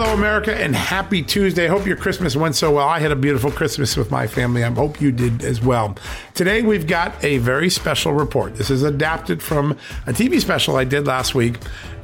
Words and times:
Hello, 0.00 0.14
America, 0.14 0.54
and 0.54 0.74
happy 0.74 1.22
Tuesday. 1.22 1.66
Hope 1.66 1.84
your 1.84 1.94
Christmas 1.94 2.34
went 2.34 2.54
so 2.54 2.70
well. 2.72 2.88
I 2.88 3.00
had 3.00 3.12
a 3.12 3.16
beautiful 3.16 3.50
Christmas 3.50 3.98
with 3.98 4.10
my 4.10 4.26
family. 4.26 4.64
I 4.64 4.70
hope 4.70 4.98
you 4.98 5.12
did 5.12 5.44
as 5.44 5.60
well. 5.60 5.94
Today, 6.32 6.62
we've 6.62 6.86
got 6.86 7.22
a 7.22 7.36
very 7.36 7.68
special 7.68 8.14
report. 8.14 8.54
This 8.54 8.70
is 8.70 8.82
adapted 8.82 9.42
from 9.42 9.72
a 10.06 10.12
TV 10.14 10.40
special 10.40 10.76
I 10.76 10.84
did 10.84 11.06
last 11.06 11.34
week 11.34 11.58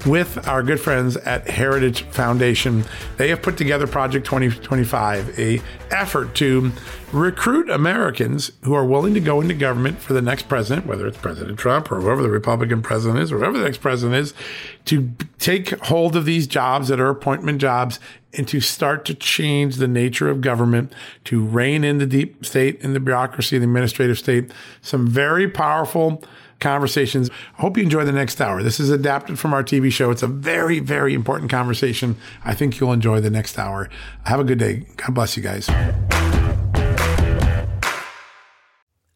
with 0.04 0.46
our 0.46 0.62
good 0.62 0.78
friends 0.78 1.16
at 1.16 1.48
Heritage 1.48 2.02
Foundation. 2.10 2.84
They 3.16 3.30
have 3.30 3.40
put 3.40 3.56
together 3.56 3.86
Project 3.86 4.26
2025, 4.26 5.38
a 5.38 5.62
effort 5.90 6.34
to 6.34 6.70
recruit 7.12 7.70
Americans 7.70 8.50
who 8.62 8.74
are 8.74 8.84
willing 8.84 9.14
to 9.14 9.20
go 9.20 9.40
into 9.40 9.54
government 9.54 9.98
for 9.98 10.12
the 10.12 10.22
next 10.22 10.48
president, 10.48 10.86
whether 10.86 11.06
it's 11.06 11.18
President 11.18 11.58
Trump 11.58 11.90
or 11.90 12.00
whoever 12.00 12.22
the 12.22 12.30
Republican 12.30 12.82
president 12.82 13.20
is, 13.20 13.30
or 13.30 13.38
whoever 13.38 13.58
the 13.58 13.64
next 13.64 13.78
president 13.78 14.16
is, 14.16 14.34
to 14.86 15.10
take 15.38 15.70
hold 15.84 16.16
of 16.16 16.24
these 16.24 16.46
jobs 16.46 16.88
that 16.88 17.00
are 17.00 17.08
appointment 17.08 17.60
jobs 17.60 18.00
and 18.34 18.46
to 18.48 18.60
start 18.60 19.04
to 19.04 19.14
change 19.14 19.76
the 19.76 19.88
nature 19.88 20.28
of 20.28 20.40
government, 20.40 20.92
to 21.24 21.44
rein 21.44 21.84
in 21.84 21.98
the 21.98 22.06
deep 22.06 22.44
state 22.44 22.82
and 22.82 22.94
the 22.94 23.00
bureaucracy, 23.00 23.56
and 23.56 23.62
the 23.62 23.68
administrative 23.68 24.18
state. 24.18 24.50
Some 24.82 25.06
very 25.06 25.48
powerful 25.48 26.22
conversations. 26.60 27.30
I 27.58 27.62
hope 27.62 27.76
you 27.76 27.82
enjoy 27.82 28.04
the 28.04 28.12
next 28.12 28.40
hour. 28.40 28.62
This 28.62 28.80
is 28.80 28.90
adapted 28.90 29.38
from 29.38 29.54
our 29.54 29.62
TV 29.62 29.92
show. 29.92 30.10
It's 30.10 30.22
a 30.22 30.26
very, 30.26 30.80
very 30.80 31.14
important 31.14 31.50
conversation. 31.50 32.16
I 32.44 32.54
think 32.54 32.80
you'll 32.80 32.92
enjoy 32.92 33.20
the 33.20 33.30
next 33.30 33.58
hour. 33.58 33.88
Have 34.24 34.40
a 34.40 34.44
good 34.44 34.58
day. 34.58 34.86
God 34.96 35.14
bless 35.14 35.36
you 35.36 35.42
guys. 35.42 35.68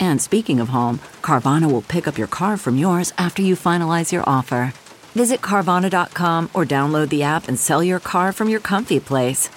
And 0.00 0.20
speaking 0.20 0.60
of 0.60 0.68
home, 0.68 0.98
Carvana 1.22 1.70
will 1.70 1.82
pick 1.82 2.08
up 2.08 2.18
your 2.18 2.26
car 2.26 2.56
from 2.56 2.76
yours 2.76 3.12
after 3.18 3.42
you 3.42 3.54
finalize 3.54 4.12
your 4.12 4.24
offer. 4.28 4.72
Visit 5.14 5.40
Carvana.com 5.40 6.50
or 6.54 6.64
download 6.64 7.08
the 7.08 7.22
app 7.22 7.48
and 7.48 7.58
sell 7.58 7.82
your 7.82 8.00
car 8.00 8.32
from 8.32 8.48
your 8.48 8.60
comfy 8.60 8.98
place. 9.00 9.48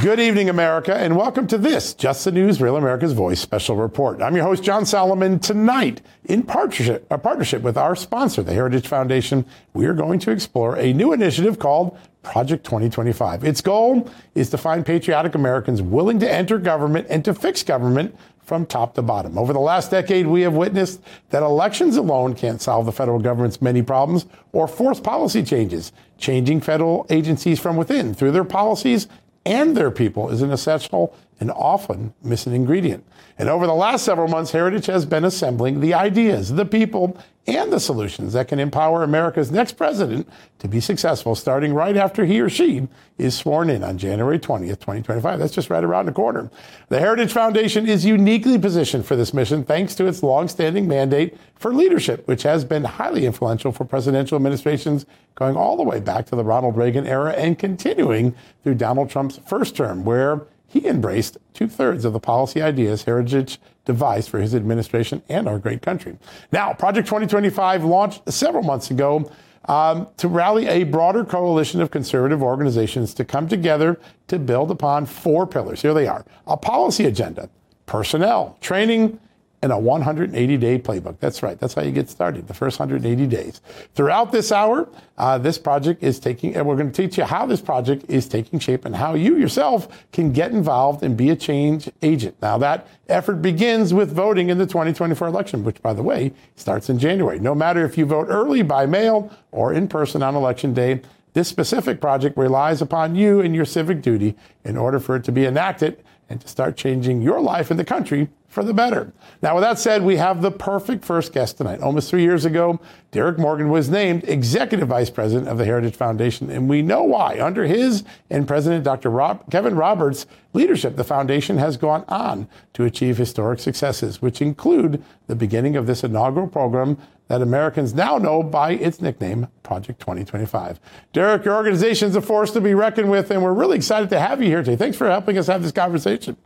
Good 0.00 0.20
evening, 0.20 0.48
America, 0.48 0.94
and 0.96 1.16
welcome 1.16 1.48
to 1.48 1.58
this 1.58 1.92
Just 1.92 2.24
the 2.24 2.30
News, 2.30 2.60
Real 2.60 2.76
America's 2.76 3.12
Voice 3.12 3.40
special 3.40 3.74
report. 3.74 4.22
I'm 4.22 4.36
your 4.36 4.44
host, 4.44 4.62
John 4.62 4.86
Solomon. 4.86 5.40
Tonight, 5.40 6.02
in 6.24 6.44
partnership, 6.44 7.04
a 7.10 7.18
partnership 7.18 7.62
with 7.62 7.76
our 7.76 7.96
sponsor, 7.96 8.44
the 8.44 8.52
Heritage 8.52 8.86
Foundation, 8.86 9.44
we 9.74 9.86
are 9.86 9.94
going 9.94 10.20
to 10.20 10.30
explore 10.30 10.76
a 10.76 10.92
new 10.92 11.12
initiative 11.12 11.58
called 11.58 11.98
Project 12.28 12.62
2025. 12.64 13.42
Its 13.42 13.62
goal 13.62 14.06
is 14.34 14.50
to 14.50 14.58
find 14.58 14.84
patriotic 14.84 15.34
Americans 15.34 15.80
willing 15.80 16.18
to 16.18 16.30
enter 16.30 16.58
government 16.58 17.06
and 17.08 17.24
to 17.24 17.32
fix 17.32 17.62
government 17.62 18.14
from 18.42 18.66
top 18.66 18.94
to 18.94 19.02
bottom. 19.02 19.38
Over 19.38 19.54
the 19.54 19.58
last 19.58 19.90
decade, 19.90 20.26
we 20.26 20.42
have 20.42 20.52
witnessed 20.52 21.00
that 21.30 21.42
elections 21.42 21.96
alone 21.96 22.34
can't 22.34 22.60
solve 22.60 22.84
the 22.84 22.92
federal 22.92 23.18
government's 23.18 23.62
many 23.62 23.80
problems 23.80 24.26
or 24.52 24.68
force 24.68 25.00
policy 25.00 25.42
changes. 25.42 25.92
Changing 26.18 26.60
federal 26.60 27.06
agencies 27.08 27.58
from 27.58 27.76
within 27.76 28.12
through 28.12 28.32
their 28.32 28.44
policies 28.44 29.08
and 29.46 29.74
their 29.74 29.90
people 29.90 30.28
is 30.28 30.42
an 30.42 30.50
essential 30.50 31.16
and 31.40 31.50
often 31.52 32.12
missing 32.22 32.52
ingredient. 32.52 33.06
And 33.38 33.48
over 33.48 33.66
the 33.66 33.74
last 33.74 34.04
several 34.04 34.28
months, 34.28 34.50
Heritage 34.50 34.86
has 34.86 35.06
been 35.06 35.24
assembling 35.24 35.80
the 35.80 35.94
ideas, 35.94 36.52
the 36.52 36.66
people, 36.66 37.16
and 37.48 37.72
the 37.72 37.80
solutions 37.80 38.34
that 38.34 38.46
can 38.46 38.58
empower 38.58 39.02
America's 39.02 39.50
next 39.50 39.72
president 39.72 40.28
to 40.58 40.68
be 40.68 40.80
successful 40.80 41.34
starting 41.34 41.72
right 41.72 41.96
after 41.96 42.26
he 42.26 42.40
or 42.40 42.50
she 42.50 42.86
is 43.16 43.34
sworn 43.34 43.70
in 43.70 43.82
on 43.82 43.96
January 43.96 44.38
20th, 44.38 44.80
2025. 44.80 45.38
That's 45.38 45.54
just 45.54 45.70
right 45.70 45.82
around 45.82 46.06
the 46.06 46.12
corner. 46.12 46.50
The 46.90 47.00
Heritage 47.00 47.32
Foundation 47.32 47.88
is 47.88 48.04
uniquely 48.04 48.58
positioned 48.58 49.06
for 49.06 49.16
this 49.16 49.32
mission 49.32 49.64
thanks 49.64 49.94
to 49.94 50.06
its 50.06 50.22
longstanding 50.22 50.86
mandate 50.86 51.38
for 51.56 51.72
leadership, 51.72 52.28
which 52.28 52.42
has 52.42 52.66
been 52.66 52.84
highly 52.84 53.24
influential 53.24 53.72
for 53.72 53.86
presidential 53.86 54.36
administrations 54.36 55.06
going 55.34 55.56
all 55.56 55.78
the 55.78 55.82
way 55.82 56.00
back 56.00 56.26
to 56.26 56.36
the 56.36 56.44
Ronald 56.44 56.76
Reagan 56.76 57.06
era 57.06 57.32
and 57.32 57.58
continuing 57.58 58.34
through 58.62 58.74
Donald 58.74 59.08
Trump's 59.08 59.40
first 59.46 59.74
term, 59.74 60.04
where 60.04 60.42
he 60.66 60.86
embraced 60.86 61.38
two 61.54 61.66
thirds 61.66 62.04
of 62.04 62.12
the 62.12 62.20
policy 62.20 62.60
ideas 62.60 63.04
Heritage 63.04 63.58
devised 63.88 64.28
for 64.28 64.38
his 64.38 64.54
administration 64.54 65.22
and 65.30 65.48
our 65.48 65.58
great 65.58 65.80
country. 65.80 66.18
Now, 66.52 66.74
Project 66.74 67.08
2025 67.08 67.84
launched 67.84 68.30
several 68.30 68.62
months 68.62 68.92
ago. 68.92 69.28
um, 69.64 70.06
to 70.16 70.28
rally 70.28 70.66
a 70.66 70.84
broader 70.84 71.26
coalition 71.26 71.82
of 71.82 71.90
conservative 71.90 72.42
organizations 72.42 73.12
to 73.12 73.22
come 73.22 73.46
together 73.48 74.00
to 74.28 74.38
build 74.38 74.70
upon 74.70 75.04
four 75.04 75.46
pillars. 75.46 75.82
Here 75.82 75.92
they 75.92 76.06
are 76.06 76.24
a 76.46 76.56
policy 76.56 77.04
agenda, 77.04 77.50
personnel, 77.84 78.56
training, 78.62 79.20
and 79.62 79.72
a 79.72 79.78
180 79.78 80.56
day 80.56 80.78
playbook. 80.78 81.18
That's 81.18 81.42
right. 81.42 81.58
That's 81.58 81.74
how 81.74 81.82
you 81.82 81.90
get 81.90 82.08
started, 82.08 82.46
the 82.46 82.54
first 82.54 82.78
180 82.78 83.26
days. 83.26 83.60
Throughout 83.94 84.30
this 84.30 84.52
hour, 84.52 84.88
uh, 85.16 85.38
this 85.38 85.58
project 85.58 86.02
is 86.02 86.20
taking, 86.20 86.54
and 86.54 86.66
we're 86.66 86.76
going 86.76 86.92
to 86.92 87.02
teach 87.02 87.18
you 87.18 87.24
how 87.24 87.44
this 87.46 87.60
project 87.60 88.04
is 88.08 88.28
taking 88.28 88.60
shape 88.60 88.84
and 88.84 88.94
how 88.94 89.14
you 89.14 89.36
yourself 89.36 89.88
can 90.12 90.32
get 90.32 90.52
involved 90.52 91.02
and 91.02 91.16
be 91.16 91.30
a 91.30 91.36
change 91.36 91.90
agent. 92.02 92.36
Now, 92.40 92.58
that 92.58 92.86
effort 93.08 93.42
begins 93.42 93.92
with 93.92 94.12
voting 94.12 94.48
in 94.48 94.58
the 94.58 94.66
2024 94.66 95.26
election, 95.26 95.64
which, 95.64 95.82
by 95.82 95.92
the 95.92 96.02
way, 96.02 96.32
starts 96.54 96.88
in 96.88 96.98
January. 96.98 97.40
No 97.40 97.54
matter 97.54 97.84
if 97.84 97.98
you 97.98 98.06
vote 98.06 98.28
early 98.28 98.62
by 98.62 98.86
mail 98.86 99.30
or 99.50 99.72
in 99.72 99.88
person 99.88 100.22
on 100.22 100.36
election 100.36 100.72
day, 100.72 101.00
this 101.32 101.48
specific 101.48 102.00
project 102.00 102.36
relies 102.36 102.80
upon 102.80 103.14
you 103.14 103.40
and 103.40 103.54
your 103.54 103.64
civic 103.64 104.02
duty 104.02 104.34
in 104.64 104.76
order 104.76 104.98
for 104.98 105.16
it 105.16 105.24
to 105.24 105.32
be 105.32 105.46
enacted 105.46 106.02
and 106.28 106.40
to 106.40 106.48
start 106.48 106.76
changing 106.76 107.22
your 107.22 107.40
life 107.40 107.70
in 107.70 107.76
the 107.76 107.84
country 107.84 108.28
for 108.48 108.64
the 108.64 108.74
better. 108.74 109.12
Now, 109.42 109.54
with 109.54 109.62
that 109.62 109.78
said, 109.78 110.02
we 110.02 110.16
have 110.16 110.40
the 110.40 110.50
perfect 110.50 111.04
first 111.04 111.32
guest 111.32 111.58
tonight. 111.58 111.80
Almost 111.80 112.10
three 112.10 112.22
years 112.22 112.44
ago, 112.44 112.80
Derrick 113.10 113.38
Morgan 113.38 113.68
was 113.68 113.90
named 113.90 114.24
Executive 114.24 114.88
Vice 114.88 115.10
President 115.10 115.48
of 115.48 115.58
the 115.58 115.64
Heritage 115.64 115.94
Foundation, 115.94 116.50
and 116.50 116.68
we 116.68 116.82
know 116.82 117.02
why. 117.02 117.38
Under 117.40 117.64
his 117.64 118.04
and 118.30 118.48
President 118.48 118.84
Dr. 118.84 119.10
Rob, 119.10 119.50
Kevin 119.50 119.76
Roberts' 119.76 120.26
leadership, 120.54 120.96
the 120.96 121.04
foundation 121.04 121.58
has 121.58 121.76
gone 121.76 122.04
on 122.08 122.48
to 122.72 122.84
achieve 122.84 123.18
historic 123.18 123.60
successes, 123.60 124.22
which 124.22 124.40
include 124.40 125.02
the 125.26 125.36
beginning 125.36 125.76
of 125.76 125.86
this 125.86 126.02
inaugural 126.02 126.48
program 126.48 126.98
that 127.28 127.42
Americans 127.42 127.94
now 127.94 128.18
know 128.18 128.42
by 128.42 128.72
its 128.72 129.00
nickname, 129.00 129.48
Project 129.62 130.00
2025. 130.00 130.80
Derrick, 131.12 131.44
your 131.44 131.54
organization 131.54 132.08
is 132.08 132.16
a 132.16 132.22
force 132.22 132.50
to 132.52 132.60
be 132.60 132.74
reckoned 132.74 133.10
with, 133.10 133.30
and 133.30 133.42
we're 133.42 133.52
really 133.52 133.76
excited 133.76 134.10
to 134.10 134.18
have 134.18 134.42
you 134.42 134.48
here 134.48 134.62
today. 134.62 134.76
Thanks 134.76 134.96
for 134.96 135.08
helping 135.08 135.38
us 135.38 135.46
have 135.46 135.62
this 135.62 135.72
conversation. 135.72 136.36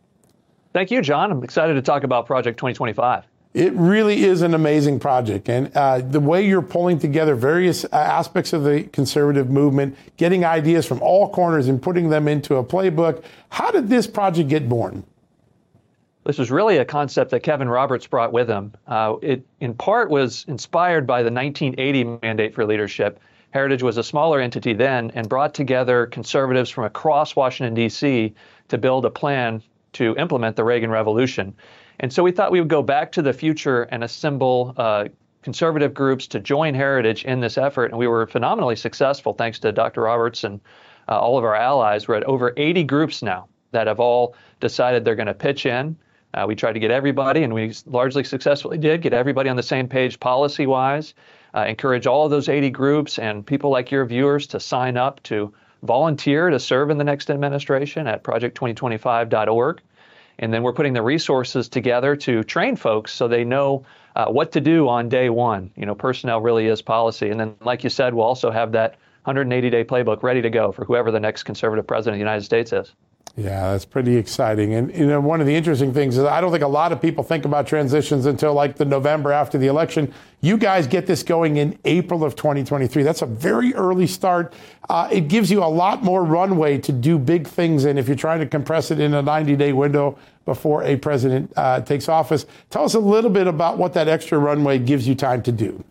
Thank 0.72 0.90
you, 0.90 1.02
John. 1.02 1.30
I'm 1.30 1.44
excited 1.44 1.74
to 1.74 1.82
talk 1.82 2.02
about 2.02 2.26
Project 2.26 2.58
2025. 2.58 3.24
It 3.54 3.74
really 3.74 4.24
is 4.24 4.40
an 4.40 4.54
amazing 4.54 4.98
project. 4.98 5.48
And 5.50 5.70
uh, 5.76 5.98
the 5.98 6.20
way 6.20 6.46
you're 6.46 6.62
pulling 6.62 6.98
together 6.98 7.34
various 7.34 7.84
uh, 7.84 7.88
aspects 7.92 8.54
of 8.54 8.64
the 8.64 8.84
conservative 8.84 9.50
movement, 9.50 9.96
getting 10.16 10.44
ideas 10.44 10.86
from 10.86 11.02
all 11.02 11.28
corners 11.28 11.68
and 11.68 11.80
putting 11.80 12.08
them 12.08 12.28
into 12.28 12.56
a 12.56 12.64
playbook. 12.64 13.22
How 13.50 13.70
did 13.70 13.90
this 13.90 14.06
project 14.06 14.48
get 14.48 14.70
born? 14.70 15.04
This 16.24 16.38
was 16.38 16.50
really 16.50 16.76
a 16.76 16.84
concept 16.84 17.32
that 17.32 17.40
Kevin 17.40 17.68
Roberts 17.68 18.06
brought 18.06 18.32
with 18.32 18.48
him. 18.48 18.72
Uh, 18.86 19.16
it, 19.22 19.44
in 19.60 19.74
part, 19.74 20.08
was 20.08 20.44
inspired 20.46 21.06
by 21.06 21.22
the 21.22 21.32
1980 21.32 22.18
Mandate 22.22 22.54
for 22.54 22.64
Leadership. 22.64 23.18
Heritage 23.50 23.82
was 23.82 23.96
a 23.96 24.04
smaller 24.04 24.40
entity 24.40 24.72
then 24.72 25.10
and 25.14 25.28
brought 25.28 25.52
together 25.52 26.06
conservatives 26.06 26.70
from 26.70 26.84
across 26.84 27.34
Washington, 27.34 27.74
D.C. 27.74 28.34
to 28.68 28.78
build 28.78 29.04
a 29.04 29.10
plan 29.10 29.62
to 29.94 30.14
implement 30.16 30.56
the 30.56 30.64
Reagan 30.64 30.90
Revolution. 30.90 31.54
And 32.00 32.12
so 32.12 32.22
we 32.22 32.30
thought 32.32 32.52
we 32.52 32.60
would 32.60 32.68
go 32.68 32.82
back 32.82 33.12
to 33.12 33.22
the 33.22 33.32
future 33.32 33.82
and 33.82 34.04
assemble 34.04 34.74
uh, 34.76 35.08
conservative 35.42 35.92
groups 35.92 36.28
to 36.28 36.40
join 36.40 36.74
Heritage 36.74 37.24
in 37.24 37.40
this 37.40 37.58
effort. 37.58 37.86
And 37.86 37.98
we 37.98 38.06
were 38.06 38.26
phenomenally 38.26 38.76
successful 38.76 39.34
thanks 39.34 39.58
to 39.60 39.72
Dr. 39.72 40.02
Roberts 40.02 40.44
and 40.44 40.60
uh, 41.08 41.18
all 41.18 41.36
of 41.36 41.44
our 41.44 41.54
allies. 41.54 42.06
We're 42.06 42.14
at 42.14 42.24
over 42.24 42.54
80 42.56 42.84
groups 42.84 43.22
now 43.22 43.48
that 43.72 43.86
have 43.86 44.00
all 44.00 44.36
decided 44.60 45.04
they're 45.04 45.16
going 45.16 45.26
to 45.26 45.34
pitch 45.34 45.66
in. 45.66 45.96
Uh, 46.34 46.44
we 46.46 46.54
tried 46.54 46.72
to 46.72 46.80
get 46.80 46.90
everybody, 46.90 47.42
and 47.42 47.52
we 47.52 47.72
largely 47.86 48.24
successfully 48.24 48.78
did 48.78 49.02
get 49.02 49.12
everybody 49.12 49.48
on 49.48 49.56
the 49.56 49.62
same 49.62 49.88
page 49.88 50.18
policy 50.18 50.66
wise. 50.66 51.14
Uh, 51.54 51.66
encourage 51.66 52.06
all 52.06 52.24
of 52.24 52.30
those 52.30 52.48
80 52.48 52.70
groups 52.70 53.18
and 53.18 53.44
people 53.46 53.70
like 53.70 53.90
your 53.90 54.06
viewers 54.06 54.46
to 54.48 54.60
sign 54.60 54.96
up 54.96 55.22
to 55.24 55.52
volunteer 55.82 56.48
to 56.48 56.58
serve 56.58 56.90
in 56.90 56.96
the 56.96 57.04
next 57.04 57.28
administration 57.30 58.06
at 58.06 58.22
project2025.org. 58.22 59.80
And 60.38 60.52
then 60.52 60.62
we're 60.62 60.72
putting 60.72 60.94
the 60.94 61.02
resources 61.02 61.68
together 61.68 62.16
to 62.16 62.42
train 62.42 62.76
folks 62.76 63.12
so 63.12 63.28
they 63.28 63.44
know 63.44 63.84
uh, 64.16 64.26
what 64.26 64.52
to 64.52 64.60
do 64.60 64.88
on 64.88 65.08
day 65.08 65.28
one. 65.28 65.70
You 65.76 65.84
know, 65.84 65.94
personnel 65.94 66.40
really 66.40 66.66
is 66.66 66.80
policy. 66.80 67.28
And 67.28 67.38
then, 67.38 67.54
like 67.60 67.84
you 67.84 67.90
said, 67.90 68.14
we'll 68.14 68.24
also 68.24 68.50
have 68.50 68.72
that 68.72 68.92
180 69.24 69.70
day 69.70 69.84
playbook 69.84 70.22
ready 70.22 70.40
to 70.42 70.50
go 70.50 70.72
for 70.72 70.84
whoever 70.84 71.10
the 71.10 71.20
next 71.20 71.42
conservative 71.42 71.86
president 71.86 72.14
of 72.14 72.18
the 72.18 72.24
United 72.24 72.44
States 72.44 72.72
is. 72.72 72.94
Yeah, 73.34 73.72
that's 73.72 73.86
pretty 73.86 74.16
exciting. 74.16 74.74
And 74.74 74.94
you 74.94 75.06
know, 75.06 75.18
one 75.18 75.40
of 75.40 75.46
the 75.46 75.54
interesting 75.54 75.94
things 75.94 76.18
is 76.18 76.24
I 76.24 76.42
don't 76.42 76.52
think 76.52 76.62
a 76.62 76.68
lot 76.68 76.92
of 76.92 77.00
people 77.00 77.24
think 77.24 77.46
about 77.46 77.66
transitions 77.66 78.26
until 78.26 78.52
like 78.52 78.76
the 78.76 78.84
November 78.84 79.32
after 79.32 79.56
the 79.56 79.68
election. 79.68 80.12
You 80.42 80.58
guys 80.58 80.86
get 80.86 81.06
this 81.06 81.22
going 81.22 81.56
in 81.56 81.78
April 81.86 82.24
of 82.24 82.36
2023. 82.36 83.02
That's 83.02 83.22
a 83.22 83.26
very 83.26 83.74
early 83.74 84.06
start. 84.06 84.52
Uh, 84.90 85.08
it 85.10 85.28
gives 85.28 85.50
you 85.50 85.64
a 85.64 85.66
lot 85.66 86.02
more 86.02 86.24
runway 86.24 86.76
to 86.78 86.92
do 86.92 87.18
big 87.18 87.48
things 87.48 87.86
And 87.86 87.98
if 87.98 88.06
you're 88.06 88.16
trying 88.16 88.40
to 88.40 88.46
compress 88.46 88.90
it 88.90 89.00
in 89.00 89.14
a 89.14 89.22
90 89.22 89.56
day 89.56 89.72
window 89.72 90.18
before 90.44 90.82
a 90.82 90.96
president 90.96 91.52
uh, 91.56 91.80
takes 91.80 92.08
office. 92.10 92.44
Tell 92.68 92.84
us 92.84 92.94
a 92.94 93.00
little 93.00 93.30
bit 93.30 93.46
about 93.46 93.78
what 93.78 93.94
that 93.94 94.08
extra 94.08 94.38
runway 94.38 94.78
gives 94.78 95.08
you 95.08 95.14
time 95.14 95.42
to 95.44 95.52
do. 95.52 95.82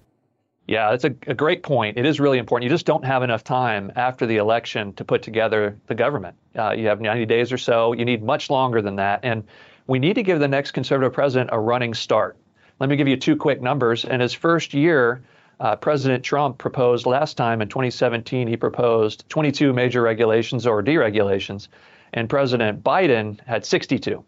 Yeah, 0.72 0.92
that's 0.92 1.04
a, 1.04 1.14
a, 1.28 1.34
great 1.34 1.64
point. 1.64 1.98
It 1.98 2.06
is 2.06 2.22
really 2.22 2.38
important. 2.38 2.64
You 2.64 2.74
just 2.74 2.86
don't 2.86 3.04
have 3.04 3.24
enough 3.24 3.44
time 3.44 3.92
after 3.98 4.26
the 4.26 4.38
election 4.38 4.94
to 4.94 5.04
put 5.04 5.22
together 5.22 5.78
the 5.88 5.96
government. 5.96 6.38
Uh, 6.58 6.72
you 6.72 6.88
have 6.88 7.02
90 7.02 7.26
days 7.26 7.52
or 7.52 7.58
so. 7.58 7.92
You 7.92 8.06
need 8.06 8.24
much 8.24 8.50
longer 8.50 8.82
than 8.82 8.96
that. 8.96 9.20
And 9.24 9.44
we 9.86 10.00
need 10.00 10.14
to 10.14 10.24
give 10.24 10.40
the 10.40 10.48
next 10.48 10.72
conservative 10.72 11.12
president 11.12 11.50
a 11.52 11.60
running 11.60 11.94
start. 11.94 12.38
Let 12.80 12.90
me 12.90 12.96
give 12.96 13.10
you 13.10 13.18
two 13.18 13.36
quick 13.36 13.62
numbers. 13.62 14.06
In 14.06 14.22
his 14.22 14.32
first 14.32 14.74
year, 14.74 15.24
uh, 15.60 15.76
President 15.76 16.24
Trump 16.24 16.58
proposed 16.58 17.06
last 17.06 17.36
time 17.36 17.62
in 17.62 17.68
2017, 17.68 18.48
he 18.48 18.56
proposed 18.56 19.28
22 19.28 19.74
major 19.74 20.02
regulations 20.02 20.66
or 20.66 20.82
deregulations, 20.82 21.68
and 22.14 22.30
President 22.30 22.82
Biden 22.82 23.46
had 23.46 23.66
62. 23.66 24.24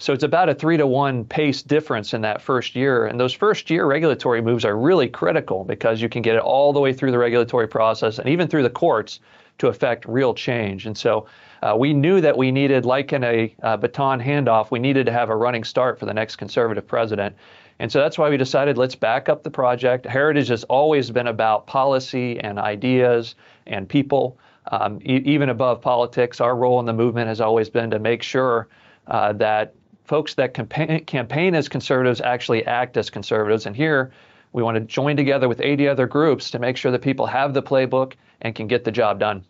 So 0.00 0.12
it's 0.12 0.22
about 0.22 0.48
a 0.48 0.54
three 0.54 0.76
to 0.76 0.86
one 0.86 1.24
pace 1.24 1.60
difference 1.60 2.14
in 2.14 2.20
that 2.22 2.40
first 2.40 2.76
year. 2.76 3.06
And 3.06 3.18
those 3.18 3.32
first 3.32 3.68
year 3.68 3.84
regulatory 3.84 4.40
moves 4.40 4.64
are 4.64 4.76
really 4.76 5.08
critical 5.08 5.64
because 5.64 6.00
you 6.00 6.08
can 6.08 6.22
get 6.22 6.36
it 6.36 6.42
all 6.42 6.72
the 6.72 6.80
way 6.80 6.92
through 6.92 7.10
the 7.10 7.18
regulatory 7.18 7.66
process 7.66 8.20
and 8.20 8.28
even 8.28 8.46
through 8.46 8.62
the 8.62 8.70
courts 8.70 9.18
to 9.58 9.66
affect 9.66 10.06
real 10.06 10.34
change. 10.34 10.86
And 10.86 10.96
so 10.96 11.26
uh, 11.62 11.74
we 11.76 11.92
knew 11.92 12.20
that 12.20 12.36
we 12.36 12.52
needed, 12.52 12.84
like 12.84 13.12
in 13.12 13.24
a 13.24 13.52
uh, 13.64 13.76
baton 13.76 14.20
handoff, 14.20 14.70
we 14.70 14.78
needed 14.78 15.04
to 15.06 15.12
have 15.12 15.30
a 15.30 15.36
running 15.36 15.64
start 15.64 15.98
for 15.98 16.06
the 16.06 16.14
next 16.14 16.36
conservative 16.36 16.86
president. 16.86 17.34
And 17.80 17.90
so 17.90 17.98
that's 17.98 18.18
why 18.18 18.30
we 18.30 18.36
decided 18.36 18.78
let's 18.78 18.94
back 18.94 19.28
up 19.28 19.42
the 19.42 19.50
project. 19.50 20.06
Heritage 20.06 20.48
has 20.48 20.62
always 20.64 21.10
been 21.10 21.26
about 21.26 21.66
policy 21.66 22.38
and 22.40 22.58
ideas 22.58 23.34
and 23.66 23.88
people. 23.88 24.38
Um, 24.70 25.00
e- 25.02 25.22
even 25.24 25.48
above 25.48 25.80
politics, 25.80 26.40
our 26.40 26.54
role 26.54 26.78
in 26.78 26.86
the 26.86 26.92
movement 26.92 27.26
has 27.28 27.40
always 27.40 27.68
been 27.68 27.90
to 27.90 27.98
make 27.98 28.22
sure 28.22 28.68
uh, 29.08 29.32
that 29.34 29.74
folks 30.08 30.34
that 30.34 30.54
campaign, 30.54 31.04
campaign 31.04 31.54
as 31.54 31.68
conservatives 31.68 32.20
actually 32.20 32.66
act 32.66 32.96
as 32.96 33.10
conservatives. 33.10 33.66
And 33.66 33.76
here, 33.76 34.10
we 34.52 34.62
want 34.62 34.76
to 34.76 34.80
join 34.80 35.16
together 35.16 35.48
with 35.48 35.60
80 35.60 35.86
other 35.86 36.06
groups 36.06 36.50
to 36.50 36.58
make 36.58 36.76
sure 36.76 36.90
that 36.90 37.02
people 37.02 37.26
have 37.26 37.54
the 37.54 37.62
playbook 37.62 38.14
and 38.40 38.54
can 38.54 38.66
get 38.66 38.84
the 38.84 38.90
job 38.90 39.20
done. 39.20 39.44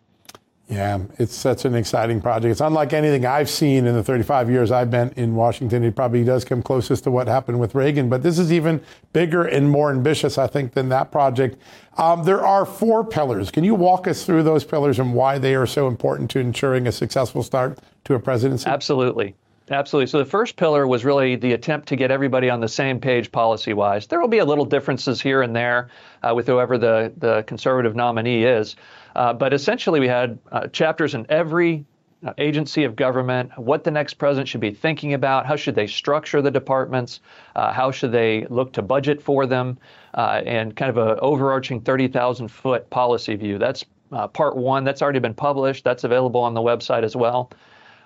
Yeah, 0.69 0.99
it's 1.19 1.35
such 1.35 1.65
an 1.65 1.75
exciting 1.75 2.21
project. 2.21 2.53
It's 2.53 2.61
unlike 2.61 2.93
anything 2.93 3.25
I've 3.25 3.49
seen 3.49 3.87
in 3.87 3.95
the 3.95 4.05
35 4.05 4.51
years 4.51 4.71
I've 4.71 4.91
been 4.91 5.11
in 5.17 5.35
Washington. 5.35 5.83
It 5.83 5.97
probably 5.97 6.25
does 6.25 6.45
come 6.45 6.63
closest 6.63 7.05
to 7.05 7.11
what 7.11 7.27
happened 7.27 7.59
with 7.59 7.75
Reagan, 7.75 8.11
but 8.11 8.23
this 8.23 8.39
is 8.39 8.53
even 8.53 8.83
bigger 9.15 9.45
and 9.45 9.71
more 9.71 9.91
ambitious, 9.91 10.37
I 10.37 10.47
think, 10.47 10.75
than 10.75 10.91
that 10.91 11.11
project. 11.11 11.57
Um, 11.97 12.23
there 12.25 12.45
are 12.45 12.67
four 12.67 13.03
pillars. 13.03 13.51
Can 13.51 13.65
you 13.65 13.75
walk 13.75 14.07
us 14.07 14.27
through 14.27 14.43
those 14.43 14.63
pillars 14.63 14.99
and 14.99 15.15
why 15.15 15.39
they 15.39 15.55
are 15.55 15.67
so 15.67 15.89
important 15.89 16.31
to 16.33 16.39
ensuring 16.39 16.87
a 16.87 16.93
successful 16.93 17.43
start 17.43 17.79
to 18.05 18.15
a 18.15 18.21
presidency? 18.21 18.69
Absolutely. 18.69 19.35
Absolutely. 19.71 20.07
So 20.07 20.19
the 20.19 20.25
first 20.25 20.57
pillar 20.57 20.87
was 20.87 21.05
really 21.05 21.37
the 21.37 21.53
attempt 21.53 21.89
to 21.89 21.97
get 21.97 22.11
everybody 22.11 22.49
on 22.49 22.61
the 22.61 22.69
same 22.69 23.01
page 23.01 23.31
policy 23.31 23.75
wise. 23.75 24.07
There 24.07 24.21
will 24.21 24.29
be 24.29 24.39
a 24.39 24.45
little 24.45 24.65
differences 24.65 25.21
here 25.21 25.43
and 25.43 25.55
there 25.55 25.91
uh, 26.23 26.35
with 26.35 26.47
whoever 26.47 26.79
the, 26.79 27.13
the 27.19 27.43
conservative 27.43 27.95
nominee 27.95 28.45
is. 28.45 28.77
Uh, 29.15 29.33
but 29.33 29.53
essentially, 29.53 30.01
we 30.01 30.09
had 30.09 30.39
uh, 30.51 30.69
chapters 30.69 31.15
in 31.15 31.27
every 31.29 31.85
uh, 32.27 32.33
agency 32.39 32.85
of 32.85 32.97
government, 32.97 33.51
what 33.57 33.85
the 33.85 33.91
next 33.91 34.15
president 34.15 34.49
should 34.49 34.61
be 34.61 34.73
thinking 34.73 35.15
about, 35.15 35.47
how 35.47 35.55
should 35.55 35.75
they 35.75 35.87
structure 35.87 36.43
the 36.43 36.51
departments, 36.51 37.21
uh, 37.55 37.73
how 37.73 37.91
should 37.91 38.11
they 38.11 38.47
look 38.47 38.73
to 38.73 38.83
budget 38.83 39.23
for 39.23 39.47
them, 39.47 39.79
uh, 40.15 40.43
and 40.45 40.75
kind 40.75 40.91
of 40.91 40.97
an 40.97 41.19
overarching 41.21 41.81
30,000 41.81 42.49
foot 42.49 42.89
policy 42.91 43.37
view. 43.37 43.59
That's 43.59 43.85
part 44.33 44.57
one. 44.57 44.85
That's 44.85 45.03
already 45.03 45.19
been 45.19 45.35
published. 45.35 45.85
That's 45.85 46.03
available 46.03 46.41
on 46.41 46.55
the 46.55 46.63
website 46.63 47.03
as 47.05 47.15
well. 47.15 47.51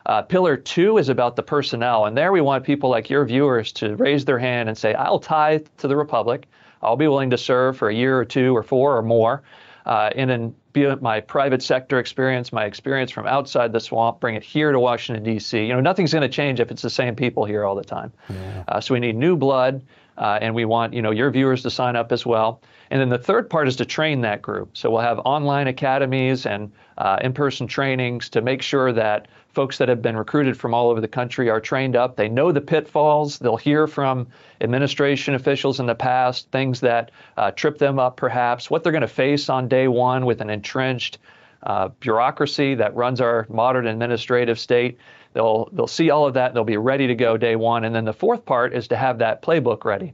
Uh, 0.07 0.23
pillar 0.23 0.57
two 0.57 0.99
is 0.99 1.09
about 1.09 1.37
the 1.37 1.43
personnel, 1.43 2.07
and 2.07 2.17
there 2.17 2.33
we 2.33 2.41
want 2.41 2.65
people 2.65 2.91
like 2.91 3.09
your 3.09 3.25
viewers 3.25 3.73
to 3.73 3.97
raise 3.97 4.25
their 4.25 4.39
hand 4.39 4.69
and 4.69 4.77
say, 4.77 4.95
"I'll 4.95 5.21
tithe 5.21 5.67
to 5.79 5.89
the 5.89 5.97
republic. 5.97 6.49
I'll 6.83 6.97
be 6.97 7.09
willing 7.09 7.31
to 7.31 7.39
serve 7.39 7.77
for 7.77 7.89
a 7.89 7.95
year 7.95 8.19
or 8.19 8.25
two 8.25 8.57
or 8.57 8.63
four 8.63 8.97
or 8.97 9.03
more." 9.03 9.43
Uh, 9.85 10.11
in 10.15 10.31
an 10.31 10.55
be 10.73 10.95
my 11.01 11.21
private 11.21 11.63
sector 11.63 11.99
experience, 11.99 12.53
my 12.53 12.65
experience 12.65 13.11
from 13.11 13.27
outside 13.27 13.73
the 13.73 13.81
swamp, 13.81 14.21
bring 14.21 14.35
it 14.35 14.43
here 14.43 14.73
to 14.73 14.81
Washington, 14.81 15.23
D.C. 15.23 15.67
You 15.67 15.75
know, 15.75 15.81
nothing's 15.81 16.13
going 16.13 16.23
to 16.23 16.29
change 16.29 16.61
if 16.61 16.71
it's 16.71 16.83
the 16.83 16.91
same 16.91 17.15
people 17.15 17.45
here 17.45 17.65
all 17.65 17.75
the 17.75 17.85
time. 17.85 18.13
Yeah. 18.29 18.65
Uh, 18.69 18.81
so 18.81 18.95
we 18.95 19.01
need 19.01 19.17
new 19.17 19.37
blood, 19.37 19.83
uh, 20.17 20.39
and 20.41 20.55
we 20.55 20.65
want, 20.65 20.95
you 20.95 21.03
know, 21.03 21.11
your 21.11 21.31
viewers 21.31 21.63
to 21.63 21.71
sign 21.71 21.97
up 21.97 22.13
as 22.13 22.25
well. 22.25 22.63
And 22.91 23.01
then 23.01 23.09
the 23.09 23.19
third 23.19 23.49
part 23.51 23.69
is 23.69 23.77
to 23.77 23.85
train 23.85 24.21
that 24.23 24.43
group. 24.43 24.77
So 24.77 24.91
we'll 24.91 25.01
have 25.01 25.19
online 25.21 25.67
academies 25.67 26.47
and 26.47 26.73
uh, 26.99 27.19
in 27.23 27.33
person 27.33 27.67
trainings 27.67 28.29
to 28.31 28.41
make 28.41 28.63
sure 28.63 28.93
that 28.93 29.29
folks 29.53 29.79
that 29.79 29.89
have 29.89 30.01
been 30.01 30.17
recruited 30.17 30.57
from 30.57 30.75
all 30.75 30.91
over 30.91 31.01
the 31.01 31.09
country 31.09 31.51
are 31.51 31.61
trained 31.61 31.97
up. 31.97 32.17
They 32.17 32.29
know 32.29 32.53
the 32.53 32.61
pitfalls. 32.61 33.39
They'll 33.39 33.57
hear 33.57 33.87
from 33.87 34.27
administration 34.61 35.35
officials 35.35 35.81
in 35.81 35.87
the 35.87 35.95
past, 35.95 36.51
things 36.51 36.81
that 36.81 37.11
uh, 37.37 37.51
trip 37.51 37.79
them 37.79 37.99
up 37.99 38.17
perhaps, 38.17 38.71
what 38.71 38.83
they're 38.83 38.93
going 38.93 39.03
to 39.03 39.09
face 39.09 39.49
on 39.49 39.69
day 39.69 39.89
one 39.89 40.25
with 40.25 40.41
an 40.41 40.51
entrenched 40.51 41.19
uh, 41.65 41.89
bureaucracy 42.01 42.75
that 42.75 42.95
runs 42.95 43.21
our 43.21 43.47
modern 43.49 43.87
administrative 43.87 44.59
state. 44.59 44.99
They'll, 45.35 45.69
they'll 45.73 45.87
see 45.87 46.11
all 46.11 46.27
of 46.27 46.35
that. 46.35 46.55
They'll 46.55 46.65
be 46.65 46.77
ready 46.77 47.07
to 47.07 47.15
go 47.15 47.37
day 47.37 47.57
one. 47.57 47.85
And 47.85 47.95
then 47.95 48.05
the 48.05 48.13
fourth 48.13 48.45
part 48.45 48.75
is 48.75 48.89
to 48.89 48.97
have 48.97 49.19
that 49.19 49.43
playbook 49.43 49.85
ready. 49.85 50.13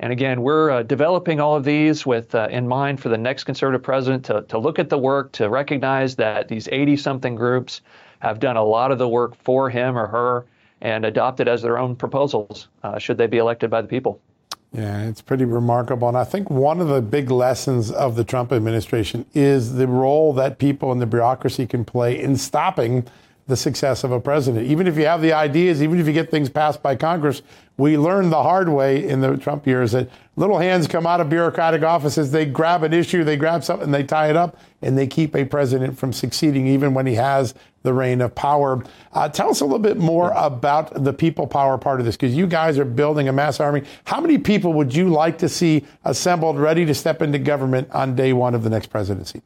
And 0.00 0.12
again, 0.12 0.42
we're 0.42 0.70
uh, 0.70 0.82
developing 0.84 1.40
all 1.40 1.56
of 1.56 1.64
these 1.64 2.06
with 2.06 2.34
uh, 2.34 2.48
in 2.50 2.68
mind 2.68 3.00
for 3.00 3.08
the 3.08 3.18
next 3.18 3.44
conservative 3.44 3.82
president 3.82 4.24
to, 4.26 4.42
to 4.42 4.58
look 4.58 4.78
at 4.78 4.88
the 4.88 4.98
work, 4.98 5.32
to 5.32 5.48
recognize 5.48 6.14
that 6.16 6.46
these 6.46 6.68
80 6.70 6.96
something 6.96 7.34
groups 7.34 7.80
have 8.20 8.40
done 8.40 8.56
a 8.56 8.64
lot 8.64 8.90
of 8.90 8.98
the 8.98 9.08
work 9.08 9.36
for 9.36 9.70
him 9.70 9.96
or 9.96 10.06
her 10.06 10.46
and 10.80 11.04
adopted 11.04 11.48
as 11.48 11.62
their 11.62 11.78
own 11.78 11.96
proposals 11.96 12.68
uh, 12.82 12.98
should 12.98 13.18
they 13.18 13.26
be 13.26 13.38
elected 13.38 13.70
by 13.70 13.82
the 13.82 13.88
people. 13.88 14.20
Yeah, 14.72 15.02
it's 15.04 15.22
pretty 15.22 15.46
remarkable. 15.46 16.08
And 16.08 16.16
I 16.16 16.24
think 16.24 16.50
one 16.50 16.80
of 16.80 16.88
the 16.88 17.00
big 17.00 17.30
lessons 17.30 17.90
of 17.90 18.16
the 18.16 18.24
Trump 18.24 18.52
administration 18.52 19.24
is 19.34 19.74
the 19.74 19.86
role 19.86 20.32
that 20.34 20.58
people 20.58 20.92
in 20.92 20.98
the 20.98 21.06
bureaucracy 21.06 21.66
can 21.66 21.84
play 21.84 22.20
in 22.20 22.36
stopping 22.36 23.06
the 23.46 23.56
success 23.56 24.04
of 24.04 24.12
a 24.12 24.20
president. 24.20 24.66
Even 24.66 24.86
if 24.86 24.96
you 24.98 25.06
have 25.06 25.22
the 25.22 25.32
ideas, 25.32 25.82
even 25.82 25.98
if 25.98 26.06
you 26.06 26.12
get 26.12 26.30
things 26.30 26.50
passed 26.50 26.82
by 26.82 26.94
Congress, 26.94 27.40
we 27.78 27.96
learned 27.96 28.30
the 28.30 28.42
hard 28.42 28.68
way 28.68 29.08
in 29.08 29.22
the 29.22 29.38
Trump 29.38 29.66
years 29.66 29.92
that 29.92 30.10
little 30.36 30.58
hands 30.58 30.86
come 30.86 31.06
out 31.06 31.18
of 31.18 31.30
bureaucratic 31.30 31.82
offices. 31.82 32.30
They 32.30 32.44
grab 32.44 32.82
an 32.82 32.92
issue, 32.92 33.24
they 33.24 33.38
grab 33.38 33.64
something, 33.64 33.90
they 33.90 34.02
tie 34.02 34.28
it 34.28 34.36
up, 34.36 34.58
and 34.82 34.98
they 34.98 35.06
keep 35.06 35.34
a 35.34 35.46
president 35.46 35.98
from 35.98 36.12
succeeding 36.12 36.66
even 36.66 36.92
when 36.92 37.06
he 37.06 37.14
has 37.14 37.54
the 37.82 37.92
reign 37.92 38.20
of 38.20 38.34
power. 38.34 38.82
Uh, 39.12 39.28
tell 39.28 39.50
us 39.50 39.60
a 39.60 39.64
little 39.64 39.78
bit 39.78 39.96
more 39.96 40.32
about 40.36 41.04
the 41.04 41.12
people 41.12 41.46
power 41.46 41.78
part 41.78 42.00
of 42.00 42.06
this, 42.06 42.16
because 42.16 42.34
you 42.34 42.46
guys 42.46 42.78
are 42.78 42.84
building 42.84 43.28
a 43.28 43.32
mass 43.32 43.60
army. 43.60 43.82
How 44.04 44.20
many 44.20 44.38
people 44.38 44.72
would 44.74 44.94
you 44.94 45.08
like 45.08 45.38
to 45.38 45.48
see 45.48 45.84
assembled, 46.04 46.58
ready 46.58 46.84
to 46.86 46.94
step 46.94 47.22
into 47.22 47.38
government 47.38 47.90
on 47.92 48.14
day 48.14 48.32
one 48.32 48.54
of 48.54 48.62
the 48.62 48.70
next 48.70 48.88
presidency? 48.88 49.42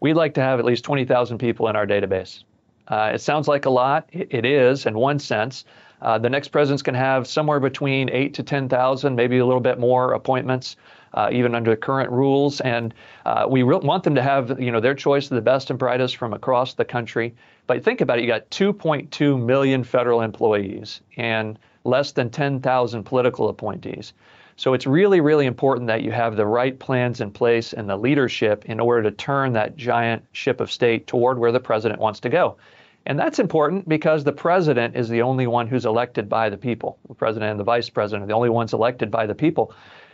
We'd 0.00 0.14
like 0.14 0.34
to 0.34 0.40
have 0.40 0.58
at 0.58 0.64
least 0.64 0.84
20,000 0.84 1.38
people 1.38 1.68
in 1.68 1.76
our 1.76 1.86
database. 1.86 2.44
Uh, 2.88 3.12
it 3.14 3.20
sounds 3.20 3.46
like 3.46 3.66
a 3.66 3.70
lot. 3.70 4.08
It 4.12 4.44
is 4.44 4.86
in 4.86 4.94
one 4.94 5.18
sense. 5.18 5.64
Uh, 6.02 6.18
the 6.18 6.30
next 6.30 6.48
president's 6.48 6.82
going 6.82 6.94
to 6.94 7.00
have 7.00 7.26
somewhere 7.26 7.60
between 7.60 8.08
eight 8.10 8.34
to 8.34 8.42
10,000, 8.42 9.14
maybe 9.14 9.38
a 9.38 9.46
little 9.46 9.60
bit 9.60 9.78
more 9.78 10.14
appointments, 10.14 10.76
uh, 11.14 11.28
even 11.32 11.54
under 11.54 11.70
the 11.70 11.76
current 11.76 12.10
rules. 12.10 12.60
And 12.60 12.94
uh, 13.26 13.46
we 13.48 13.62
re- 13.62 13.76
want 13.76 14.04
them 14.04 14.14
to 14.14 14.22
have, 14.22 14.60
you 14.60 14.70
know, 14.70 14.80
their 14.80 14.94
choice 14.94 15.30
of 15.30 15.34
the 15.34 15.42
best 15.42 15.70
and 15.70 15.78
brightest 15.78 16.16
from 16.16 16.32
across 16.32 16.74
the 16.74 16.84
country. 16.84 17.34
But 17.66 17.84
think 17.84 18.00
about 18.00 18.18
it: 18.18 18.22
you 18.22 18.28
got 18.28 18.48
2.2 18.50 19.42
million 19.42 19.84
federal 19.84 20.20
employees 20.22 21.00
and 21.16 21.58
less 21.84 22.12
than 22.12 22.30
10,000 22.30 23.04
political 23.04 23.48
appointees. 23.48 24.12
So 24.56 24.74
it's 24.74 24.86
really, 24.86 25.22
really 25.22 25.46
important 25.46 25.86
that 25.86 26.02
you 26.02 26.12
have 26.12 26.36
the 26.36 26.44
right 26.44 26.78
plans 26.78 27.22
in 27.22 27.30
place 27.30 27.72
and 27.72 27.88
the 27.88 27.96
leadership 27.96 28.66
in 28.66 28.78
order 28.78 29.02
to 29.04 29.10
turn 29.10 29.54
that 29.54 29.74
giant 29.74 30.22
ship 30.32 30.60
of 30.60 30.70
state 30.70 31.06
toward 31.06 31.38
where 31.38 31.50
the 31.50 31.60
president 31.60 31.98
wants 31.98 32.20
to 32.20 32.28
go. 32.28 32.58
And 33.06 33.18
that's 33.18 33.38
important 33.38 33.88
because 33.88 34.24
the 34.24 34.32
president 34.32 34.94
is 34.94 35.08
the 35.08 35.22
only 35.22 35.46
one 35.46 35.66
who's 35.66 35.86
elected 35.86 36.28
by 36.28 36.50
the 36.50 36.58
people. 36.58 36.98
The 37.08 37.14
president 37.14 37.52
and 37.52 37.58
the 37.58 37.64
vice 37.64 37.88
president 37.88 38.24
are 38.24 38.26
the 38.26 38.34
only 38.34 38.50
ones 38.50 38.74
elected 38.74 39.10
by 39.10 39.26
the 39.26 39.34
people. 39.34 39.72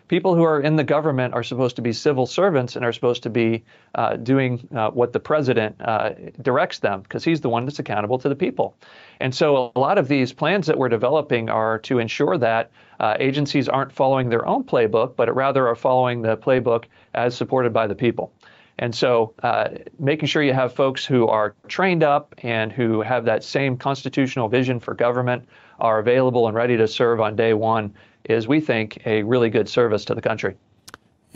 People 0.09 0.37
who 0.37 0.45
are 0.45 0.61
in 0.61 0.77
the 0.77 0.85
government 0.85 1.35
are 1.35 1.43
supposed 1.43 1.77
to 1.77 1.83
be 1.83 1.93
civil 1.93 2.27
servants 2.27 2.77
and 2.77 2.85
are 2.85 2.93
supposed 2.93 3.25
to 3.25 3.31
be 3.31 3.65
uh, 3.97 4.17
doing 4.17 4.69
uh, 4.75 4.91
what 4.91 5.13
the 5.13 5.19
president 5.19 5.75
uh, 5.81 6.11
directs 6.43 6.79
them 6.79 7.01
because 7.01 7.25
he's 7.25 7.41
the 7.41 7.49
one 7.49 7.65
that's 7.65 7.81
accountable 7.81 8.19
to 8.19 8.29
the 8.29 8.37
people. 8.37 8.77
And 9.21 9.35
so 9.35 9.73
a 9.75 9.79
lot 9.81 9.99
of 9.99 10.07
these 10.07 10.33
plans 10.33 10.69
that 10.69 10.79
we're 10.79 10.89
developing 10.89 11.51
are 11.51 11.79
to 11.81 11.99
ensure 11.99 12.39
that 12.39 12.71
uh, 13.01 13.17
agencies 13.19 13.69
aren't 13.69 13.91
following 13.91 14.29
their 14.29 14.47
own 14.47 14.63
playbook, 14.63 15.17
but 15.17 15.35
rather 15.35 15.67
are 15.67 15.75
following 15.75 16.23
the 16.23 16.37
playbook 16.37 16.85
as 17.15 17.37
supported 17.37 17.73
by 17.73 17.89
the 17.89 17.95
people. 17.95 18.33
And 18.79 18.95
so, 18.95 19.33
uh, 19.43 19.69
making 19.99 20.29
sure 20.29 20.43
you 20.43 20.53
have 20.53 20.75
folks 20.75 21.05
who 21.05 21.27
are 21.29 21.55
trained 21.67 22.03
up 22.03 22.35
and 22.43 22.71
who 22.71 23.01
have 23.01 23.25
that 23.25 23.43
same 23.43 23.79
constitutional 23.79 24.49
vision 24.49 24.81
for 24.81 24.95
government 24.95 25.49
are 25.81 25.99
available 25.99 26.47
and 26.47 26.55
ready 26.55 26.77
to 26.77 26.87
serve 26.87 27.21
on 27.21 27.37
day 27.37 27.55
one 27.55 27.95
is, 28.29 28.49
we 28.49 28.61
think, 28.61 29.03
a 29.07 29.23
really 29.23 29.51
good 29.51 29.69
service 29.69 30.05
to 30.07 30.15
the 30.15 30.23
country. 30.23 30.57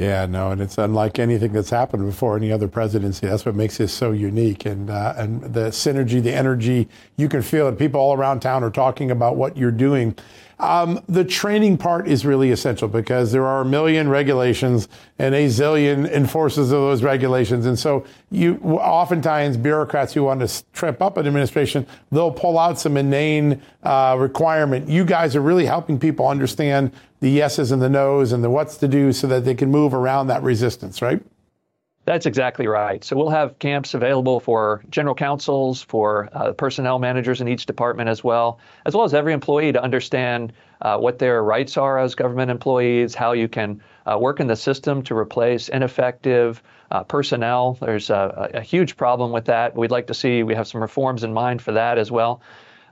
Yeah, 0.01 0.25
no, 0.25 0.51
and 0.51 0.63
it's 0.63 0.79
unlike 0.79 1.19
anything 1.19 1.53
that's 1.53 1.69
happened 1.69 2.07
before 2.07 2.35
any 2.35 2.51
other 2.51 2.69
presidency. 2.69 3.27
That's 3.27 3.45
what 3.45 3.55
makes 3.55 3.77
this 3.77 3.93
so 3.93 4.13
unique, 4.13 4.65
and 4.65 4.89
uh, 4.89 5.13
and 5.19 5.43
the 5.43 5.69
synergy, 5.69 6.23
the 6.23 6.33
energy, 6.33 6.89
you 7.19 7.29
can 7.29 7.43
feel 7.43 7.69
it. 7.69 7.79
People 7.79 8.01
all 8.01 8.15
around 8.17 8.41
town 8.41 8.65
are 8.65 8.71
talking 8.71 9.11
about 9.11 9.37
what 9.37 9.59
you're 9.59 9.71
doing. 9.71 10.17
Um, 10.59 11.03
the 11.07 11.25
training 11.25 11.77
part 11.77 12.09
is 12.09 12.25
really 12.25 12.51
essential 12.51 12.89
because 12.89 13.31
there 13.33 13.47
are 13.47 13.61
a 13.61 13.65
million 13.65 14.09
regulations 14.09 14.89
and 15.19 15.35
a 15.35 15.47
zillion 15.47 16.11
enforcers 16.11 16.67
of 16.67 16.81
those 16.81 17.03
regulations. 17.03 17.65
And 17.67 17.79
so 17.79 18.05
you 18.31 18.57
oftentimes 18.63 19.57
bureaucrats 19.57 20.13
who 20.13 20.25
want 20.25 20.47
to 20.47 20.65
trip 20.73 21.01
up 21.01 21.17
an 21.17 21.27
administration, 21.27 21.87
they'll 22.11 22.31
pull 22.31 22.59
out 22.59 22.79
some 22.79 22.99
inane 22.99 23.61
uh, 23.83 24.17
requirement. 24.19 24.89
You 24.89 25.05
guys 25.05 25.35
are 25.35 25.41
really 25.41 25.65
helping 25.65 25.99
people 25.99 26.29
understand 26.29 26.93
the 27.21 27.31
yeses 27.31 27.71
and 27.71 27.81
the 27.81 27.89
nos 27.89 28.33
and 28.33 28.43
the 28.43 28.51
what's 28.51 28.77
to 28.79 28.89
do 28.89 29.13
so 29.13 29.27
that 29.27 29.45
they 29.45 29.55
can 29.55 29.71
move 29.71 29.95
around 29.95 30.27
that 30.27 30.43
resistance, 30.43 31.01
right? 31.01 31.23
That's 32.07 32.27
exactly 32.27 32.67
right. 32.67 33.05
So 33.05 33.15
we'll 33.15 33.29
have 33.31 33.59
camps 33.59 33.95
available 33.95 34.41
for 34.41 34.83
general 34.91 35.15
counsels, 35.15 35.83
for 35.83 36.31
uh, 36.33 36.53
personnel 36.53 36.99
managers 36.99 37.41
in 37.41 37.47
each 37.47 37.67
department 37.67 38.09
as 38.09 38.25
well, 38.25 38.59
as 38.87 38.95
well 38.95 39.05
as 39.05 39.13
every 39.13 39.35
employee 39.35 39.73
to 39.73 39.83
understand 39.83 40.55
uh, 40.81 40.97
what 40.97 41.19
their 41.19 41.45
rights 41.45 41.77
are 41.77 41.99
as 41.99 42.15
government 42.15 42.51
employees, 42.51 43.15
how 43.15 43.33
you 43.33 43.49
can 43.49 43.83
uh, 44.07 44.19
work 44.19 44.41
in 44.41 44.47
the 44.47 44.57
system 44.57 45.03
to 45.03 45.17
replace 45.17 45.69
ineffective 45.69 46.63
uh, 46.91 47.05
personnel. 47.05 47.77
There's 47.81 48.11
a, 48.11 48.51
a, 48.55 48.61
huge 48.61 48.97
problem 48.97 49.31
with 49.31 49.45
that. 49.45 49.77
We'd 49.77 49.93
like 49.93 50.09
to 50.09 50.15
see, 50.15 50.43
we 50.43 50.55
have 50.55 50.67
some 50.67 50.81
reforms 50.81 51.23
in 51.23 51.33
mind 51.33 51.63
for 51.63 51.73
that 51.73 51.99
as 51.99 52.11
well. 52.11 52.41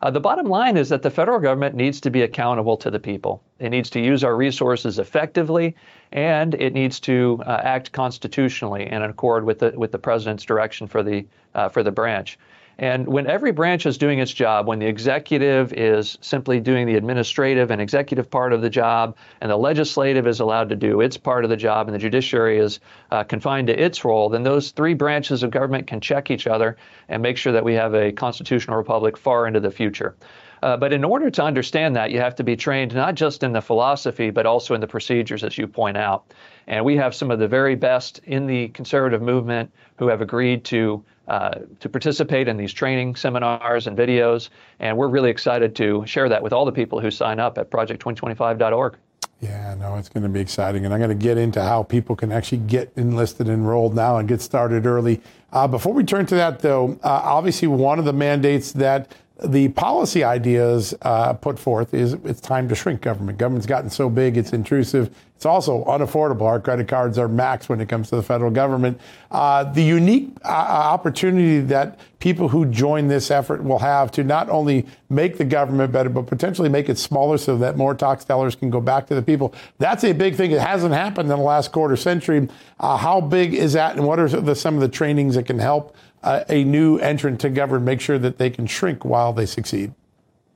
Uh, 0.00 0.10
the 0.10 0.20
bottom 0.20 0.46
line 0.46 0.76
is 0.76 0.88
that 0.88 1.02
the 1.02 1.10
federal 1.10 1.40
government 1.40 1.74
needs 1.74 2.00
to 2.00 2.10
be 2.10 2.22
accountable 2.22 2.76
to 2.76 2.90
the 2.90 3.00
people. 3.00 3.42
It 3.58 3.70
needs 3.70 3.90
to 3.90 4.00
use 4.00 4.22
our 4.22 4.36
resources 4.36 4.98
effectively, 4.98 5.74
and 6.12 6.54
it 6.54 6.72
needs 6.72 7.00
to 7.00 7.42
uh, 7.46 7.60
act 7.62 7.90
constitutionally 7.92 8.86
and 8.86 9.02
in 9.02 9.10
accord 9.10 9.44
with 9.44 9.58
the 9.58 9.72
with 9.76 9.90
the 9.90 9.98
president's 9.98 10.44
direction 10.44 10.86
for 10.86 11.02
the 11.02 11.26
uh, 11.54 11.68
for 11.68 11.82
the 11.82 11.90
branch. 11.90 12.38
And 12.80 13.08
when 13.08 13.26
every 13.26 13.50
branch 13.50 13.87
is 13.87 13.99
doing 13.99 14.20
its 14.20 14.32
job, 14.32 14.68
when 14.68 14.78
the 14.78 14.87
executive 14.87 15.73
is 15.73 16.16
simply 16.20 16.61
doing 16.61 16.87
the 16.87 16.94
administrative 16.94 17.73
and 17.73 17.80
executive 17.80 18.30
part 18.30 18.52
of 18.52 18.62
the 18.62 18.70
job, 18.70 19.16
and 19.40 19.50
the 19.50 19.56
legislative 19.56 20.28
is 20.28 20.38
allowed 20.38 20.68
to 20.68 20.76
do 20.76 21.00
its 21.00 21.16
part 21.16 21.42
of 21.42 21.50
the 21.50 21.56
job, 21.56 21.88
and 21.88 21.94
the 21.94 21.99
judiciary 21.99 22.58
is 22.58 22.78
uh, 23.11 23.25
confined 23.25 23.66
to 23.66 23.82
its 23.82 24.04
role, 24.04 24.28
then 24.28 24.44
those 24.44 24.70
three 24.70 24.94
branches 24.94 25.42
of 25.42 25.50
government 25.50 25.88
can 25.88 26.00
check 26.00 26.30
each 26.30 26.47
other 26.47 26.76
and 27.08 27.20
make 27.20 27.37
sure 27.37 27.52
that 27.52 27.64
we 27.64 27.75
have 27.75 27.94
a 27.94 28.12
constitutional 28.12 28.76
republic 28.76 29.16
far 29.16 29.49
into 29.49 29.58
the 29.58 29.73
future. 29.73 30.14
Uh, 30.62 30.76
but 30.76 30.92
in 30.92 31.04
order 31.04 31.30
to 31.30 31.42
understand 31.42 31.97
that, 31.97 32.11
you 32.11 32.20
have 32.20 32.35
to 32.35 32.44
be 32.44 32.56
trained 32.56 32.94
not 32.94 33.14
just 33.14 33.42
in 33.42 33.52
the 33.52 33.61
philosophy, 33.61 34.30
but 34.30 34.47
also 34.47 34.75
in 34.75 34.80
the 34.80 34.87
procedures, 34.87 35.44
as 35.44 35.56
you 35.56 35.66
point 35.66 35.97
out. 35.97 36.32
And 36.66 36.85
we 36.85 36.97
have 36.97 37.14
some 37.14 37.30
of 37.30 37.38
the 37.38 37.49
very 37.49 37.75
best 37.75 38.20
in 38.25 38.47
the 38.47 38.68
conservative 38.68 39.23
movement 39.23 39.73
who 39.97 40.08
have 40.08 40.20
agreed 40.20 40.64
to 40.64 41.04
uh, 41.28 41.61
to 41.80 41.88
participate 41.88 42.49
in 42.49 42.56
these 42.56 42.73
training 42.73 43.14
seminars 43.14 43.87
and 43.87 43.97
videos. 43.97 44.49
And 44.80 44.97
we're 44.97 45.08
really 45.08 45.30
excited 45.30 45.76
to 45.76 46.04
share 46.06 46.28
that 46.28 46.42
with 46.42 46.52
all 46.52 46.64
the 46.64 46.73
people 46.73 47.00
who 47.00 47.11
sign 47.11 47.38
up 47.38 47.58
at 47.58 47.70
project2025.org. 47.70 48.97
Yeah, 49.40 49.75
no, 49.75 49.94
it's 49.97 50.08
going 50.08 50.25
to 50.25 50.28
be 50.28 50.40
exciting. 50.40 50.85
And 50.85 50.92
I'm 50.92 50.99
going 50.99 51.16
to 51.16 51.23
get 51.23 51.38
into 51.38 51.62
how 51.62 51.85
people 51.85 52.16
can 52.16 52.32
actually 52.32 52.58
get 52.58 52.92
enlisted, 52.97 53.47
and 53.47 53.58
enrolled 53.58 53.94
now, 53.94 54.16
and 54.16 54.28
get 54.28 54.40
started 54.40 54.85
early. 54.85 55.20
Uh, 55.52 55.68
before 55.68 55.92
we 55.92 56.02
turn 56.02 56.26
to 56.26 56.35
that, 56.35 56.58
though, 56.58 56.99
uh, 57.04 57.20
obviously, 57.25 57.68
one 57.68 57.99
of 57.99 58.04
the 58.04 58.12
mandates 58.12 58.73
that 58.73 59.12
the 59.45 59.68
policy 59.68 60.25
ideas 60.25 60.95
uh, 61.02 61.33
put 61.33 61.59
forth 61.59 61.95
is 61.95 62.14
it's 62.25 62.40
time 62.40 62.68
to 62.68 62.75
shrink 62.75 63.00
government. 63.00 63.38
Government's 63.38 63.66
gotten 63.66 63.90
so 63.90 64.09
big, 64.11 64.37
it's 64.37 64.52
intrusive. 64.52 65.14
It's 65.37 65.47
also 65.47 65.85
unaffordable. 65.85 66.42
Our 66.42 66.59
credit 66.59 66.88
cards 66.88 67.16
are 67.16 67.28
max 67.28 67.68
when 67.68 67.80
it 67.80 67.88
comes 67.88 68.09
to 68.09 68.16
the 68.16 68.25
federal 68.25 68.50
government. 68.50 69.00
Uh, 69.30 69.62
the 69.62 69.85
unique 69.85 70.30
uh, 70.45 70.49
opportunity 70.49 71.61
that 71.61 72.00
people 72.18 72.49
who 72.49 72.66
join 72.66 73.07
this 73.07 73.30
effort 73.30 73.62
will 73.62 73.78
have 73.78 74.11
to 74.11 74.25
not 74.25 74.49
only 74.49 74.85
make 75.09 75.38
the 75.38 75.45
government 75.45 75.92
better, 75.92 76.09
but 76.09 76.26
potentially 76.26 76.68
make 76.68 76.88
it 76.88 76.99
smaller 76.99 77.38
so 77.38 77.57
that 77.57 77.76
more 77.76 77.95
tax 77.95 78.25
dollars 78.25 78.57
can 78.57 78.68
go 78.68 78.80
back 78.80 79.07
to 79.07 79.14
the 79.14 79.23
people. 79.23 79.54
That's 79.78 80.02
a 80.02 80.12
big 80.12 80.35
thing. 80.35 80.50
It 80.50 80.61
hasn't 80.61 80.92
happened 80.92 81.30
in 81.30 81.38
the 81.38 81.45
last 81.45 81.71
quarter 81.71 81.95
century. 81.95 82.49
Uh, 82.80 82.97
how 82.97 83.21
big 83.21 83.54
is 83.54 83.75
that, 83.75 83.95
and 83.95 84.04
what 84.04 84.18
are 84.18 84.28
the, 84.28 84.57
some 84.57 84.75
of 84.75 84.80
the 84.80 84.88
trainings 84.88 85.37
that 85.37 85.47
can 85.47 85.61
help? 85.61 85.95
Uh, 86.22 86.44
a 86.48 86.64
new 86.64 86.98
entrant 86.98 87.40
to 87.40 87.50
govern 87.50 87.84
make 87.84 88.00
sure 88.00 88.18
that 88.18 88.38
they 88.38 88.50
can 88.50 88.66
shrink 88.66 89.04
while 89.04 89.32
they 89.32 89.46
succeed? 89.46 89.92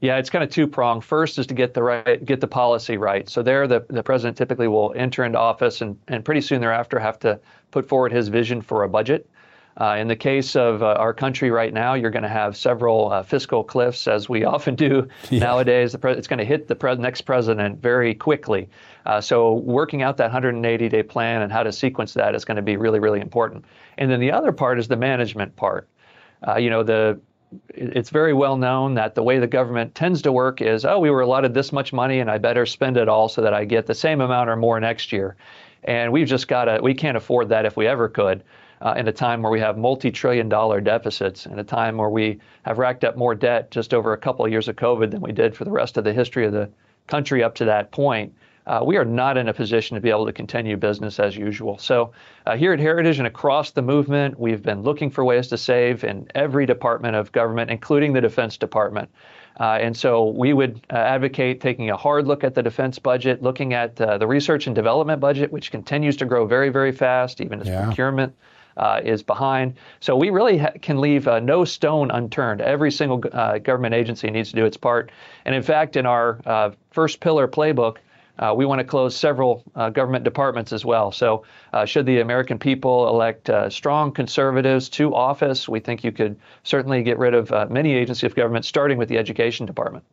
Yeah, 0.01 0.17
it's 0.17 0.31
kind 0.31 0.43
of 0.43 0.51
two 0.51 0.67
pronged. 0.67 1.05
First 1.05 1.39
is 1.39 1.47
to 1.47 1.55
get 1.55 1.75
the 1.75 1.83
right, 1.83 2.25
get 2.25 2.41
the 2.41 2.49
policy 2.49 2.97
right. 2.97 3.29
So 3.29 3.41
there, 3.41 3.69
the, 3.69 3.87
the 3.89 4.03
president 4.03 4.37
typically 4.37 4.67
will 4.67 4.93
enter 4.97 5.23
into 5.25 5.39
office 5.39 5.81
and, 5.81 5.97
and 6.09 6.25
pretty 6.25 6.41
soon 6.41 6.61
thereafter 6.61 6.99
have 6.99 7.21
to 7.21 7.39
put 7.71 7.89
forward 7.89 8.11
his 8.11 8.27
vision 8.27 8.63
for 8.63 8.83
a 8.83 8.89
budget. 8.89 9.29
Uh, 9.81 9.97
in 9.99 10.09
the 10.09 10.17
case 10.17 10.55
of 10.55 10.83
uh, 10.83 10.95
our 10.99 11.15
country 11.15 11.51
right 11.51 11.73
now, 11.73 11.95
you're 11.95 12.11
going 12.11 12.25
to 12.25 12.29
have 12.29 12.57
several 12.57 13.11
uh, 13.11 13.23
fiscal 13.23 13.65
cliffs, 13.65 14.07
as 14.07 14.29
we 14.29 14.45
often 14.55 14.75
do 14.75 15.09
yeah. 15.31 15.39
nowadays. 15.39 15.97
Pre- 15.97 16.13
it's 16.13 16.29
going 16.29 16.41
to 16.41 16.45
hit 16.45 16.69
the 16.69 16.75
pre- 16.75 16.97
next 16.97 17.23
president 17.23 17.81
very 17.81 18.15
quickly. 18.15 18.69
Uh, 19.05 19.21
so, 19.21 19.55
working 19.55 20.03
out 20.03 20.17
that 20.17 20.25
180 20.25 20.89
day 20.89 21.03
plan 21.03 21.43
and 21.43 21.53
how 21.53 21.63
to 21.63 21.73
sequence 21.73 22.15
that 22.15 22.35
is 22.35 22.45
going 22.45 22.57
to 22.57 22.63
be 22.63 22.77
really, 22.77 23.01
really 23.01 23.21
important. 23.21 23.65
And 23.99 24.11
then 24.11 24.21
the 24.21 24.33
other 24.33 24.53
part 24.53 24.79
is 24.79 24.89
the 24.89 24.97
management 24.97 25.57
part. 25.57 25.89
Uh, 26.47 26.57
you 26.57 26.71
know, 26.71 26.83
the 26.83 27.21
it's 27.69 28.11
very 28.11 28.33
well 28.33 28.57
known 28.57 28.95
that 28.95 29.15
the 29.15 29.23
way 29.23 29.39
the 29.39 29.47
government 29.47 29.95
tends 29.95 30.23
to 30.23 30.33
work 30.33 30.63
is, 30.63 30.85
oh, 30.85 30.99
we 30.99 31.11
were 31.11 31.21
allotted 31.21 31.53
this 31.53 31.71
much 31.71 31.93
money 31.93 32.21
and 32.21 32.31
I 32.31 32.39
better 32.39 32.65
spend 32.65 32.97
it 32.97 33.09
all 33.09 33.29
so 33.29 33.43
that 33.43 33.53
I 33.53 33.67
get 33.67 33.87
the 33.87 33.95
same 33.95 34.23
amount 34.23 34.49
or 34.49 34.57
more 34.57 34.81
next 34.81 35.13
year. 35.13 35.37
And 35.85 36.13
we've 36.13 36.27
just 36.27 36.49
got 36.49 36.65
to, 36.65 36.81
we 36.83 36.95
can't 36.95 37.17
afford 37.17 37.51
that 37.51 37.67
if 37.67 37.77
we 37.77 37.87
ever 37.87 38.09
could 38.09 38.43
uh, 38.83 38.95
in 38.97 39.07
a 39.07 39.13
time 39.13 39.43
where 39.43 39.53
we 39.53 39.61
have 39.61 39.79
multi-trillion 39.79 40.49
dollar 40.49 40.81
deficits, 40.81 41.47
in 41.47 41.59
a 41.59 41.65
time 41.65 41.97
where 41.97 42.11
we 42.11 42.41
have 42.63 42.79
racked 42.79 43.05
up 43.05 43.17
more 43.17 43.35
debt 43.35 43.71
just 43.71 43.95
over 43.95 44.13
a 44.13 44.19
couple 44.19 44.45
of 44.45 44.51
years 44.51 44.67
of 44.69 44.77
COVID 44.77 45.11
than 45.11 45.21
we 45.21 45.33
did 45.33 45.57
for 45.57 45.65
the 45.65 45.71
rest 45.71 45.97
of 45.97 46.05
the 46.05 46.13
history 46.13 46.45
of 46.45 46.53
the 46.53 46.69
country 47.07 47.45
up 47.45 47.55
to 47.57 47.65
that 47.65 47.93
point. 47.93 48.35
Uh, 48.67 48.81
we 48.85 48.97
are 48.97 49.05
not 49.05 49.37
in 49.37 49.49
a 49.49 49.55
position 49.55 49.97
to 49.97 50.01
be 50.01 50.11
able 50.11 50.27
to 50.27 50.33
continue 50.33 50.77
business 50.77 51.19
as 51.19 51.37
usual. 51.37 51.79
So, 51.79 52.13
uh, 52.47 52.57
here 52.57 52.73
at 52.73 52.81
Heritage 52.81 53.19
and 53.19 53.27
across 53.27 53.73
the 53.73 53.83
movement, 53.83 54.39
we've 54.39 54.63
been 54.63 54.83
looking 54.83 55.11
for 55.11 55.25
ways 55.25 55.49
to 55.49 55.59
save 55.59 56.05
in 56.05 56.29
every 56.35 56.67
department 56.67 57.17
of 57.17 57.33
government, 57.33 57.71
including 57.71 58.13
the 58.13 58.21
Defense 58.21 58.57
Department. 58.57 59.11
Uh, 59.59 59.79
and 59.81 59.97
so 59.97 60.29
we 60.29 60.53
would 60.53 60.81
uh, 60.91 60.97
advocate 60.97 61.61
taking 61.61 61.91
a 61.91 61.97
hard 61.97 62.27
look 62.27 62.43
at 62.43 62.55
the 62.55 62.63
defense 62.63 62.99
budget, 62.99 63.43
looking 63.43 63.75
at 63.75 64.01
uh, 64.01 64.17
the 64.17 64.27
research 64.27 64.67
and 64.67 64.75
development 64.75 65.21
budget, 65.21 65.53
which 65.53 65.71
continues 65.71 66.17
to 66.17 66.25
grow 66.25 66.47
very, 66.47 66.71
very 66.71 66.93
fast, 66.93 67.41
even 67.41 67.61
as 67.61 67.69
yeah. 67.69 67.85
procurement 67.85 68.35
uh, 68.77 69.01
is 69.05 69.23
behind. 69.23 69.75
So 70.01 70.17
we 70.17 70.31
really 70.31 70.59
ha- 70.59 70.73
can 70.81 71.01
leave 71.01 71.29
uh, 71.29 71.41
no 71.41 71.65
stone 71.65 72.11
unturned. 72.11 72.61
Every 72.61 72.91
single 72.91 73.23
uh, 73.33 73.59
government 73.59 73.95
agency 73.95 74.31
needs 74.31 74.51
to 74.51 74.57
do 74.57 74.65
its 74.65 74.77
part. 74.77 75.11
And 75.45 75.55
in 75.55 75.63
fact, 75.63 75.97
in 75.97 76.07
our 76.07 76.41
uh, 76.47 76.71
first 76.91 77.21
pillar 77.21 77.47
playbook, 77.47 77.99
uh, 78.39 78.55
we 78.57 78.65
want 78.65 78.79
to 78.79 78.85
close 78.85 79.17
several 79.17 79.63
uh, 79.75 79.91
government 79.91 80.25
departments 80.25 80.73
as 80.73 80.85
well. 80.85 81.13
So, 81.13 81.45
should 81.85 82.07
the 82.07 82.21
American 82.21 82.59
people 82.59 83.09
elect 83.09 83.51
strong 83.69 84.13
conservatives 84.13 84.89
to 84.91 85.15
office, 85.15 85.69
we 85.69 85.81
think 85.81 86.05
you 86.05 86.13
could 86.13 86.37
certainly 86.65 87.03
get 87.03 87.19
rid 87.19 87.35
of 87.35 87.71
many 87.71 87.93
agencies 87.95 88.25
of 88.25 88.35
government, 88.35 88.65
starting 88.65 88.99
with 88.99 89.09
the 89.09 89.19
education 89.19 89.67
department. 89.67 90.05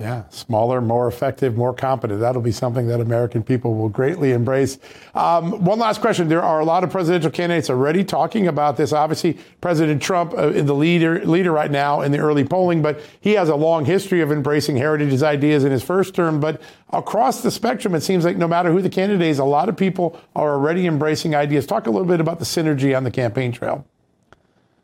Yeah, 0.00 0.22
smaller, 0.30 0.80
more 0.80 1.08
effective, 1.08 1.58
more 1.58 1.74
competent. 1.74 2.20
That'll 2.20 2.40
be 2.40 2.52
something 2.52 2.86
that 2.86 3.00
American 3.00 3.42
people 3.42 3.74
will 3.74 3.90
greatly 3.90 4.32
embrace. 4.32 4.78
Um, 5.14 5.62
one 5.62 5.78
last 5.78 6.00
question. 6.00 6.26
There 6.26 6.42
are 6.42 6.60
a 6.60 6.64
lot 6.64 6.84
of 6.84 6.90
presidential 6.90 7.30
candidates 7.30 7.68
already 7.68 8.02
talking 8.02 8.48
about 8.48 8.78
this. 8.78 8.94
Obviously, 8.94 9.36
President 9.60 10.00
Trump 10.00 10.32
uh, 10.32 10.48
is 10.48 10.64
the 10.64 10.74
leader, 10.74 11.22
leader 11.26 11.52
right 11.52 11.70
now 11.70 12.00
in 12.00 12.12
the 12.12 12.18
early 12.18 12.44
polling, 12.44 12.80
but 12.80 12.98
he 13.20 13.32
has 13.32 13.50
a 13.50 13.54
long 13.54 13.84
history 13.84 14.22
of 14.22 14.32
embracing 14.32 14.74
heritage's 14.78 15.22
ideas 15.22 15.64
in 15.64 15.70
his 15.70 15.82
first 15.82 16.14
term. 16.14 16.40
But 16.40 16.62
across 16.94 17.42
the 17.42 17.50
spectrum, 17.50 17.94
it 17.94 18.00
seems 18.00 18.24
like 18.24 18.38
no 18.38 18.48
matter 18.48 18.72
who 18.72 18.80
the 18.80 18.88
candidate 18.88 19.28
is, 19.28 19.38
a 19.38 19.44
lot 19.44 19.68
of 19.68 19.76
people 19.76 20.18
are 20.34 20.54
already 20.54 20.86
embracing 20.86 21.34
ideas. 21.34 21.66
Talk 21.66 21.86
a 21.86 21.90
little 21.90 22.08
bit 22.08 22.20
about 22.20 22.38
the 22.38 22.46
synergy 22.46 22.96
on 22.96 23.04
the 23.04 23.10
campaign 23.10 23.52
trail. 23.52 23.84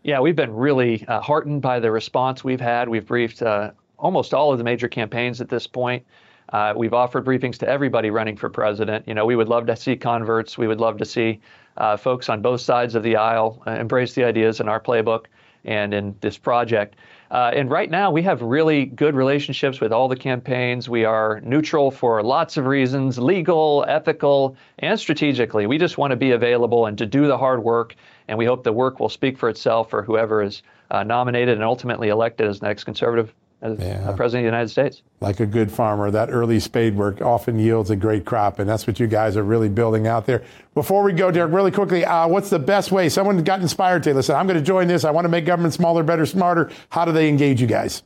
Yeah, 0.02 0.20
we've 0.20 0.36
been 0.36 0.54
really 0.54 1.06
uh, 1.08 1.22
heartened 1.22 1.62
by 1.62 1.80
the 1.80 1.90
response 1.90 2.44
we've 2.44 2.60
had. 2.60 2.90
We've 2.90 3.06
briefed 3.06 3.40
uh, 3.40 3.70
almost 3.98 4.34
all 4.34 4.52
of 4.52 4.58
the 4.58 4.64
major 4.64 4.88
campaigns 4.88 5.40
at 5.40 5.48
this 5.48 5.66
point. 5.66 6.04
Uh, 6.52 6.72
we've 6.76 6.94
offered 6.94 7.24
briefings 7.24 7.58
to 7.58 7.68
everybody 7.68 8.10
running 8.10 8.36
for 8.36 8.48
president. 8.48 9.06
You 9.08 9.14
know, 9.14 9.26
we 9.26 9.36
would 9.36 9.48
love 9.48 9.66
to 9.66 9.76
see 9.76 9.96
converts. 9.96 10.56
We 10.56 10.68
would 10.68 10.80
love 10.80 10.98
to 10.98 11.04
see 11.04 11.40
uh, 11.76 11.96
folks 11.96 12.28
on 12.28 12.40
both 12.40 12.60
sides 12.60 12.94
of 12.94 13.02
the 13.02 13.16
aisle 13.16 13.62
uh, 13.66 13.72
embrace 13.72 14.14
the 14.14 14.24
ideas 14.24 14.60
in 14.60 14.68
our 14.68 14.80
playbook 14.80 15.26
and 15.64 15.92
in 15.92 16.14
this 16.20 16.38
project. 16.38 16.96
Uh, 17.30 17.50
and 17.52 17.68
right 17.68 17.90
now, 17.90 18.08
we 18.08 18.22
have 18.22 18.40
really 18.40 18.86
good 18.86 19.16
relationships 19.16 19.80
with 19.80 19.92
all 19.92 20.06
the 20.06 20.16
campaigns. 20.16 20.88
We 20.88 21.04
are 21.04 21.40
neutral 21.40 21.90
for 21.90 22.22
lots 22.22 22.56
of 22.56 22.66
reasons 22.66 23.18
legal, 23.18 23.84
ethical, 23.88 24.56
and 24.78 24.98
strategically. 24.98 25.66
We 25.66 25.76
just 25.76 25.98
want 25.98 26.12
to 26.12 26.16
be 26.16 26.30
available 26.30 26.86
and 26.86 26.96
to 26.98 27.06
do 27.06 27.26
the 27.26 27.36
hard 27.36 27.64
work. 27.64 27.96
And 28.28 28.38
we 28.38 28.44
hope 28.44 28.62
the 28.62 28.72
work 28.72 29.00
will 29.00 29.08
speak 29.08 29.36
for 29.36 29.48
itself 29.48 29.90
for 29.90 30.02
whoever 30.02 30.40
is 30.40 30.62
uh, 30.92 31.02
nominated 31.02 31.54
and 31.54 31.64
ultimately 31.64 32.08
elected 32.08 32.46
as 32.46 32.62
next 32.62 32.84
conservative 32.84 33.34
as 33.72 33.78
yeah. 33.78 34.12
president 34.12 34.46
of 34.46 34.52
the 34.52 34.56
United 34.56 34.68
States. 34.68 35.02
Like 35.20 35.40
a 35.40 35.46
good 35.46 35.70
farmer, 35.70 36.10
that 36.10 36.30
early 36.30 36.60
spade 36.60 36.96
work 36.96 37.20
often 37.20 37.58
yields 37.58 37.90
a 37.90 37.96
great 37.96 38.24
crop, 38.24 38.58
and 38.58 38.68
that's 38.68 38.86
what 38.86 39.00
you 39.00 39.06
guys 39.06 39.36
are 39.36 39.42
really 39.42 39.68
building 39.68 40.06
out 40.06 40.26
there. 40.26 40.44
Before 40.74 41.02
we 41.02 41.12
go, 41.12 41.30
Derrick, 41.30 41.52
really 41.52 41.70
quickly, 41.70 42.04
uh, 42.04 42.28
what's 42.28 42.50
the 42.50 42.58
best 42.58 42.92
way? 42.92 43.08
Someone 43.08 43.42
got 43.42 43.60
inspired 43.60 44.02
to 44.04 44.14
listen. 44.14 44.36
I'm 44.36 44.46
going 44.46 44.58
to 44.58 44.64
join 44.64 44.88
this. 44.88 45.04
I 45.04 45.10
want 45.10 45.24
to 45.24 45.28
make 45.28 45.44
government 45.44 45.74
smaller, 45.74 46.02
better, 46.02 46.26
smarter. 46.26 46.70
How 46.90 47.04
do 47.04 47.12
they 47.12 47.28
engage 47.28 47.60
you 47.60 47.66
guys? 47.66 48.02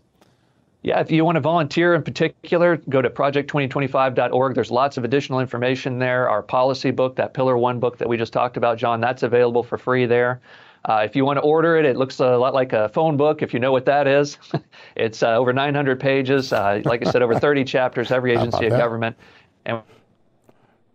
Yeah, 0.82 1.00
if 1.00 1.10
you 1.10 1.26
want 1.26 1.36
to 1.36 1.40
volunteer 1.40 1.94
in 1.94 2.02
particular, 2.02 2.78
go 2.88 3.02
to 3.02 3.10
project2025.org. 3.10 4.54
There's 4.54 4.70
lots 4.70 4.96
of 4.96 5.04
additional 5.04 5.40
information 5.40 5.98
there. 5.98 6.28
Our 6.30 6.42
policy 6.42 6.90
book, 6.90 7.16
that 7.16 7.34
Pillar 7.34 7.58
One 7.58 7.78
book 7.80 7.98
that 7.98 8.08
we 8.08 8.16
just 8.16 8.32
talked 8.32 8.56
about, 8.56 8.78
John, 8.78 8.98
that's 8.98 9.22
available 9.22 9.62
for 9.62 9.76
free 9.76 10.06
there. 10.06 10.40
Uh, 10.84 11.02
if 11.04 11.14
you 11.14 11.24
want 11.24 11.36
to 11.36 11.42
order 11.42 11.76
it, 11.76 11.84
it 11.84 11.96
looks 11.96 12.20
a 12.20 12.36
lot 12.36 12.54
like 12.54 12.72
a 12.72 12.88
phone 12.88 13.16
book, 13.16 13.42
if 13.42 13.52
you 13.52 13.60
know 13.60 13.72
what 13.72 13.84
that 13.84 14.06
is. 14.06 14.38
it's 14.96 15.22
uh, 15.22 15.36
over 15.36 15.52
900 15.52 16.00
pages. 16.00 16.52
Uh, 16.52 16.80
like 16.84 17.06
I 17.06 17.10
said, 17.10 17.22
over 17.22 17.38
30 17.38 17.64
chapters, 17.76 18.10
every 18.10 18.32
agency 18.32 18.66
of 18.66 18.70
government. 18.72 19.16
And 19.66 19.82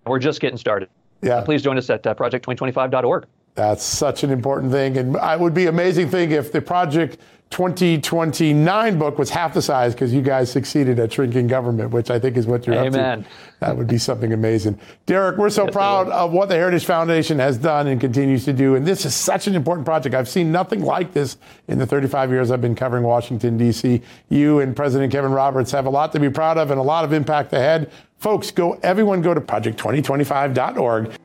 we're 0.06 0.20
just 0.20 0.42
getting 0.42 0.58
started. 0.58 0.90
Yeah. 1.22 1.42
please 1.42 1.62
join 1.62 1.78
us 1.78 1.90
at 1.90 2.06
uh, 2.06 2.14
project2025.org. 2.14 3.26
That's 3.56 3.84
such 3.84 4.24
an 4.24 4.32
important 4.32 4.72
thing. 4.72 4.98
And 4.98 5.16
it 5.16 5.40
would 5.40 5.54
be 5.54 5.68
amazing 5.68 6.10
thing 6.10 6.32
if 6.32 6.52
the 6.52 6.62
Project 6.62 7.18
2029 7.52 9.00
book 9.00 9.18
was 9.18 9.30
half 9.30 9.54
the 9.54 9.62
size 9.62 9.94
because 9.94 10.14
you 10.14 10.22
guys 10.22 10.52
succeeded 10.52 11.00
at 11.00 11.14
shrinking 11.14 11.48
government, 11.48 11.92
which 11.92 12.10
I 12.10 12.20
think 12.20 12.36
is 12.36 12.48
what 12.48 12.68
you're 12.68 12.76
Amen. 12.76 12.88
up 12.88 12.94
to. 12.94 13.00
Amen. 13.00 13.26
That 13.60 13.78
would 13.78 13.88
be 13.88 13.98
something 13.98 14.34
amazing. 14.34 14.78
Derrick, 15.06 15.38
we're 15.38 15.50
so 15.50 15.64
yes, 15.66 15.74
proud 15.74 16.10
of 16.10 16.34
what 16.34 16.50
the 16.50 16.56
Heritage 16.56 16.86
Foundation 16.86 17.40
has 17.40 17.58
done 17.58 17.88
and 17.88 18.02
continues 18.02 18.44
to 18.46 18.54
do. 18.54 18.76
And 18.76 18.86
this 18.86 19.06
is 19.06 19.16
such 19.16 19.48
an 19.48 19.56
important 19.56 19.86
project. 19.86 20.16
I've 20.16 20.28
seen 20.28 20.52
nothing 20.52 20.82
like 20.82 21.14
this 21.14 21.38
in 21.68 21.78
the 21.78 21.86
35 21.86 22.32
years 22.32 22.52
I've 22.52 22.62
been 22.62 22.76
covering 22.76 23.04
Washington, 23.04 23.58
D.C. 23.58 24.02
You 24.30 24.60
and 24.60 24.76
President 24.76 25.12
Kevin 25.12 25.32
Roberts 25.32 25.72
have 25.72 25.86
a 25.86 25.90
lot 25.90 26.12
to 26.12 26.20
be 26.20 26.30
proud 26.30 26.58
of 26.58 26.72
and 26.72 26.80
a 26.80 26.84
lot 26.84 27.06
of 27.06 27.14
impact 27.14 27.54
ahead. 27.54 27.90
Folks, 28.18 28.52
go, 28.52 28.74
everyone 28.84 29.22
go 29.22 29.34
to 29.34 29.40
project2025.org. 29.40 31.16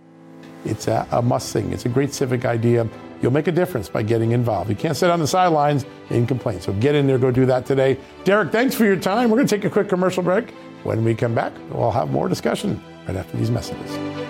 It's 0.65 0.87
a, 0.87 1.09
a 1.11 1.23
must 1.23 1.53
thing. 1.53 1.73
It's 1.73 1.87
a 1.87 1.89
great 1.89 2.13
civic 2.13 2.45
idea. 2.45 2.87
You'll 3.23 3.33
make 3.33 3.49
a 3.49 3.53
difference 3.53 3.89
by 3.89 4.03
getting 4.03 4.33
involved. 4.33 4.71
You 4.71 4.77
can't 4.77 4.97
sit 4.97 5.11
on 5.11 5.21
the 5.21 5.27
sidelines 5.27 5.85
and 6.09 6.27
complain. 6.27 6.61
So 6.61 6.73
get 6.75 6.95
in 6.95 7.07
there, 7.07 7.19
go 7.19 7.31
do 7.31 7.47
that 7.47 7.67
today. 7.67 7.99
Derrick, 8.25 8.51
thanks 8.51 8.75
for 8.75 8.85
your 8.85 8.97
time. 8.97 9.31
We're 9.31 9.37
going 9.37 9.49
to 9.49 9.57
take 9.57 9.65
a 9.65 9.71
quick 9.71 9.89
commercial 9.89 10.23
break. 10.23 10.51
When 10.85 11.05
we 11.05 11.15
come 11.15 11.35
back, 11.35 11.53
we'll 11.71 11.91
have 11.91 12.11
more 12.11 12.29
discussion 12.29 12.83
right 13.07 13.17
after 13.17 13.37
these 13.37 13.51
messages. 13.51 14.30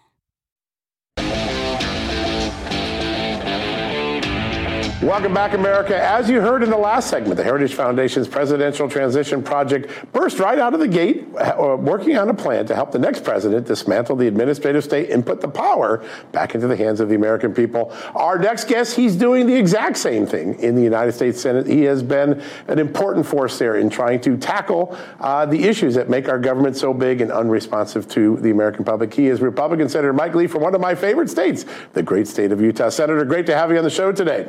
Welcome 5.01 5.33
back, 5.33 5.53
America. 5.53 5.99
As 5.99 6.29
you 6.29 6.41
heard 6.41 6.61
in 6.61 6.69
the 6.69 6.77
last 6.77 7.09
segment, 7.09 7.35
the 7.35 7.43
Heritage 7.43 7.73
Foundation's 7.73 8.27
Presidential 8.27 8.87
Transition 8.87 9.41
Project 9.41 9.89
burst 10.13 10.37
right 10.37 10.59
out 10.59 10.75
of 10.75 10.79
the 10.79 10.87
gate, 10.87 11.25
uh, 11.39 11.75
working 11.75 12.19
on 12.19 12.29
a 12.29 12.35
plan 12.35 12.67
to 12.67 12.75
help 12.75 12.91
the 12.91 12.99
next 12.99 13.23
president 13.23 13.65
dismantle 13.65 14.15
the 14.15 14.27
administrative 14.27 14.83
state 14.83 15.09
and 15.09 15.25
put 15.25 15.41
the 15.41 15.47
power 15.47 16.07
back 16.31 16.53
into 16.53 16.67
the 16.67 16.75
hands 16.75 16.99
of 16.99 17.09
the 17.09 17.15
American 17.15 17.51
people. 17.51 17.91
Our 18.13 18.37
next 18.37 18.65
guest, 18.65 18.95
he's 18.95 19.15
doing 19.15 19.47
the 19.47 19.55
exact 19.55 19.97
same 19.97 20.27
thing 20.27 20.53
in 20.59 20.75
the 20.75 20.83
United 20.83 21.13
States 21.13 21.41
Senate. 21.41 21.65
He 21.65 21.81
has 21.85 22.03
been 22.03 22.39
an 22.67 22.77
important 22.77 23.25
force 23.25 23.57
there 23.57 23.77
in 23.77 23.89
trying 23.89 24.21
to 24.21 24.37
tackle 24.37 24.95
uh, 25.19 25.47
the 25.47 25.63
issues 25.63 25.95
that 25.95 26.09
make 26.09 26.29
our 26.29 26.37
government 26.37 26.77
so 26.77 26.93
big 26.93 27.21
and 27.21 27.31
unresponsive 27.31 28.07
to 28.09 28.37
the 28.37 28.51
American 28.51 28.85
public. 28.85 29.11
He 29.11 29.29
is 29.29 29.41
Republican 29.41 29.89
Senator 29.89 30.13
Mike 30.13 30.35
Lee 30.35 30.45
from 30.45 30.61
one 30.61 30.75
of 30.75 30.81
my 30.81 30.93
favorite 30.93 31.31
states, 31.31 31.65
the 31.93 32.03
great 32.03 32.27
state 32.27 32.51
of 32.51 32.61
Utah. 32.61 32.89
Senator, 32.89 33.25
great 33.25 33.47
to 33.47 33.57
have 33.57 33.71
you 33.71 33.79
on 33.79 33.83
the 33.83 33.89
show 33.89 34.11
today. 34.11 34.47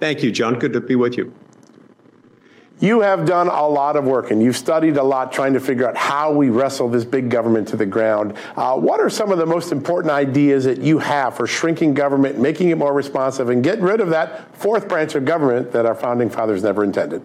Thank 0.00 0.22
you, 0.22 0.30
John. 0.30 0.58
Good 0.58 0.72
to 0.74 0.80
be 0.80 0.94
with 0.94 1.16
you. 1.16 1.34
You 2.80 3.00
have 3.00 3.26
done 3.26 3.48
a 3.48 3.66
lot 3.66 3.96
of 3.96 4.04
work 4.04 4.30
and 4.30 4.40
you've 4.40 4.56
studied 4.56 4.98
a 4.98 5.02
lot 5.02 5.32
trying 5.32 5.52
to 5.54 5.60
figure 5.60 5.88
out 5.88 5.96
how 5.96 6.32
we 6.32 6.48
wrestle 6.48 6.88
this 6.88 7.04
big 7.04 7.28
government 7.28 7.66
to 7.68 7.76
the 7.76 7.86
ground. 7.86 8.36
Uh, 8.56 8.76
what 8.76 9.00
are 9.00 9.10
some 9.10 9.32
of 9.32 9.38
the 9.38 9.46
most 9.46 9.72
important 9.72 10.12
ideas 10.12 10.64
that 10.64 10.78
you 10.78 10.98
have 11.00 11.36
for 11.36 11.48
shrinking 11.48 11.92
government, 11.92 12.38
making 12.38 12.68
it 12.68 12.78
more 12.78 12.92
responsive, 12.92 13.48
and 13.48 13.64
getting 13.64 13.82
rid 13.82 14.00
of 14.00 14.10
that 14.10 14.56
fourth 14.56 14.88
branch 14.88 15.16
of 15.16 15.24
government 15.24 15.72
that 15.72 15.86
our 15.86 15.94
founding 15.94 16.30
fathers 16.30 16.62
never 16.62 16.84
intended? 16.84 17.24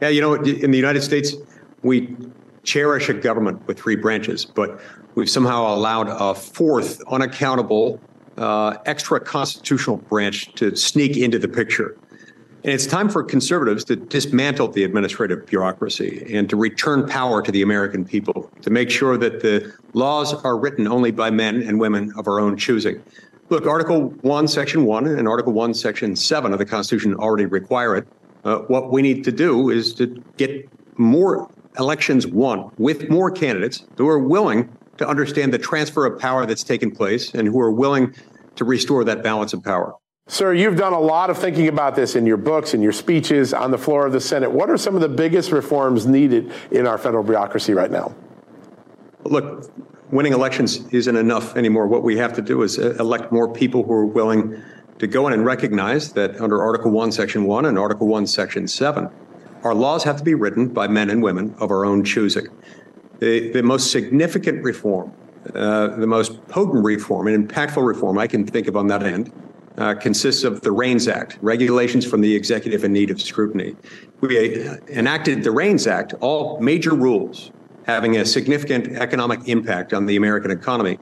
Yeah, 0.00 0.10
you 0.10 0.20
know, 0.20 0.34
in 0.34 0.70
the 0.70 0.78
United 0.78 1.02
States, 1.02 1.34
we 1.82 2.16
cherish 2.62 3.08
a 3.08 3.14
government 3.14 3.66
with 3.66 3.78
three 3.78 3.96
branches, 3.96 4.44
but 4.44 4.80
we've 5.16 5.30
somehow 5.30 5.74
allowed 5.74 6.06
a 6.08 6.32
fourth 6.32 7.02
unaccountable 7.08 8.00
uh, 8.38 8.76
extra 8.86 9.20
constitutional 9.20 9.96
branch 9.96 10.52
to 10.54 10.74
sneak 10.76 11.16
into 11.16 11.38
the 11.38 11.48
picture. 11.48 11.96
And 12.64 12.72
it's 12.72 12.86
time 12.86 13.10
for 13.10 13.22
conservatives 13.22 13.84
to 13.84 13.96
dismantle 13.96 14.68
the 14.68 14.84
administrative 14.84 15.44
bureaucracy 15.44 16.26
and 16.34 16.48
to 16.48 16.56
return 16.56 17.06
power 17.06 17.42
to 17.42 17.52
the 17.52 17.60
American 17.60 18.06
people, 18.06 18.50
to 18.62 18.70
make 18.70 18.90
sure 18.90 19.18
that 19.18 19.40
the 19.42 19.70
laws 19.92 20.32
are 20.32 20.56
written 20.56 20.88
only 20.88 21.10
by 21.10 21.30
men 21.30 21.62
and 21.62 21.78
women 21.78 22.12
of 22.16 22.26
our 22.26 22.40
own 22.40 22.56
choosing. 22.56 23.02
Look, 23.50 23.66
Article 23.66 24.08
1, 24.22 24.48
Section 24.48 24.86
1, 24.86 25.06
and 25.06 25.28
Article 25.28 25.52
1, 25.52 25.74
Section 25.74 26.16
7 26.16 26.54
of 26.54 26.58
the 26.58 26.64
Constitution 26.64 27.14
already 27.14 27.44
require 27.44 27.96
it. 27.96 28.08
Uh, 28.44 28.60
what 28.60 28.90
we 28.90 29.02
need 29.02 29.24
to 29.24 29.32
do 29.32 29.68
is 29.68 29.92
to 29.94 30.06
get 30.38 30.66
more 30.96 31.50
elections 31.78 32.26
won 32.26 32.70
with 32.78 33.10
more 33.10 33.30
candidates 33.30 33.84
who 33.98 34.08
are 34.08 34.18
willing 34.18 34.74
to 34.98 35.08
understand 35.08 35.52
the 35.52 35.58
transfer 35.58 36.06
of 36.06 36.18
power 36.18 36.46
that's 36.46 36.64
taken 36.64 36.90
place 36.90 37.34
and 37.34 37.48
who 37.48 37.60
are 37.60 37.70
willing 37.70 38.14
to 38.56 38.64
restore 38.64 39.04
that 39.04 39.22
balance 39.22 39.52
of 39.52 39.62
power. 39.62 39.94
Sir, 40.26 40.54
you've 40.54 40.76
done 40.76 40.94
a 40.94 41.00
lot 41.00 41.28
of 41.28 41.36
thinking 41.36 41.68
about 41.68 41.94
this 41.94 42.16
in 42.16 42.24
your 42.24 42.38
books 42.38 42.72
and 42.72 42.82
your 42.82 42.92
speeches 42.92 43.52
on 43.52 43.70
the 43.70 43.76
floor 43.76 44.06
of 44.06 44.12
the 44.12 44.20
Senate. 44.20 44.50
What 44.50 44.70
are 44.70 44.78
some 44.78 44.94
of 44.94 45.02
the 45.02 45.08
biggest 45.08 45.52
reforms 45.52 46.06
needed 46.06 46.50
in 46.70 46.86
our 46.86 46.96
federal 46.96 47.22
bureaucracy 47.22 47.74
right 47.74 47.90
now? 47.90 48.14
Look, 49.24 49.70
winning 50.10 50.32
elections 50.32 50.86
isn't 50.92 51.16
enough 51.16 51.56
anymore. 51.56 51.86
What 51.86 52.02
we 52.02 52.16
have 52.16 52.32
to 52.34 52.42
do 52.42 52.62
is 52.62 52.78
uh, 52.78 52.94
elect 52.98 53.32
more 53.32 53.52
people 53.52 53.82
who 53.82 53.92
are 53.92 54.06
willing 54.06 54.62
to 54.98 55.06
go 55.06 55.26
in 55.26 55.34
and 55.34 55.44
recognize 55.44 56.12
that 56.12 56.40
under 56.40 56.62
Article 56.62 56.90
1, 56.90 57.12
Section 57.12 57.44
1 57.44 57.66
and 57.66 57.78
Article 57.78 58.06
1, 58.06 58.26
Section 58.26 58.66
7, 58.66 59.10
our 59.62 59.74
laws 59.74 60.04
have 60.04 60.16
to 60.16 60.24
be 60.24 60.34
written 60.34 60.68
by 60.68 60.86
men 60.86 61.10
and 61.10 61.22
women 61.22 61.54
of 61.58 61.70
our 61.70 61.84
own 61.84 62.02
choosing. 62.02 62.46
The, 63.20 63.50
the 63.52 63.62
most 63.62 63.90
significant 63.90 64.62
reform, 64.62 65.12
uh, 65.54 65.88
the 65.96 66.06
most 66.06 66.46
potent 66.48 66.84
reform 66.84 67.28
and 67.28 67.48
impactful 67.48 67.86
reform 67.86 68.18
I 68.18 68.26
can 68.26 68.46
think 68.46 68.66
of 68.66 68.76
on 68.76 68.88
that 68.88 69.02
end 69.02 69.32
uh, 69.78 69.94
consists 69.94 70.44
of 70.44 70.60
the 70.60 70.70
REINS 70.70 71.08
Act, 71.08 71.38
regulations 71.42 72.06
from 72.06 72.20
the 72.20 72.34
executive 72.34 72.84
in 72.84 72.92
need 72.92 73.10
of 73.10 73.20
scrutiny. 73.20 73.76
We 74.20 74.66
uh, 74.66 74.76
enacted 74.88 75.42
the 75.42 75.50
REINS 75.50 75.86
Act, 75.86 76.14
all 76.20 76.60
major 76.60 76.94
rules 76.94 77.50
having 77.86 78.16
a 78.16 78.24
significant 78.24 78.96
economic 78.96 79.46
impact 79.46 79.92
on 79.92 80.06
the 80.06 80.16
American 80.16 80.50
economy 80.50 80.98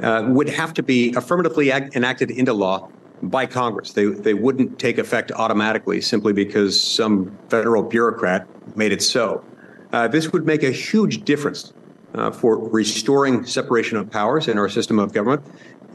uh, 0.00 0.24
would 0.28 0.48
have 0.48 0.74
to 0.74 0.82
be 0.82 1.14
affirmatively 1.14 1.70
enacted 1.70 2.30
into 2.30 2.52
law 2.52 2.88
by 3.22 3.46
Congress. 3.46 3.92
They, 3.92 4.06
they 4.06 4.34
wouldn't 4.34 4.78
take 4.78 4.98
effect 4.98 5.32
automatically 5.32 6.00
simply 6.00 6.32
because 6.32 6.80
some 6.80 7.36
federal 7.48 7.82
bureaucrat 7.82 8.46
made 8.76 8.92
it 8.92 9.02
so. 9.02 9.44
Uh, 9.92 10.08
this 10.08 10.32
would 10.32 10.44
make 10.44 10.62
a 10.62 10.70
huge 10.70 11.24
difference 11.24 11.72
uh, 12.14 12.30
for 12.30 12.58
restoring 12.58 13.44
separation 13.44 13.96
of 13.96 14.10
powers 14.10 14.48
in 14.48 14.58
our 14.58 14.68
system 14.68 14.98
of 14.98 15.12
government. 15.12 15.42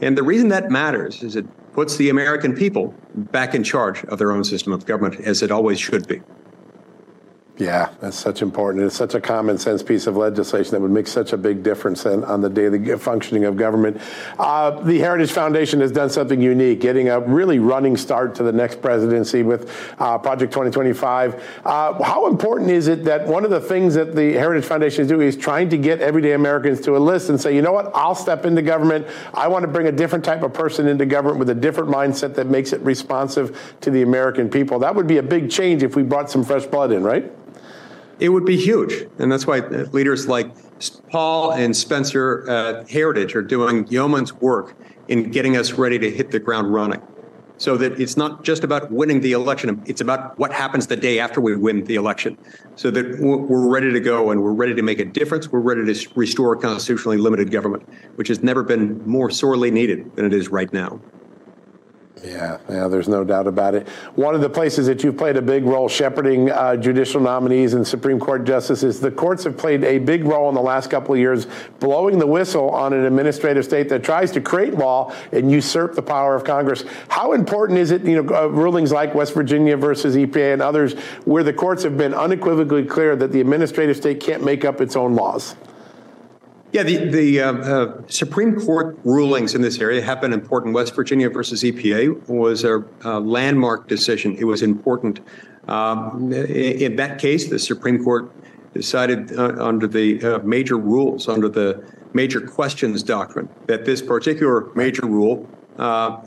And 0.00 0.18
the 0.18 0.22
reason 0.22 0.48
that 0.48 0.70
matters 0.70 1.22
is 1.22 1.36
it 1.36 1.46
puts 1.72 1.96
the 1.96 2.08
American 2.08 2.54
people 2.54 2.94
back 3.14 3.54
in 3.54 3.62
charge 3.62 4.04
of 4.04 4.18
their 4.18 4.32
own 4.32 4.44
system 4.44 4.72
of 4.72 4.86
government, 4.86 5.20
as 5.20 5.42
it 5.42 5.50
always 5.50 5.78
should 5.78 6.06
be. 6.08 6.20
Yeah, 7.56 7.90
that's 8.00 8.18
such 8.18 8.42
important. 8.42 8.84
It's 8.84 8.96
such 8.96 9.14
a 9.14 9.20
common 9.20 9.58
sense 9.58 9.80
piece 9.80 10.08
of 10.08 10.16
legislation 10.16 10.72
that 10.72 10.80
would 10.80 10.90
make 10.90 11.06
such 11.06 11.32
a 11.32 11.36
big 11.36 11.62
difference 11.62 12.04
in, 12.04 12.24
on 12.24 12.40
the 12.40 12.50
daily 12.50 12.98
functioning 12.98 13.44
of 13.44 13.56
government. 13.56 14.00
Uh, 14.40 14.72
the 14.82 14.98
Heritage 14.98 15.30
Foundation 15.30 15.80
has 15.80 15.92
done 15.92 16.10
something 16.10 16.40
unique, 16.40 16.80
getting 16.80 17.10
a 17.10 17.20
really 17.20 17.60
running 17.60 17.96
start 17.96 18.34
to 18.36 18.42
the 18.42 18.50
next 18.50 18.82
presidency 18.82 19.44
with 19.44 19.70
uh, 20.00 20.18
Project 20.18 20.52
2025. 20.52 21.60
Uh, 21.64 22.02
how 22.02 22.26
important 22.26 22.70
is 22.70 22.88
it 22.88 23.04
that 23.04 23.24
one 23.24 23.44
of 23.44 23.50
the 23.50 23.60
things 23.60 23.94
that 23.94 24.16
the 24.16 24.32
Heritage 24.32 24.64
Foundation 24.64 25.02
is 25.02 25.08
doing 25.08 25.28
is 25.28 25.36
trying 25.36 25.68
to 25.68 25.78
get 25.78 26.00
everyday 26.00 26.32
Americans 26.32 26.80
to 26.80 26.96
enlist 26.96 27.28
and 27.28 27.40
say, 27.40 27.54
you 27.54 27.62
know 27.62 27.72
what, 27.72 27.88
I'll 27.94 28.16
step 28.16 28.46
into 28.46 28.62
government. 28.62 29.06
I 29.32 29.46
want 29.46 29.62
to 29.62 29.68
bring 29.68 29.86
a 29.86 29.92
different 29.92 30.24
type 30.24 30.42
of 30.42 30.52
person 30.52 30.88
into 30.88 31.06
government 31.06 31.38
with 31.38 31.50
a 31.50 31.54
different 31.54 31.88
mindset 31.88 32.34
that 32.34 32.48
makes 32.48 32.72
it 32.72 32.80
responsive 32.80 33.76
to 33.82 33.92
the 33.92 34.02
American 34.02 34.50
people. 34.50 34.80
That 34.80 34.96
would 34.96 35.06
be 35.06 35.18
a 35.18 35.22
big 35.22 35.52
change 35.52 35.84
if 35.84 35.94
we 35.94 36.02
brought 36.02 36.28
some 36.28 36.42
fresh 36.42 36.66
blood 36.66 36.90
in, 36.90 37.04
right? 37.04 37.30
It 38.24 38.30
would 38.30 38.46
be 38.46 38.56
huge. 38.56 39.06
And 39.18 39.30
that's 39.30 39.46
why 39.46 39.58
leaders 39.58 40.26
like 40.26 40.50
Paul 41.10 41.52
and 41.52 41.76
Spencer 41.76 42.82
Heritage 42.88 43.36
are 43.36 43.42
doing 43.42 43.86
yeoman's 43.88 44.32
work 44.32 44.74
in 45.08 45.30
getting 45.30 45.58
us 45.58 45.72
ready 45.72 45.98
to 45.98 46.10
hit 46.10 46.30
the 46.30 46.40
ground 46.40 46.72
running. 46.72 47.02
So 47.58 47.76
that 47.76 48.00
it's 48.00 48.16
not 48.16 48.42
just 48.42 48.64
about 48.64 48.90
winning 48.90 49.20
the 49.20 49.32
election, 49.32 49.82
it's 49.86 50.00
about 50.00 50.38
what 50.38 50.52
happens 50.52 50.86
the 50.86 50.96
day 50.96 51.18
after 51.18 51.40
we 51.40 51.54
win 51.54 51.84
the 51.84 51.96
election. 51.96 52.38
So 52.76 52.90
that 52.92 53.20
we're 53.20 53.68
ready 53.68 53.92
to 53.92 54.00
go 54.00 54.30
and 54.30 54.42
we're 54.42 54.52
ready 54.52 54.74
to 54.74 54.82
make 54.82 55.00
a 55.00 55.04
difference. 55.04 55.52
We're 55.52 55.60
ready 55.60 55.84
to 55.92 56.10
restore 56.16 56.56
constitutionally 56.56 57.18
limited 57.18 57.50
government, 57.50 57.86
which 58.16 58.28
has 58.28 58.42
never 58.42 58.62
been 58.62 59.06
more 59.06 59.30
sorely 59.30 59.70
needed 59.70 60.16
than 60.16 60.24
it 60.24 60.32
is 60.32 60.48
right 60.48 60.72
now. 60.72 60.98
Yeah, 62.24 62.56
yeah, 62.70 62.88
there's 62.88 63.08
no 63.08 63.22
doubt 63.22 63.46
about 63.46 63.74
it. 63.74 63.86
One 64.14 64.34
of 64.34 64.40
the 64.40 64.48
places 64.48 64.86
that 64.86 65.04
you've 65.04 65.18
played 65.18 65.36
a 65.36 65.42
big 65.42 65.64
role 65.64 65.88
shepherding 65.88 66.50
uh, 66.50 66.76
judicial 66.76 67.20
nominees 67.20 67.74
and 67.74 67.86
Supreme 67.86 68.18
Court 68.18 68.44
justices, 68.44 68.98
the 68.98 69.10
courts 69.10 69.44
have 69.44 69.58
played 69.58 69.84
a 69.84 69.98
big 69.98 70.24
role 70.24 70.48
in 70.48 70.54
the 70.54 70.62
last 70.62 70.88
couple 70.88 71.12
of 71.12 71.20
years, 71.20 71.46
blowing 71.80 72.18
the 72.18 72.26
whistle 72.26 72.70
on 72.70 72.94
an 72.94 73.04
administrative 73.04 73.64
state 73.64 73.90
that 73.90 74.02
tries 74.02 74.30
to 74.32 74.40
create 74.40 74.72
law 74.72 75.14
and 75.32 75.52
usurp 75.52 75.94
the 75.94 76.02
power 76.02 76.34
of 76.34 76.44
Congress. 76.44 76.84
How 77.08 77.34
important 77.34 77.78
is 77.78 77.90
it, 77.90 78.02
you 78.04 78.22
know, 78.22 78.34
uh, 78.34 78.46
rulings 78.46 78.90
like 78.90 79.14
West 79.14 79.34
Virginia 79.34 79.76
versus 79.76 80.16
EPA 80.16 80.54
and 80.54 80.62
others, 80.62 80.94
where 81.26 81.42
the 81.42 81.52
courts 81.52 81.82
have 81.82 81.98
been 81.98 82.14
unequivocally 82.14 82.84
clear 82.84 83.16
that 83.16 83.32
the 83.32 83.40
administrative 83.40 83.98
state 83.98 84.20
can't 84.20 84.42
make 84.42 84.64
up 84.64 84.80
its 84.80 84.96
own 84.96 85.14
laws? 85.14 85.56
Yeah, 86.74 86.82
the, 86.82 86.96
the 86.96 87.40
uh, 87.40 87.52
uh, 87.52 88.02
Supreme 88.08 88.60
Court 88.60 88.98
rulings 89.04 89.54
in 89.54 89.62
this 89.62 89.78
area 89.78 90.02
have 90.02 90.20
been 90.20 90.32
important. 90.32 90.74
West 90.74 90.96
Virginia 90.96 91.30
versus 91.30 91.62
EPA 91.62 92.28
was 92.28 92.64
a, 92.64 92.84
a 93.04 93.20
landmark 93.20 93.86
decision. 93.86 94.34
It 94.36 94.42
was 94.42 94.60
important. 94.60 95.20
Um, 95.68 96.32
in, 96.32 96.96
that 96.96 97.20
case, 97.20 97.48
the 97.48 97.60
Supreme 97.60 98.02
Court 98.02 98.28
decided 98.72 99.38
uh, 99.38 99.54
under 99.60 99.86
the 99.86 100.20
uh, 100.20 100.38
major 100.40 100.76
rules, 100.76 101.28
under 101.28 101.48
the 101.48 101.80
major 102.12 102.40
questions 102.40 103.04
doctrine, 103.04 103.48
that 103.66 103.84
this 103.84 104.02
particular 104.02 104.74
major 104.74 105.06
rule 105.06 105.48
uh, 105.78 105.82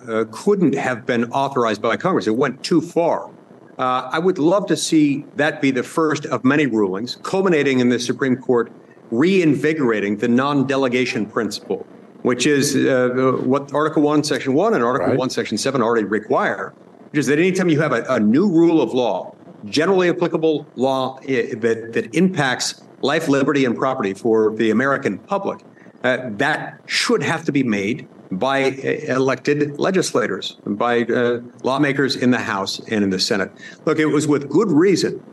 uh 0.08 0.26
couldn't 0.32 0.76
have 0.76 1.06
been 1.06 1.26
authorized 1.32 1.82
by 1.82 1.98
Congress. 1.98 2.26
It 2.26 2.38
went 2.38 2.64
too 2.64 2.80
far. 2.80 3.30
Uh, 3.78 4.10
I 4.14 4.20
would 4.20 4.40
love 4.40 4.66
to 4.68 4.78
see 4.78 5.26
that 5.36 5.62
be 5.62 5.72
the 5.72 5.84
first 5.84 6.26
of 6.26 6.46
many 6.46 6.68
rulings, 6.68 7.18
culminating 7.18 7.82
in 7.82 7.90
the 7.90 8.00
Supreme 8.00 8.38
Court 8.38 8.72
reinvigorating 9.12 10.18
the 10.18 10.28
non 10.28 10.68
delegation 10.68 11.26
principle, 11.26 11.86
which 12.22 12.46
is 12.46 12.76
uh, 12.76 13.40
what 13.44 13.74
Article 13.74 14.02
1, 14.02 14.24
Section 14.24 14.54
1 14.54 14.74
and 14.74 14.84
Article 14.84 15.10
right. 15.10 15.18
1, 15.18 15.30
Section 15.30 15.58
7 15.58 15.82
already 15.82 16.06
require, 16.06 16.74
which 17.12 17.20
is 17.20 17.28
that 17.28 17.40
anytime 17.40 17.70
you 17.70 17.80
have 17.80 17.94
a, 17.94 18.04
a 18.10 18.20
new 18.20 18.50
rule 18.50 18.82
of 18.82 18.94
law, 18.94 19.34
generally 19.66 20.10
applicable 20.10 20.68
law 20.76 21.18
eh, 21.28 21.56
that, 21.56 21.94
that 21.94 22.14
impacts 22.16 22.82
life, 23.02 23.28
liberty, 23.28 23.66
and 23.66 23.78
property 23.78 24.14
for 24.14 24.56
the 24.56 24.72
American 24.72 25.18
public, 25.20 25.60
uh, 26.04 26.18
that 26.32 26.80
should 26.86 27.24
have 27.24 27.44
to 27.46 27.52
be 27.52 27.64
made 27.64 28.08
by 28.32 28.66
uh, 28.66 29.16
elected 29.16 29.80
legislators, 29.80 30.58
by 30.66 31.02
uh, 31.04 31.40
lawmakers 31.64 32.16
in 32.16 32.32
the 32.32 32.40
House 32.40 32.80
and 32.90 33.04
in 33.04 33.10
the 33.10 33.20
Senate. 33.20 33.52
Look, 33.86 34.00
it 34.00 34.08
was 34.08 34.28
with 34.28 34.50
good 34.50 34.72
reason 34.72 35.24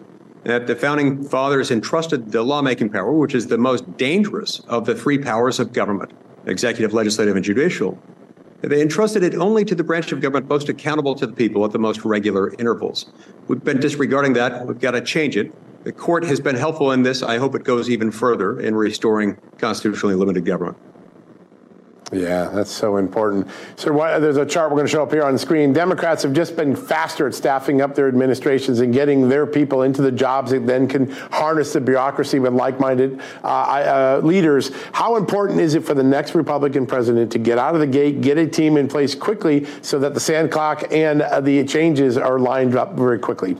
that 0.45 0.67
the 0.67 0.77
founding 0.77 1.25
fathers 1.25 1.71
entrusted 1.71 2.33
the 2.33 2.43
lawmaking 2.43 2.91
power, 2.91 3.13
which 3.13 3.35
is 3.35 3.47
the 3.47 3.59
most 3.59 3.97
dangerous 3.97 4.61
of 4.69 4.87
the 4.87 4.95
three 4.95 5.19
powers 5.19 5.59
of 5.59 5.73
government 5.73 6.13
executive, 6.47 6.93
legislative, 6.93 7.37
and 7.37 7.45
judicial 7.45 7.99
they 8.69 8.81
entrusted 8.81 9.23
it 9.23 9.35
only 9.35 9.65
to 9.65 9.75
the 9.75 9.85
branch 9.85 10.13
of 10.13 10.21
government 10.21 10.49
most 10.49 10.69
accountable 10.69 11.15
to 11.17 11.27
the 11.27 11.33
people 11.33 11.65
at 11.65 11.73
the 11.73 11.79
most 11.79 12.05
regular 12.05 12.55
intervals. 12.55 13.07
We've 13.47 13.63
been 13.63 13.81
disregarding 13.81 14.35
that. 14.35 14.67
We've 14.67 14.79
got 14.79 14.93
to 14.93 15.01
change 15.01 15.37
it. 15.37 15.53
The 15.85 15.93
court 15.93 16.25
has 16.25 16.41
been 16.41 16.57
helpful 16.57 16.93
in 16.93 17.03
this. 17.03 17.23
I 17.23 17.37
hope 17.37 17.55
it 17.55 17.65
goes 17.65 17.91
even 17.91 18.11
further 18.11 18.59
in 18.59 18.75
restoring 18.75 19.37
constitutionally 19.59 20.15
limited 20.15 20.47
government. 20.47 20.79
Yeah, 22.15 22.49
that's 22.53 22.71
so 22.71 22.97
important. 22.97 23.49
So 23.77 23.93
what, 23.93 24.21
there's 24.21 24.37
a 24.37 24.47
chart 24.47 24.71
we're 24.71 24.77
going 24.77 24.87
to 24.87 24.93
show 24.93 25.03
up 25.03 25.11
here 25.11 25.25
on 25.25 25.33
the 25.33 25.39
screen. 25.39 25.73
Democrats 25.73 26.23
have 26.23 26.33
just 26.33 26.57
been 26.57 26.77
faster 26.77 27.27
at 27.27 27.35
staffing 27.35 27.81
up 27.81 27.95
their 27.95 28.07
administrations 28.07 28.81
and 28.81 28.93
getting 28.93 29.29
their 29.29 29.47
people 29.47 29.83
into 29.83 30.01
the 30.01 30.13
jobs 30.13 30.53
that 30.53 30.67
then 30.67 30.87
can 30.87 31.11
harness 31.33 31.73
the 31.73 31.81
bureaucracy 31.81 32.39
with 32.39 32.53
like-minded 32.53 33.21
uh, 33.43 33.47
uh, 33.47 34.21
leaders. 34.23 34.71
How 34.93 35.17
important 35.17 35.61
is 35.61 35.75
it 35.75 35.85
for 35.85 35.95
the 35.95 36.05
next 36.05 36.35
Republican 36.35 36.87
president 36.87 37.33
to 37.33 37.39
get 37.39 37.59
out 37.59 37.75
of 37.75 37.81
the 37.81 37.87
gate, 37.87 38.21
get 38.21 38.39
a 38.39 38.47
team 38.47 38.77
in 38.77 38.87
place 38.87 39.15
quickly 39.15 39.67
so 39.83 39.99
that 39.99 40.15
the 40.15 40.21
sand 40.21 40.53
clock 40.53 40.85
and 40.93 41.23
uh, 41.23 41.41
the 41.41 41.65
changes 41.65 42.17
are 42.17 42.39
lined 42.39 42.77
up 42.77 42.95
very 42.95 43.19
quickly? 43.19 43.57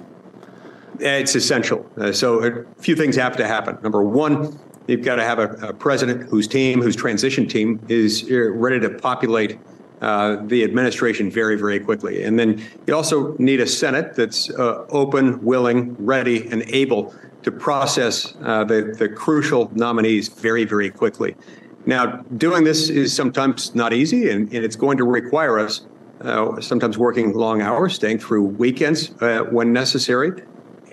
It's 1.01 1.35
essential. 1.35 1.91
Uh, 1.99 2.13
so 2.13 2.45
a 2.45 2.65
few 2.81 2.95
things 2.95 3.17
have 3.17 3.37
to 3.39 3.47
happen. 3.47 3.79
Number 3.83 4.03
one, 4.05 4.59
You've 4.87 5.03
got 5.03 5.17
to 5.17 5.25
have 5.25 5.39
a, 5.39 5.69
a 5.69 5.73
president 5.73 6.29
whose 6.29 6.47
team, 6.47 6.83
whose 6.83 6.97
transition 6.97 7.47
team, 7.49 7.81
is 7.89 8.29
uh, 8.31 8.51
ready 8.51 8.81
to 8.81 8.91
populate 8.91 9.59
uh, 10.01 10.37
the 10.45 10.63
administration 10.65 11.31
very, 11.31 11.57
very 11.57 11.81
quickly. 11.81 12.25
And 12.25 12.39
then 12.39 12.63
you 12.87 12.95
also 12.95 13.35
need 13.39 13.61
a 13.61 13.67
Senate 13.67 14.15
that's 14.15 14.51
uh, 14.51 14.85
open, 14.91 15.43
willing, 15.43 15.97
ready, 15.99 16.47
and 16.49 16.63
able 16.69 17.15
to 17.43 17.51
process 17.51 18.35
uh, 18.43 18.65
the, 18.65 18.95
the 18.99 19.09
crucial 19.09 19.71
nominees 19.75 20.29
very, 20.29 20.65
very 20.65 20.91
quickly. 20.91 21.35
Now, 21.87 22.23
doing 22.37 22.65
this 22.65 22.89
is 22.89 23.15
sometimes 23.15 23.75
not 23.75 23.93
easy, 23.93 24.31
and, 24.31 24.53
and 24.53 24.65
it's 24.65 24.77
going 24.77 24.99
to 24.99 25.05
require 25.05 25.59
us 25.59 25.87
uh, 26.23 26.61
sometimes 26.61 26.97
working 26.99 27.35
long 27.35 27.61
hours, 27.61 27.95
staying 27.95 28.19
through 28.19 28.45
weekends 28.45 29.15
uh, 29.21 29.41
when 29.51 29.73
necessary, 29.73 30.43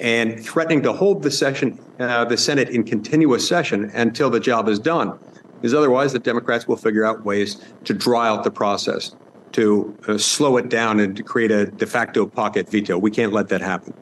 and 0.02 0.44
threatening 0.44 0.82
to 0.82 0.92
hold 0.92 1.22
the 1.22 1.30
session, 1.30 1.80
uh, 2.00 2.26
the 2.26 2.36
Senate 2.36 2.70
in 2.70 2.84
continuous 2.84 3.48
session 3.48 3.92
until 3.94 4.32
the 4.32 4.40
job 4.40 4.68
is 4.68 4.80
done. 4.80 5.18
Because 5.56 5.76
otherwise, 5.76 6.12
the 6.12 6.20
Democrats 6.20 6.68
will 6.68 6.76
figure 6.76 7.06
out 7.06 7.24
ways 7.24 7.64
to 7.84 7.94
draw 7.94 8.24
out 8.24 8.44
the 8.44 8.50
process, 8.50 9.16
to 9.52 9.96
uh, 10.08 10.18
slow 10.18 10.58
it 10.58 10.70
down, 10.70 11.00
and 11.00 11.16
to 11.16 11.22
create 11.22 11.52
a 11.52 11.68
de 11.68 11.86
facto 11.86 12.26
pocket 12.26 12.68
veto. 12.68 12.98
We 12.98 13.12
can't 13.12 13.32
let 13.32 13.50
that 13.50 13.62
happen. 13.62 13.94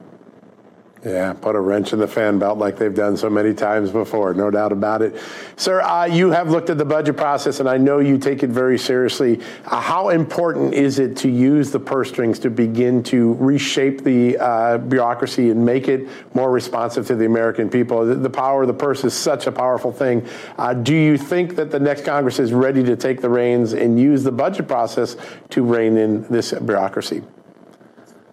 Yeah, 1.05 1.31
put 1.31 1.55
a 1.55 1.59
wrench 1.61 1.93
in 1.93 1.99
the 1.99 2.07
fan 2.09 2.39
belt 2.39 2.57
like 2.57 2.77
they've 2.77 2.93
done 2.93 3.15
so 3.15 3.29
many 3.29 3.53
times 3.53 3.89
before, 3.89 4.33
no 4.33 4.51
doubt 4.51 4.73
about 4.73 5.01
it. 5.01 5.15
Sir, 5.55 5.79
uh, 5.79 6.03
you 6.03 6.31
have 6.31 6.49
looked 6.49 6.69
at 6.69 6.77
the 6.77 6.83
budget 6.83 7.15
process, 7.15 7.61
and 7.61 7.69
I 7.69 7.77
know 7.77 7.99
you 7.99 8.17
take 8.17 8.43
it 8.43 8.49
very 8.49 8.77
seriously. 8.77 9.39
Uh, 9.63 9.79
how 9.79 10.09
important 10.09 10.73
is 10.73 10.99
it 10.99 11.15
to 11.17 11.29
use 11.29 11.71
the 11.71 11.79
purse 11.79 12.09
strings 12.09 12.37
to 12.39 12.49
begin 12.49 13.01
to 13.03 13.35
reshape 13.35 14.03
the 14.03 14.37
uh, 14.39 14.77
bureaucracy 14.77 15.51
and 15.51 15.65
make 15.65 15.87
it 15.87 16.05
more 16.33 16.51
responsive 16.51 17.07
to 17.07 17.15
the 17.15 17.25
American 17.25 17.69
people? 17.69 18.05
The, 18.05 18.29
power 18.29 18.63
of 18.63 18.67
the 18.67 18.73
purse 18.73 19.05
is 19.05 19.13
such 19.13 19.47
a 19.47 19.53
powerful 19.53 19.93
thing. 19.93 20.27
Uh, 20.57 20.73
do 20.73 20.93
you 20.93 21.17
think 21.17 21.55
that 21.55 21.71
the 21.71 21.79
next 21.79 22.03
Congress 22.03 22.39
is 22.39 22.51
ready 22.51 22.83
to 22.83 22.97
take 22.97 23.21
the 23.21 23.29
reins 23.29 23.71
and 23.71 23.97
use 23.97 24.23
the 24.23 24.33
budget 24.33 24.67
process 24.67 25.15
to 25.51 25.63
rein 25.63 25.95
in 25.95 26.23
this 26.23 26.51
bureaucracy? 26.51 27.23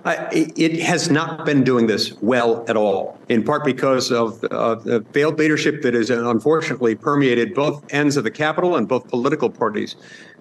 It 0.06 0.80
has 0.82 1.10
not 1.10 1.44
been 1.44 1.64
doing 1.64 1.86
this 1.86 2.12
well 2.20 2.64
at 2.68 2.76
all, 2.76 3.18
in 3.28 3.42
part 3.42 3.64
because 3.64 4.12
of 4.12 4.42
uh, 4.44 4.76
the 4.76 5.04
failed 5.12 5.38
leadership 5.38 5.82
that 5.82 5.94
has 5.94 6.10
unfortunately 6.10 6.94
permeated 6.94 7.54
both 7.54 7.82
ends 7.92 8.16
of 8.16 8.24
the 8.24 8.30
Capitol 8.30 8.76
and 8.76 8.86
both 8.88 9.08
political 9.08 9.50
parties. 9.50 9.96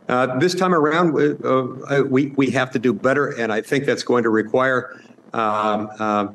Uh, 0.07 0.37
this 0.37 0.53
time 0.53 0.73
around, 0.73 1.15
uh, 1.15 1.47
uh 1.49 2.03
we, 2.03 2.27
we 2.37 2.49
have 2.51 2.69
to 2.71 2.79
do 2.79 2.93
better, 2.93 3.29
and 3.39 3.51
I 3.51 3.61
think 3.61 3.85
that's 3.85 4.03
going 4.03 4.23
to 4.23 4.29
require 4.29 5.01
um, 5.33 5.89
uh, 5.99 6.27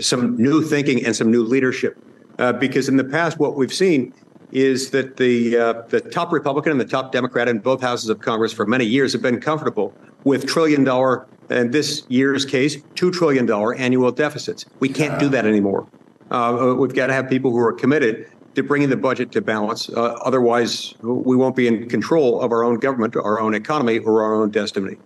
some 0.00 0.36
new 0.38 0.62
thinking 0.62 1.04
and 1.04 1.14
some 1.14 1.30
new 1.30 1.42
leadership. 1.42 1.98
Uh, 2.38 2.52
because 2.52 2.88
in 2.88 2.96
the 2.96 3.04
past, 3.04 3.38
what 3.38 3.56
we've 3.56 3.74
seen 3.74 4.12
is 4.52 4.90
that 4.90 5.16
the 5.16 5.50
the 5.88 6.00
top 6.00 6.32
Republican 6.32 6.72
and 6.72 6.80
the 6.80 6.84
top 6.84 7.12
Democrat 7.12 7.48
in 7.48 7.58
both 7.58 7.82
houses 7.82 8.08
of 8.08 8.20
Congress 8.20 8.52
for 8.52 8.64
many 8.64 8.84
years 8.84 9.12
have 9.12 9.22
been 9.22 9.40
comfortable 9.40 9.94
with 10.24 10.46
trillion 10.46 10.84
dollar 10.84 11.26
in 11.50 11.70
this 11.70 12.04
year's 12.08 12.44
case, 12.44 12.76
$2 12.94 13.12
trillion 13.12 13.50
annual 13.78 14.10
deficits. 14.10 14.64
We 14.80 14.88
can't 14.88 15.20
do 15.20 15.28
that 15.30 15.46
anymore. 15.46 15.86
Uh, 16.30 16.70
uh, 16.70 16.74
we've 16.74 16.94
got 16.94 17.08
to 17.08 17.12
have 17.12 17.28
people 17.28 17.50
who 17.50 17.58
are 17.58 17.72
committed 17.72 18.30
to 18.54 18.62
bringing 18.62 18.88
the 18.88 18.96
budget 18.96 19.32
to 19.32 19.40
balance. 19.40 19.88
Uh, 19.88 20.16
otherwise, 20.24 20.94
we 21.02 21.36
won't 21.36 21.56
be 21.56 21.66
in 21.66 21.88
control 21.88 22.40
of 22.40 22.52
our 22.52 22.64
own 22.64 22.78
government, 22.78 23.16
our 23.16 23.40
own 23.40 23.54
economy, 23.54 23.98
or 23.98 24.22
our 24.22 24.34
own 24.34 24.50
destiny. 24.50 24.96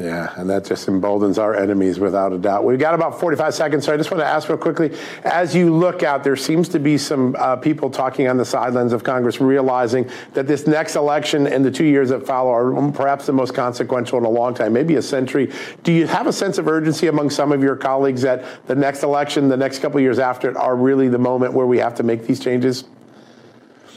Yeah, 0.00 0.32
and 0.36 0.48
that 0.48 0.64
just 0.64 0.88
emboldens 0.88 1.38
our 1.38 1.54
enemies 1.54 2.00
without 2.00 2.32
a 2.32 2.38
doubt. 2.38 2.64
We've 2.64 2.78
got 2.78 2.94
about 2.94 3.20
45 3.20 3.54
seconds, 3.54 3.84
so 3.84 3.92
I 3.92 3.98
just 3.98 4.10
want 4.10 4.22
to 4.22 4.26
ask 4.26 4.48
real 4.48 4.56
quickly 4.56 4.96
as 5.24 5.54
you 5.54 5.74
look 5.74 6.02
out, 6.02 6.24
there 6.24 6.36
seems 6.36 6.70
to 6.70 6.78
be 6.78 6.96
some 6.96 7.36
uh, 7.38 7.56
people 7.56 7.90
talking 7.90 8.26
on 8.26 8.38
the 8.38 8.44
sidelines 8.44 8.94
of 8.94 9.04
Congress 9.04 9.42
realizing 9.42 10.08
that 10.32 10.46
this 10.46 10.66
next 10.66 10.96
election 10.96 11.46
and 11.46 11.62
the 11.62 11.70
two 11.70 11.84
years 11.84 12.08
that 12.08 12.26
follow 12.26 12.50
are 12.50 12.92
perhaps 12.92 13.26
the 13.26 13.32
most 13.34 13.52
consequential 13.52 14.16
in 14.16 14.24
a 14.24 14.30
long 14.30 14.54
time, 14.54 14.72
maybe 14.72 14.96
a 14.96 15.02
century. 15.02 15.52
Do 15.82 15.92
you 15.92 16.06
have 16.06 16.26
a 16.26 16.32
sense 16.32 16.56
of 16.56 16.66
urgency 16.66 17.08
among 17.08 17.28
some 17.28 17.52
of 17.52 17.62
your 17.62 17.76
colleagues 17.76 18.22
that 18.22 18.66
the 18.66 18.74
next 18.74 19.02
election, 19.02 19.48
the 19.48 19.56
next 19.58 19.80
couple 19.80 20.00
years 20.00 20.18
after 20.18 20.48
it, 20.48 20.56
are 20.56 20.76
really 20.76 21.08
the 21.08 21.18
moment 21.18 21.52
where 21.52 21.66
we 21.66 21.76
have 21.76 21.94
to 21.96 22.02
make 22.02 22.26
these 22.26 22.40
changes? 22.40 22.84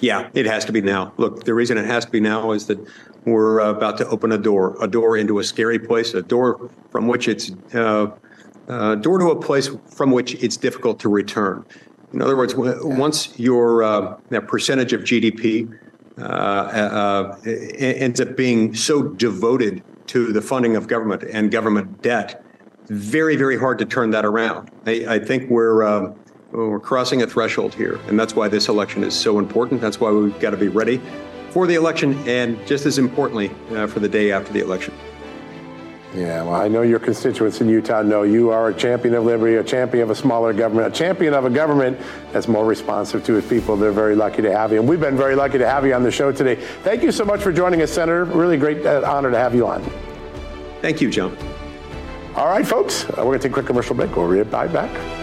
Yeah, 0.04 0.28
it 0.34 0.46
has 0.48 0.66
to 0.66 0.74
be 0.74 0.82
now. 0.82 1.14
Look, 1.16 1.46
the 1.46 1.54
reason 1.54 1.78
it 1.78 1.86
has 1.86 2.04
to 2.04 2.12
be 2.12 2.20
now 2.20 2.52
is 2.52 2.68
that 2.68 2.78
we're 3.24 3.60
about 3.60 3.98
to 4.00 4.08
open 4.10 4.34
a 4.34 4.38
door, 4.38 4.76
a 4.82 4.88
door 4.88 5.16
into 5.16 5.40
a 5.40 5.46
scary 5.46 5.80
place, 5.80 6.14
a 6.14 6.22
door 6.22 6.70
from 6.92 7.08
which 7.08 7.30
it's 7.30 7.54
uh, 7.74 8.08
uh, 8.68 8.96
door 8.96 9.18
to 9.20 9.32
a 9.32 9.40
place 9.40 9.70
from 9.96 10.12
which 10.12 10.36
it's 10.44 10.58
difficult 10.58 11.00
to 11.00 11.08
return. 11.08 11.64
In 12.12 12.22
other 12.22 12.36
words, 12.36 12.54
once 12.54 13.40
your 13.40 13.82
uh, 13.82 14.18
that 14.28 14.46
percentage 14.50 14.92
of 14.92 15.04
GDP 15.04 15.74
uh, 16.18 16.22
uh, 16.22 17.38
ends 17.46 18.20
up 18.20 18.36
being 18.36 18.76
so 18.76 19.04
devoted 19.04 19.84
to 20.08 20.34
the 20.34 20.42
funding 20.42 20.76
of 20.76 20.88
government 20.88 21.24
and 21.24 21.50
government 21.50 22.02
debt, 22.02 22.44
it's 22.82 22.92
very, 22.92 23.38
very 23.38 23.58
hard 23.58 23.80
to 23.80 23.86
turn 23.86 24.12
that 24.12 24.26
around. 24.26 24.70
I, 24.86 25.06
I 25.08 25.20
think 25.20 25.50
we're 25.50 25.82
um, 25.82 26.20
we're 26.54 26.80
crossing 26.80 27.24
a 27.24 27.28
threshold 27.28 27.74
here, 27.74 28.00
and 28.08 28.20
that's 28.20 28.36
why 28.36 28.48
this 28.48 28.70
election 28.70 29.04
is 29.04 29.14
so 29.14 29.40
important. 29.40 29.82
That's 29.82 30.00
why 30.00 30.12
we've 30.12 30.40
got 30.40 30.52
to 30.52 30.58
be 30.58 30.68
ready 30.68 31.02
for 31.50 31.68
the 31.68 31.76
election 31.76 32.18
and 32.28 32.66
just 32.68 32.86
as 32.86 32.98
importantly, 32.98 33.52
uh, 33.72 33.88
for 33.88 34.00
the 34.00 34.10
day 34.10 34.32
after 34.32 34.54
the 34.54 34.60
election. 34.60 34.94
Yeah, 36.16 36.44
well, 36.44 36.54
I 36.54 36.68
know 36.68 36.84
your 36.84 37.00
constituents 37.00 37.60
in 37.60 37.68
Utah 37.68 38.04
know 38.04 38.22
you 38.22 38.52
are 38.52 38.70
a 38.70 38.74
champion 38.74 39.16
of 39.16 39.24
liberty, 39.24 39.56
a 39.56 39.64
champion 39.64 40.04
of 40.04 40.12
a 40.12 40.16
smaller 40.16 40.54
government, 40.54 40.94
a 40.94 40.96
champion 40.96 41.34
of 41.34 41.46
a 41.46 41.50
government 41.50 42.00
that's 42.32 42.48
more 42.48 42.66
responsive 42.66 43.24
to 43.26 43.36
its 43.36 43.50
people. 43.50 43.76
They're 43.76 43.92
very 43.92 44.16
lucky 44.16 44.44
to 44.44 44.56
have 44.56 44.72
you. 44.72 44.80
And 44.80 44.88
we've 44.88 45.00
been 45.00 45.18
very 45.18 45.36
lucky 45.36 45.58
to 45.58 45.68
have 45.68 45.88
you 45.88 45.94
on 45.96 46.04
the 46.04 46.12
show 46.12 46.32
today. 46.32 46.56
Thank 46.84 47.02
you 47.02 47.12
so 47.12 47.26
much 47.26 47.42
for 47.42 47.52
joining 47.52 47.82
us, 47.82 47.92
Senator. 47.92 48.26
Really 48.26 48.58
great 48.58 48.86
uh, 48.86 49.02
honor 49.08 49.32
to 49.32 49.38
have 49.40 49.56
you 49.56 49.66
on. 49.66 49.84
Thank 50.82 51.02
you, 51.02 51.10
John. 51.10 51.36
All 52.36 52.48
right, 52.48 52.66
folks, 52.66 53.06
uh, 53.06 53.14
we're 53.18 53.24
going 53.24 53.40
to 53.40 53.44
take 53.44 53.52
a 53.52 53.54
quick 53.56 53.66
commercial 53.66 53.96
break. 53.96 54.16
We'll 54.16 54.30
be 54.30 54.40
right 54.40 54.72
back. 54.72 55.23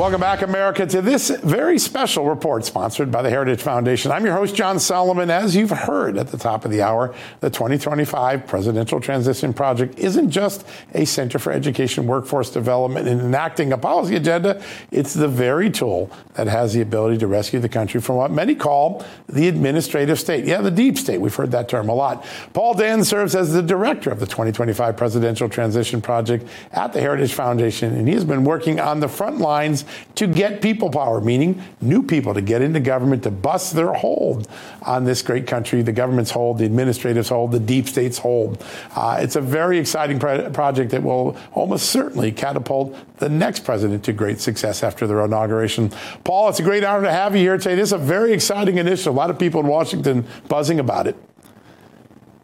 Welcome 0.00 0.22
back, 0.22 0.40
America, 0.40 0.86
to 0.86 1.02
this 1.02 1.28
very 1.28 1.78
special 1.78 2.24
report 2.24 2.64
sponsored 2.64 3.12
by 3.12 3.20
the 3.20 3.28
Heritage 3.28 3.60
Foundation. 3.60 4.10
I'm 4.10 4.24
your 4.24 4.32
host, 4.32 4.54
John 4.54 4.78
Solomon. 4.78 5.28
As 5.28 5.54
you've 5.54 5.68
heard 5.68 6.16
at 6.16 6.28
the 6.28 6.38
top 6.38 6.64
of 6.64 6.70
the 6.70 6.80
hour, 6.80 7.14
the 7.40 7.50
2025 7.50 8.46
Presidential 8.46 8.98
Transition 8.98 9.52
Project 9.52 9.98
isn't 9.98 10.30
just 10.30 10.66
a 10.94 11.04
Center 11.04 11.38
for 11.38 11.52
Education 11.52 12.06
Workforce 12.06 12.48
Development 12.48 13.06
and 13.06 13.20
enacting 13.20 13.74
a 13.74 13.78
policy 13.78 14.16
agenda. 14.16 14.62
It's 14.90 15.12
the 15.12 15.28
very 15.28 15.68
tool 15.68 16.10
that 16.32 16.46
has 16.46 16.72
the 16.72 16.80
ability 16.80 17.18
to 17.18 17.26
rescue 17.26 17.60
the 17.60 17.68
country 17.68 18.00
from 18.00 18.16
what 18.16 18.30
many 18.30 18.54
call 18.54 19.04
the 19.28 19.48
administrative 19.48 20.18
state. 20.18 20.46
Yeah, 20.46 20.62
the 20.62 20.70
deep 20.70 20.96
state. 20.96 21.20
We've 21.20 21.34
heard 21.34 21.50
that 21.50 21.68
term 21.68 21.90
a 21.90 21.94
lot. 21.94 22.24
Paul 22.54 22.72
Dans 22.72 23.06
serves 23.06 23.34
as 23.34 23.52
the 23.52 23.62
director 23.62 24.10
of 24.10 24.18
the 24.18 24.26
2025 24.26 24.96
Presidential 24.96 25.50
Transition 25.50 26.00
Project 26.00 26.48
at 26.72 26.94
the 26.94 27.02
Heritage 27.02 27.34
Foundation, 27.34 27.94
and 27.94 28.08
he 28.08 28.14
has 28.14 28.24
been 28.24 28.44
working 28.44 28.80
on 28.80 29.00
the 29.00 29.08
front 29.08 29.40
lines 29.40 29.84
to 30.14 30.26
get 30.26 30.60
people 30.60 30.90
power, 30.90 31.20
meaning 31.20 31.62
new 31.80 32.02
people 32.02 32.34
to 32.34 32.40
get 32.40 32.62
into 32.62 32.80
government 32.80 33.22
to 33.22 33.30
bust 33.30 33.74
their 33.74 33.92
hold 33.92 34.48
on 34.82 35.04
this 35.04 35.22
great 35.22 35.46
country, 35.46 35.82
the 35.82 35.92
government's 35.92 36.30
hold, 36.30 36.58
the 36.58 36.68
administrative's 36.68 37.28
hold, 37.28 37.52
the 37.52 37.60
deep 37.60 37.88
state's 37.88 38.18
hold. 38.18 38.64
Uh, 38.94 39.18
it's 39.20 39.36
a 39.36 39.40
very 39.40 39.78
exciting 39.78 40.18
pro- 40.18 40.50
project 40.50 40.90
that 40.90 41.02
will 41.02 41.36
almost 41.52 41.90
certainly 41.90 42.32
catapult 42.32 42.96
the 43.18 43.28
next 43.28 43.64
president 43.64 44.04
to 44.04 44.12
great 44.12 44.40
success 44.40 44.82
after 44.82 45.06
their 45.06 45.24
inauguration. 45.24 45.90
Paul, 46.24 46.48
it's 46.48 46.60
a 46.60 46.62
great 46.62 46.84
honor 46.84 47.02
to 47.02 47.12
have 47.12 47.34
you 47.34 47.42
here 47.42 47.56
today. 47.56 47.74
This 47.74 47.90
is 47.90 47.92
a 47.92 47.98
very 47.98 48.32
exciting 48.32 48.78
initiative. 48.78 49.14
A 49.14 49.16
lot 49.16 49.30
of 49.30 49.38
people 49.38 49.60
in 49.60 49.66
Washington 49.66 50.26
buzzing 50.48 50.80
about 50.80 51.06
it. 51.06 51.16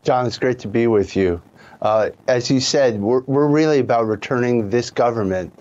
John, 0.02 0.24
it's 0.24 0.38
great 0.38 0.60
to 0.60 0.68
be 0.68 0.86
with 0.86 1.16
you. 1.16 1.42
Uh, 1.82 2.10
as 2.28 2.48
you 2.50 2.60
said, 2.60 3.00
we're, 3.00 3.22
we're 3.22 3.48
really 3.48 3.80
about 3.80 4.06
returning 4.06 4.70
this 4.70 4.88
government 4.88 5.52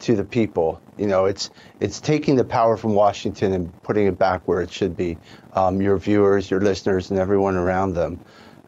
to 0.00 0.16
the 0.16 0.24
people. 0.24 0.81
You 0.98 1.06
know, 1.06 1.24
it's 1.24 1.50
it's 1.80 2.00
taking 2.00 2.36
the 2.36 2.44
power 2.44 2.76
from 2.76 2.94
Washington 2.94 3.52
and 3.52 3.82
putting 3.82 4.06
it 4.06 4.18
back 4.18 4.42
where 4.46 4.60
it 4.60 4.70
should 4.70 4.96
be. 4.96 5.16
Um, 5.54 5.80
your 5.80 5.96
viewers, 5.96 6.50
your 6.50 6.60
listeners, 6.60 7.10
and 7.10 7.18
everyone 7.18 7.56
around 7.56 7.94
them. 7.94 8.20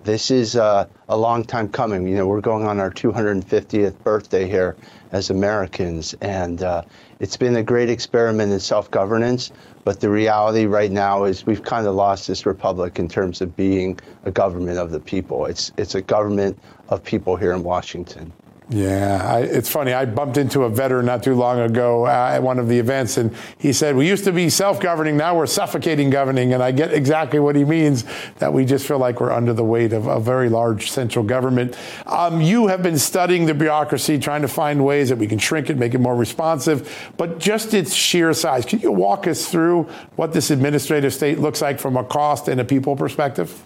This 0.05 0.31
is 0.31 0.55
uh, 0.55 0.87
a 1.09 1.17
long 1.17 1.45
time 1.45 1.69
coming. 1.71 2.07
You 2.07 2.17
know, 2.17 2.27
we're 2.27 2.43
going 2.43 2.67
on 2.67 2.79
our 2.79 2.91
250th 2.91 4.03
birthday 4.03 4.47
here 4.47 4.77
as 5.13 5.31
Americans, 5.31 6.15
and 6.21 6.63
uh, 6.63 6.83
it's 7.21 7.39
been 7.39 7.57
a 7.57 7.63
great 7.63 7.89
experiment 7.89 8.53
in 8.53 8.61
self-governance. 8.61 9.51
But 9.83 10.01
the 10.01 10.11
reality 10.11 10.67
right 10.67 10.91
now 10.91 11.25
is 11.25 11.47
we've 11.47 11.63
kind 11.63 11.87
of 11.87 11.95
lost 11.95 12.29
this 12.29 12.45
republic 12.45 12.99
in 12.99 13.09
terms 13.09 13.41
of 13.41 13.57
being 13.57 13.99
a 14.25 14.31
government 14.31 14.79
of 14.79 14.91
the 14.91 15.01
people. 15.01 15.47
It's 15.47 15.73
it's 15.77 15.95
a 15.95 16.03
government 16.03 16.59
of 16.89 17.03
people 17.03 17.37
here 17.37 17.53
in 17.53 17.63
Washington. 17.63 18.33
Yeah, 18.71 19.21
I, 19.23 19.41
it's 19.41 19.69
funny. 19.69 19.93
I 19.93 20.07
bumped 20.07 20.39
into 20.39 20.63
a 20.63 20.71
veteran 20.71 21.05
not 21.05 21.23
too 21.23 21.35
long 21.35 21.61
ago 21.61 22.07
uh, 22.07 22.31
at 22.33 22.43
one 22.43 22.59
of 22.59 22.67
the 22.67 22.79
events, 22.79 23.19
and 23.19 23.37
he 23.59 23.75
said, 23.75 23.95
We 23.95 24.09
used 24.09 24.25
to 24.25 24.33
be 24.33 24.49
self 24.49 24.81
governing, 24.81 25.19
now 25.19 25.37
we're 25.37 25.47
suffocating 25.47 26.09
governing. 26.09 26.55
And 26.55 26.63
I 26.63 26.73
get 26.73 26.91
exactly 26.91 27.39
what 27.39 27.57
he 27.57 27.65
means 27.65 28.05
that 28.39 28.55
we 28.55 28.65
just 28.65 28.87
feel 28.87 28.99
like 28.99 29.21
we're 29.21 29.33
under 29.33 29.53
the 29.53 29.65
weight 29.65 29.93
of 29.93 30.07
a 30.07 30.19
very 30.19 30.49
large 30.49 30.91
central 30.91 31.25
government. 31.27 31.77
Um, 32.07 32.41
you 32.41 32.69
have 32.69 32.83
been 32.83 32.99
studying 32.99 33.45
the 33.45 33.53
bureaucracy, 33.53 34.19
trying 34.19 34.43
to 34.43 34.49
find 34.49 34.83
ways 34.83 35.11
that 35.11 35.19
we 35.19 35.27
can 35.27 35.39
shrink 35.39 35.69
it, 35.69 35.77
make 35.77 35.93
it 35.93 35.99
more 35.99 36.17
responsive, 36.17 37.13
but 37.19 37.39
just 37.39 37.75
its 37.75 37.93
sheer 37.93 38.33
size. 38.33 38.65
Can 38.65 38.81
you 38.81 38.93
walk 38.93 39.27
us 39.27 39.47
through 39.47 39.83
what 40.17 40.33
this 40.33 40.51
administrative 40.51 41.13
state 41.13 41.39
looks 41.39 41.61
like 41.61 41.79
from 41.79 41.99
a 41.99 42.05
cost 42.05 42.49
and 42.49 42.59
a 42.63 42.65
people 42.65 42.97
perspective? 42.97 43.63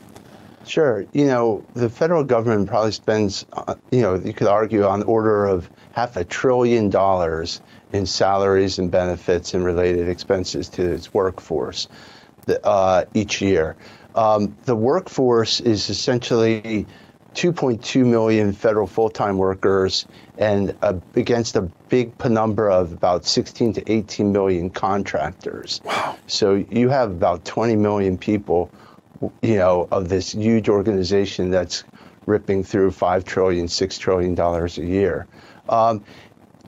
Sure. 0.68 1.06
You 1.14 1.24
know, 1.24 1.64
the 1.72 1.88
federal 1.88 2.24
government 2.24 2.68
probably 2.68 2.92
spends, 2.92 3.46
uh, 3.54 3.74
you 3.90 4.02
know, 4.02 4.16
you 4.16 4.34
could 4.34 4.48
argue 4.48 4.84
on 4.84 5.00
the 5.00 5.06
order 5.06 5.46
of 5.46 5.70
half 5.92 6.16
a 6.18 6.24
trillion 6.24 6.90
dollars 6.90 7.62
in 7.94 8.04
salaries 8.04 8.78
and 8.78 8.90
benefits 8.90 9.54
and 9.54 9.64
related 9.64 10.10
expenses 10.10 10.68
to 10.68 10.82
its 10.82 11.14
workforce 11.14 11.88
uh, 12.64 13.06
each 13.14 13.40
year. 13.40 13.76
Um, 14.14 14.54
the 14.66 14.76
workforce 14.76 15.60
is 15.60 15.88
essentially 15.88 16.86
2.2 17.34 18.04
million 18.04 18.52
federal 18.52 18.86
full-time 18.86 19.38
workers 19.38 20.06
and 20.36 20.76
uh, 20.82 20.94
against 21.14 21.56
a 21.56 21.62
big 21.88 22.16
penumbra 22.18 22.74
of 22.74 22.92
about 22.92 23.24
16 23.24 23.72
to 23.74 23.90
18 23.90 24.32
million 24.32 24.68
contractors. 24.68 25.80
Wow. 25.84 26.18
So 26.26 26.54
you 26.70 26.90
have 26.90 27.10
about 27.10 27.46
20 27.46 27.76
million 27.76 28.18
people 28.18 28.70
you 29.42 29.56
know, 29.56 29.88
of 29.90 30.08
this 30.08 30.32
huge 30.32 30.68
organization 30.68 31.50
that's 31.50 31.84
ripping 32.26 32.62
through 32.62 32.90
five 32.90 33.24
trillion, 33.24 33.68
six 33.68 33.98
trillion 33.98 34.34
dollars 34.34 34.78
a 34.78 34.84
year. 34.84 35.26
Um, 35.68 36.04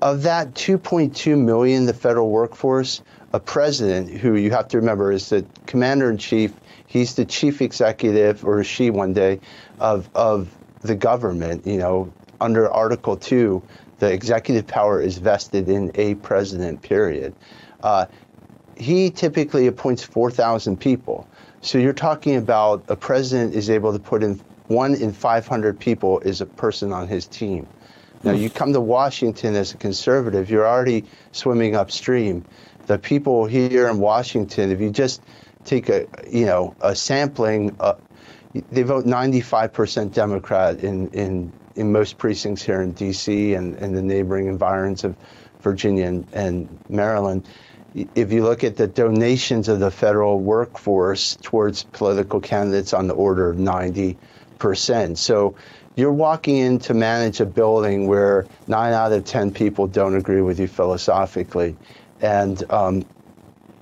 of 0.02 0.22
that 0.22 0.54
2.2 0.54 1.38
million, 1.38 1.84
the 1.84 1.92
federal 1.92 2.30
workforce, 2.30 3.02
a 3.32 3.40
president 3.40 4.10
who 4.10 4.34
you 4.34 4.50
have 4.50 4.68
to 4.68 4.78
remember 4.78 5.12
is 5.12 5.28
the 5.28 5.44
commander 5.66 6.10
in 6.10 6.16
chief. 6.16 6.52
He's 6.86 7.14
the 7.14 7.24
chief 7.24 7.60
executive, 7.62 8.44
or 8.44 8.64
she 8.64 8.90
one 8.90 9.12
day, 9.12 9.40
of 9.78 10.08
of 10.14 10.48
the 10.80 10.96
government. 10.96 11.66
You 11.66 11.78
know, 11.78 12.12
under 12.40 12.68
Article 12.70 13.16
Two, 13.16 13.62
the 13.98 14.10
executive 14.10 14.66
power 14.66 15.00
is 15.00 15.18
vested 15.18 15.68
in 15.68 15.92
a 15.94 16.14
president. 16.16 16.82
Period. 16.82 17.34
Uh, 17.82 18.06
he 18.76 19.10
typically 19.10 19.66
appoints 19.66 20.02
4,000 20.02 20.78
people. 20.78 21.28
So 21.62 21.78
you're 21.78 21.92
talking 21.92 22.36
about 22.36 22.84
a 22.88 22.96
president 22.96 23.54
is 23.54 23.68
able 23.68 23.92
to 23.92 23.98
put 23.98 24.22
in 24.22 24.40
one 24.68 24.94
in 24.94 25.12
500 25.12 25.78
people 25.78 26.20
is 26.20 26.40
a 26.40 26.46
person 26.46 26.92
on 26.92 27.06
his 27.06 27.26
team. 27.26 27.66
Now 28.22 28.32
you 28.32 28.48
come 28.48 28.72
to 28.72 28.80
Washington 28.80 29.54
as 29.54 29.74
a 29.74 29.76
conservative, 29.76 30.50
you're 30.50 30.66
already 30.66 31.04
swimming 31.32 31.74
upstream. 31.74 32.44
The 32.86 32.98
people 32.98 33.46
here 33.46 33.88
in 33.88 33.98
Washington, 33.98 34.70
if 34.70 34.80
you 34.80 34.90
just 34.90 35.22
take 35.64 35.88
a 35.88 36.06
you 36.28 36.46
know 36.46 36.74
a 36.80 36.94
sampling, 36.94 37.76
uh, 37.80 37.94
they 38.70 38.82
vote 38.82 39.04
95% 39.04 40.12
Democrat 40.12 40.80
in 40.80 41.08
in 41.10 41.52
in 41.76 41.92
most 41.92 42.18
precincts 42.18 42.62
here 42.62 42.82
in 42.82 42.92
D.C. 42.92 43.54
and, 43.54 43.74
and 43.76 43.96
the 43.96 44.02
neighboring 44.02 44.46
environs 44.46 45.04
of 45.04 45.16
Virginia 45.60 46.06
and, 46.06 46.26
and 46.32 46.78
Maryland 46.88 47.46
if 47.94 48.32
you 48.32 48.44
look 48.44 48.62
at 48.64 48.76
the 48.76 48.86
donations 48.86 49.68
of 49.68 49.80
the 49.80 49.90
federal 49.90 50.40
workforce 50.40 51.36
towards 51.42 51.84
political 51.84 52.40
candidates 52.40 52.92
on 52.92 53.08
the 53.08 53.14
order 53.14 53.50
of 53.50 53.56
90%. 53.56 54.16
So 55.16 55.56
you're 55.96 56.12
walking 56.12 56.56
in 56.56 56.78
to 56.80 56.94
manage 56.94 57.40
a 57.40 57.46
building 57.46 58.06
where 58.06 58.46
nine 58.68 58.92
out 58.92 59.12
of 59.12 59.24
10 59.24 59.52
people 59.52 59.86
don't 59.86 60.16
agree 60.16 60.40
with 60.40 60.60
you 60.60 60.68
philosophically. 60.68 61.76
And 62.20 62.62
um, 62.70 63.04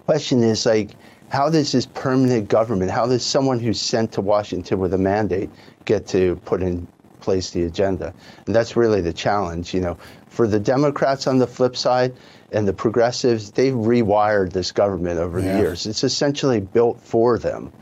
question 0.07 0.43
is 0.43 0.65
like, 0.65 0.91
how 1.29 1.51
does 1.51 1.73
this 1.73 1.85
permanent 1.85 2.49
government, 2.49 2.91
how 2.91 3.07
does 3.07 3.25
someone 3.25 3.59
who's 3.59 3.81
sent 3.81 4.13
to 4.13 4.23
Washington 4.23 4.79
with 4.79 4.95
a 4.95 4.99
mandate 4.99 5.51
get 5.85 6.07
to 6.09 6.37
put 6.47 6.63
in 6.63 6.89
place 7.21 7.51
the 7.51 7.65
agenda? 7.65 8.15
And 8.47 8.55
that's 8.55 8.77
really 8.77 9.03
the 9.03 9.13
challenge. 9.13 9.75
You 9.75 9.81
know, 9.81 9.99
for 10.29 10.47
the 10.47 10.59
Democrats 10.59 11.27
on 11.27 11.39
the 11.39 11.47
flip 11.47 11.77
side, 11.77 12.15
and 12.51 12.67
the 12.67 12.73
progressives, 12.73 13.51
they've 13.51 13.75
rewired 13.75 14.53
this 14.53 14.73
government 14.73 15.19
over 15.21 15.39
yeah. 15.39 15.53
the 15.53 15.59
years. 15.59 15.87
It's 15.87 16.05
essentially 16.05 16.61
built 16.61 17.01
for 17.01 17.39
them. 17.39 17.73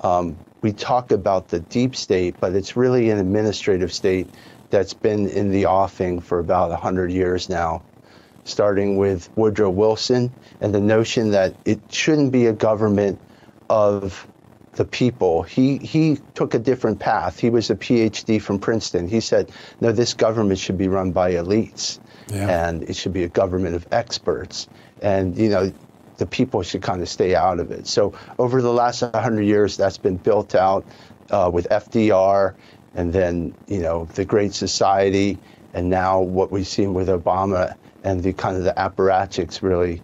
Um, 0.00 0.36
we 0.62 0.72
talk 0.72 1.12
about 1.12 1.48
the 1.48 1.60
deep 1.60 1.96
state, 1.96 2.36
but 2.40 2.54
it's 2.54 2.76
really 2.76 3.10
an 3.10 3.18
administrative 3.18 3.92
state 3.92 4.28
that's 4.70 4.94
been 4.94 5.28
in 5.28 5.50
the 5.50 5.66
offing 5.66 6.20
for 6.20 6.38
about 6.38 6.70
100 6.70 7.10
years 7.12 7.48
now. 7.48 7.82
starting 8.44 8.96
with 8.96 9.28
Woodrow 9.36 9.70
Wilson 9.70 10.32
and 10.60 10.74
the 10.74 10.80
notion 10.80 11.32
that 11.32 11.54
it 11.66 11.78
shouldn't 11.90 12.32
be 12.32 12.46
a 12.46 12.52
government 12.52 13.20
of 13.68 14.26
the 14.72 14.84
people. 14.84 15.42
He 15.42 15.76
he 15.76 16.18
took 16.34 16.54
a 16.54 16.58
different 16.58 17.00
path. 17.00 17.38
He 17.38 17.50
was 17.50 17.70
a 17.70 17.76
PhD 17.76 18.40
from 18.40 18.58
Princeton. 18.58 19.08
He 19.08 19.20
said, 19.20 19.50
"No, 19.80 19.92
this 19.92 20.14
government 20.14 20.58
should 20.58 20.78
be 20.78 20.88
run 20.88 21.12
by 21.12 21.32
elites, 21.32 21.98
yeah. 22.32 22.66
and 22.66 22.82
it 22.84 22.96
should 22.96 23.12
be 23.12 23.24
a 23.24 23.28
government 23.28 23.74
of 23.74 23.86
experts." 23.92 24.68
And 25.02 25.36
you 25.36 25.48
know, 25.48 25.72
the 26.18 26.26
people 26.26 26.62
should 26.62 26.82
kind 26.82 27.02
of 27.02 27.08
stay 27.08 27.34
out 27.34 27.60
of 27.60 27.70
it. 27.70 27.86
So 27.86 28.12
over 28.38 28.60
the 28.60 28.72
last 28.72 29.02
100 29.02 29.42
years, 29.42 29.76
that's 29.76 29.98
been 29.98 30.16
built 30.16 30.54
out 30.54 30.84
uh, 31.30 31.50
with 31.52 31.66
FDR, 31.70 32.54
and 32.94 33.12
then 33.12 33.54
you 33.66 33.80
know 33.80 34.04
the 34.14 34.24
Great 34.24 34.54
Society, 34.54 35.38
and 35.74 35.88
now 35.88 36.20
what 36.20 36.50
we've 36.50 36.66
seen 36.66 36.94
with 36.94 37.08
Obama 37.08 37.76
and 38.04 38.22
the 38.22 38.32
kind 38.32 38.56
of 38.56 38.64
the 38.64 38.72
apparatchiks 38.72 39.62
really 39.62 40.02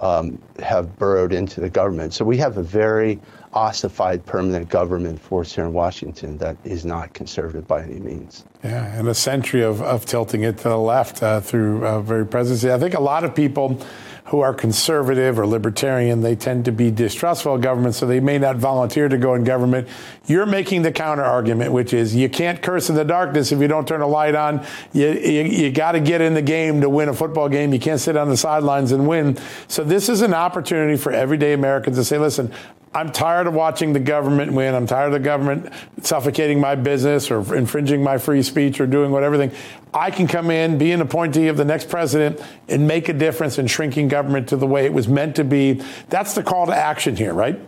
um, 0.00 0.38
have 0.60 0.98
burrowed 0.98 1.32
into 1.32 1.60
the 1.60 1.70
government. 1.70 2.14
So 2.14 2.24
we 2.24 2.36
have 2.38 2.56
a 2.56 2.62
very 2.62 3.18
ossified 3.58 4.24
permanent 4.24 4.68
government 4.68 5.20
force 5.20 5.52
here 5.52 5.64
in 5.64 5.72
Washington 5.72 6.38
that 6.38 6.56
is 6.62 6.84
not 6.84 7.12
conservative 7.12 7.66
by 7.66 7.82
any 7.82 7.98
means. 7.98 8.44
Yeah, 8.62 8.86
and 8.96 9.08
a 9.08 9.14
century 9.14 9.62
of, 9.62 9.82
of 9.82 10.06
tilting 10.06 10.44
it 10.44 10.58
to 10.58 10.68
the 10.68 10.78
left 10.78 11.24
uh, 11.24 11.40
through 11.40 11.84
uh, 11.84 12.00
very 12.00 12.24
presidency. 12.24 12.70
I 12.70 12.78
think 12.78 12.94
a 12.94 13.00
lot 13.00 13.24
of 13.24 13.34
people 13.34 13.80
who 14.26 14.40
are 14.40 14.52
conservative 14.52 15.38
or 15.38 15.46
libertarian, 15.46 16.20
they 16.20 16.36
tend 16.36 16.66
to 16.66 16.72
be 16.72 16.90
distrustful 16.90 17.54
of 17.54 17.62
government, 17.62 17.94
so 17.94 18.06
they 18.06 18.20
may 18.20 18.38
not 18.38 18.56
volunteer 18.56 19.08
to 19.08 19.16
go 19.16 19.34
in 19.34 19.42
government. 19.42 19.88
You're 20.26 20.46
making 20.46 20.82
the 20.82 20.92
counter 20.92 21.24
argument, 21.24 21.72
which 21.72 21.94
is 21.94 22.14
you 22.14 22.28
can't 22.28 22.60
curse 22.60 22.90
in 22.90 22.94
the 22.94 23.06
darkness 23.06 23.52
if 23.52 23.58
you 23.58 23.68
don't 23.68 23.88
turn 23.88 24.02
a 24.02 24.06
light 24.06 24.34
on. 24.34 24.64
You, 24.92 25.12
you, 25.12 25.42
you 25.44 25.70
got 25.72 25.92
to 25.92 26.00
get 26.00 26.20
in 26.20 26.34
the 26.34 26.42
game 26.42 26.82
to 26.82 26.90
win 26.90 27.08
a 27.08 27.14
football 27.14 27.48
game. 27.48 27.72
You 27.72 27.80
can't 27.80 28.00
sit 28.00 28.16
on 28.18 28.28
the 28.28 28.36
sidelines 28.36 28.92
and 28.92 29.08
win. 29.08 29.38
So 29.66 29.82
this 29.82 30.10
is 30.10 30.20
an 30.20 30.34
opportunity 30.34 30.98
for 30.98 31.10
everyday 31.10 31.54
Americans 31.54 31.96
to 31.96 32.04
say, 32.04 32.18
listen, 32.18 32.52
I'm 32.94 33.12
tired 33.12 33.46
of 33.46 33.54
watching 33.54 33.92
the 33.92 34.00
government 34.00 34.52
win. 34.52 34.74
I'm 34.74 34.86
tired 34.86 35.08
of 35.08 35.12
the 35.12 35.20
government 35.20 35.72
suffocating 36.02 36.60
my 36.60 36.74
business 36.74 37.30
or 37.30 37.54
infringing 37.54 38.02
my 38.02 38.18
free 38.18 38.42
speech 38.42 38.80
or 38.80 38.86
doing 38.86 39.10
whatever 39.10 39.36
thing. 39.36 39.52
I 39.92 40.10
can 40.10 40.26
come 40.26 40.50
in, 40.50 40.78
be 40.78 40.92
an 40.92 41.00
appointee 41.00 41.48
of 41.48 41.56
the 41.56 41.64
next 41.64 41.88
president, 41.88 42.40
and 42.68 42.86
make 42.86 43.08
a 43.08 43.12
difference 43.12 43.58
in 43.58 43.66
shrinking 43.66 44.08
government 44.08 44.48
to 44.48 44.56
the 44.56 44.66
way 44.66 44.86
it 44.86 44.92
was 44.92 45.06
meant 45.06 45.36
to 45.36 45.44
be. 45.44 45.82
That's 46.08 46.34
the 46.34 46.42
call 46.42 46.66
to 46.66 46.74
action 46.74 47.14
here, 47.14 47.34
right? 47.34 47.60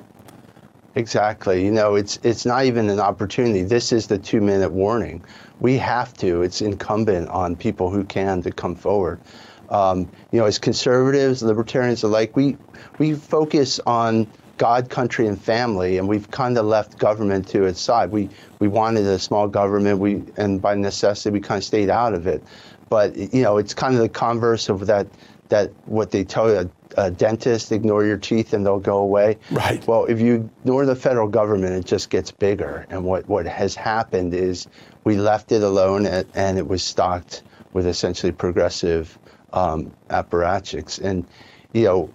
Exactly. 0.94 1.64
You 1.64 1.70
know, 1.70 1.94
it's 1.94 2.18
it's 2.22 2.44
not 2.44 2.64
even 2.64 2.90
an 2.90 2.98
opportunity. 2.98 3.62
This 3.62 3.92
is 3.92 4.06
the 4.06 4.18
two 4.18 4.40
minute 4.40 4.72
warning. 4.72 5.24
We 5.60 5.76
have 5.78 6.14
to. 6.14 6.42
It's 6.42 6.62
incumbent 6.62 7.28
on 7.28 7.54
people 7.54 7.90
who 7.90 8.04
can 8.04 8.42
to 8.42 8.50
come 8.50 8.74
forward. 8.74 9.20
Um, 9.68 10.10
you 10.32 10.40
know, 10.40 10.46
as 10.46 10.58
conservatives, 10.58 11.42
libertarians 11.44 12.02
alike, 12.02 12.34
we 12.34 12.56
we 12.98 13.14
focus 13.14 13.78
on 13.86 14.26
God, 14.60 14.90
country, 14.90 15.26
and 15.26 15.40
family, 15.40 15.96
and 15.96 16.06
we've 16.06 16.30
kind 16.30 16.58
of 16.58 16.66
left 16.66 16.98
government 16.98 17.48
to 17.48 17.64
its 17.64 17.80
side. 17.80 18.10
We 18.10 18.28
we 18.58 18.68
wanted 18.68 19.06
a 19.06 19.18
small 19.18 19.48
government, 19.48 20.00
we 20.00 20.22
and 20.36 20.60
by 20.60 20.74
necessity 20.74 21.30
we 21.30 21.40
kind 21.40 21.56
of 21.56 21.64
stayed 21.64 21.88
out 21.88 22.12
of 22.12 22.26
it. 22.26 22.44
But 22.90 23.16
you 23.16 23.40
know, 23.40 23.56
it's 23.56 23.72
kind 23.72 23.94
of 23.94 24.02
the 24.02 24.10
converse 24.10 24.68
of 24.68 24.86
that 24.86 25.06
that 25.48 25.70
what 25.86 26.10
they 26.10 26.24
tell 26.24 26.50
you. 26.50 26.58
A, 26.58 26.70
a 26.96 27.10
dentist, 27.10 27.72
ignore 27.72 28.04
your 28.04 28.18
teeth 28.18 28.52
and 28.52 28.66
they'll 28.66 28.80
go 28.80 28.98
away. 28.98 29.38
Right. 29.52 29.86
Well, 29.86 30.06
if 30.06 30.20
you 30.20 30.50
ignore 30.64 30.84
the 30.84 30.96
federal 30.96 31.28
government, 31.28 31.72
it 31.72 31.86
just 31.86 32.10
gets 32.10 32.32
bigger. 32.32 32.84
And 32.90 33.04
what, 33.04 33.28
what 33.28 33.46
has 33.46 33.76
happened 33.76 34.34
is 34.34 34.66
we 35.04 35.16
left 35.16 35.52
it 35.52 35.62
alone 35.62 36.04
and, 36.04 36.26
and 36.34 36.58
it 36.58 36.66
was 36.66 36.82
stocked 36.82 37.44
with 37.72 37.86
essentially 37.86 38.32
progressive 38.32 39.16
um, 39.52 39.92
apparatchiks. 40.08 41.00
And, 41.00 41.24
you 41.72 41.84
know, 41.84 42.10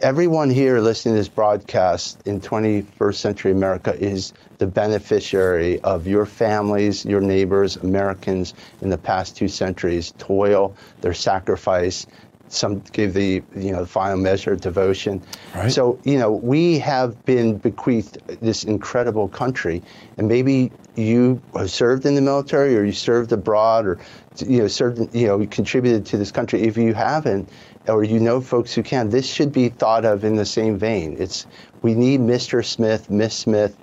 everyone 0.00 0.48
here 0.48 0.78
listening 0.78 1.14
to 1.14 1.18
this 1.18 1.28
broadcast 1.28 2.20
in 2.24 2.40
21st 2.40 3.14
century 3.16 3.50
America 3.50 3.94
is 3.98 4.32
the 4.58 4.66
beneficiary 4.66 5.80
of 5.80 6.06
your 6.06 6.24
families, 6.24 7.04
your 7.04 7.20
neighbors, 7.20 7.76
Americans 7.76 8.54
in 8.80 8.90
the 8.90 8.98
past 8.98 9.36
two 9.36 9.48
centuries 9.48 10.12
toil, 10.18 10.76
their 11.00 11.14
sacrifice. 11.14 12.06
Some 12.48 12.80
give 12.92 13.12
the 13.12 13.42
you 13.56 13.72
know 13.72 13.80
the 13.80 13.86
final 13.86 14.16
measure 14.16 14.52
of 14.52 14.60
devotion. 14.60 15.22
Right. 15.54 15.70
So 15.70 15.98
you 16.04 16.18
know 16.18 16.32
we 16.32 16.78
have 16.78 17.24
been 17.26 17.58
bequeathed 17.58 18.18
this 18.40 18.64
incredible 18.64 19.28
country, 19.28 19.82
and 20.16 20.28
maybe 20.28 20.72
you 20.98 21.40
have 21.54 21.70
served 21.70 22.04
in 22.06 22.14
the 22.14 22.20
military 22.20 22.76
or 22.76 22.84
you 22.84 22.92
served 22.92 23.32
abroad 23.32 23.86
or 23.86 23.98
you 24.44 24.58
know 24.58 24.68
served 24.68 25.14
you 25.14 25.28
know 25.28 25.46
contributed 25.46 26.06
to 26.06 26.18
this 26.18 26.32
country. 26.32 26.62
If 26.62 26.76
you 26.76 26.92
haven't, 26.92 27.48
or 27.86 28.04
you 28.04 28.18
know 28.18 28.40
folks 28.40 28.74
who 28.74 28.82
can, 28.82 29.08
this 29.08 29.26
should 29.26 29.52
be 29.52 29.68
thought 29.68 30.04
of 30.04 30.24
in 30.24 30.36
the 30.36 30.44
same 30.44 30.76
vein. 30.76 31.16
It's 31.18 31.46
we 31.82 31.94
need 31.94 32.20
Mr. 32.20 32.64
Smith, 32.64 33.08
Miss 33.08 33.34
Smith, 33.34 33.76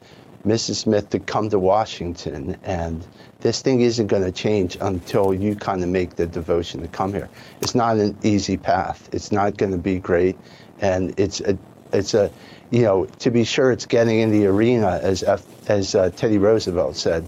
Mrs. 0.45 0.75
Smith 0.75 1.09
to 1.11 1.19
come 1.19 1.49
to 1.49 1.57
Washington, 1.57 2.57
and 2.63 3.05
this 3.39 3.61
thing 3.61 3.81
isn't 3.81 4.07
going 4.07 4.23
to 4.23 4.31
change 4.31 4.77
until 4.81 5.33
you 5.33 5.55
kind 5.55 5.83
of 5.83 5.89
make 5.89 6.15
the 6.17 6.27
devotion 6.27 6.81
to 6.81 6.87
come 6.87 7.13
here. 7.13 7.29
It's 7.61 7.75
not 7.75 7.97
an 7.97 8.17
easy 8.23 8.57
path. 8.57 9.09
It's 9.11 9.31
not 9.31 9.57
going 9.57 9.71
to 9.71 9.77
be 9.77 9.99
great, 9.99 10.37
and 10.81 11.17
it's 11.17 11.39
a 11.39 11.57
it's 11.95 12.13
a 12.13 12.31
you 12.71 12.83
know 12.83 13.05
to 13.05 13.31
be 13.31 13.43
sure 13.43 13.71
it's 13.71 13.85
getting 13.85 14.19
in 14.19 14.31
the 14.31 14.47
arena 14.47 14.99
as 15.01 15.23
F, 15.23 15.43
as 15.69 15.95
uh, 15.95 16.09
Teddy 16.09 16.37
Roosevelt 16.37 16.95
said. 16.95 17.25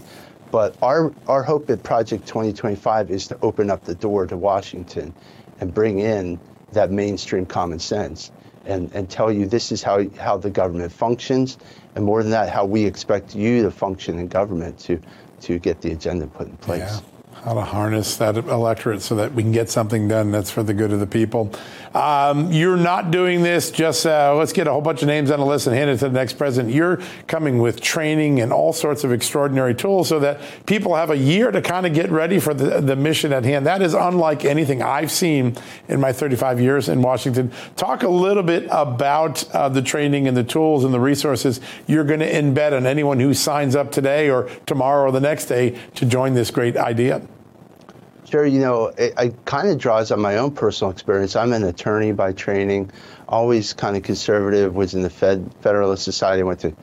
But 0.50 0.76
our 0.82 1.12
our 1.26 1.42
hope 1.42 1.68
at 1.70 1.82
Project 1.82 2.26
2025 2.26 3.10
is 3.10 3.28
to 3.28 3.38
open 3.42 3.70
up 3.70 3.84
the 3.84 3.94
door 3.94 4.26
to 4.26 4.36
Washington 4.36 5.14
and 5.60 5.74
bring 5.74 5.98
in 5.98 6.38
that 6.72 6.90
mainstream 6.90 7.46
common 7.46 7.78
sense 7.78 8.30
and, 8.64 8.92
and 8.92 9.08
tell 9.08 9.32
you 9.32 9.46
this 9.46 9.72
is 9.72 9.82
how, 9.82 10.08
how 10.10 10.36
the 10.36 10.50
government 10.50 10.92
functions, 10.92 11.56
and 11.94 12.04
more 12.04 12.22
than 12.22 12.32
that, 12.32 12.50
how 12.50 12.66
we 12.66 12.84
expect 12.84 13.34
you 13.34 13.62
to 13.62 13.70
function 13.70 14.18
in 14.18 14.28
government 14.28 14.78
to, 14.80 15.00
to 15.40 15.58
get 15.58 15.80
the 15.80 15.92
agenda 15.92 16.26
put 16.26 16.46
in 16.48 16.56
place. 16.58 16.80
Yeah 16.80 17.17
how 17.44 17.54
to 17.54 17.62
harness 17.62 18.16
that 18.16 18.36
electorate 18.36 19.02
so 19.02 19.14
that 19.14 19.32
we 19.32 19.42
can 19.42 19.52
get 19.52 19.70
something 19.70 20.08
done 20.08 20.30
that's 20.30 20.50
for 20.50 20.62
the 20.62 20.74
good 20.74 20.92
of 20.92 21.00
the 21.00 21.06
people. 21.06 21.52
Um, 21.94 22.52
you're 22.52 22.76
not 22.76 23.10
doing 23.10 23.42
this 23.42 23.70
just 23.70 24.06
uh, 24.06 24.34
let's 24.36 24.52
get 24.52 24.66
a 24.66 24.72
whole 24.72 24.82
bunch 24.82 25.02
of 25.02 25.08
names 25.08 25.30
on 25.30 25.40
a 25.40 25.44
list 25.44 25.66
and 25.66 25.74
hand 25.74 25.88
it 25.88 25.98
to 25.98 26.08
the 26.08 26.14
next 26.14 26.34
president. 26.34 26.74
You're 26.74 27.00
coming 27.26 27.58
with 27.58 27.80
training 27.80 28.40
and 28.40 28.52
all 28.52 28.72
sorts 28.72 29.04
of 29.04 29.12
extraordinary 29.12 29.74
tools 29.74 30.08
so 30.08 30.18
that 30.20 30.40
people 30.66 30.94
have 30.96 31.10
a 31.10 31.16
year 31.16 31.50
to 31.50 31.62
kind 31.62 31.86
of 31.86 31.94
get 31.94 32.10
ready 32.10 32.38
for 32.38 32.52
the, 32.52 32.80
the 32.80 32.96
mission 32.96 33.32
at 33.32 33.44
hand. 33.44 33.66
That 33.66 33.82
is 33.82 33.94
unlike 33.94 34.44
anything 34.44 34.82
I've 34.82 35.10
seen 35.10 35.56
in 35.88 36.00
my 36.00 36.12
35 36.12 36.60
years 36.60 36.88
in 36.88 37.00
Washington. 37.02 37.52
Talk 37.76 38.02
a 38.02 38.08
little 38.08 38.42
bit 38.42 38.66
about 38.70 39.48
uh, 39.54 39.68
the 39.68 39.82
training 39.82 40.28
and 40.28 40.36
the 40.36 40.44
tools 40.44 40.84
and 40.84 40.92
the 40.92 41.00
resources 41.00 41.60
you're 41.86 42.04
going 42.04 42.20
to 42.20 42.30
embed 42.30 42.76
on 42.76 42.86
anyone 42.86 43.20
who 43.20 43.32
signs 43.32 43.74
up 43.74 43.90
today 43.90 44.28
or 44.28 44.50
tomorrow 44.66 45.08
or 45.08 45.12
the 45.12 45.20
next 45.20 45.46
day 45.46 45.78
to 45.94 46.04
join 46.04 46.34
this 46.34 46.50
great 46.50 46.76
idea. 46.76 47.22
Sure, 48.30 48.44
you 48.44 48.60
know, 48.60 48.88
it, 48.88 49.14
it 49.16 49.44
kind 49.46 49.70
of 49.70 49.78
draws 49.78 50.12
on 50.12 50.20
my 50.20 50.36
own 50.36 50.50
personal 50.50 50.90
experience. 50.90 51.34
I'm 51.34 51.54
an 51.54 51.64
attorney 51.64 52.12
by 52.12 52.32
training, 52.32 52.90
always 53.26 53.72
kind 53.72 53.96
of 53.96 54.02
conservative. 54.02 54.74
Was 54.74 54.92
in 54.92 55.00
the 55.02 55.08
Fed 55.08 55.50
Federalist 55.62 56.04
Society. 56.04 56.42
Went 56.42 56.60
to, 56.60 56.76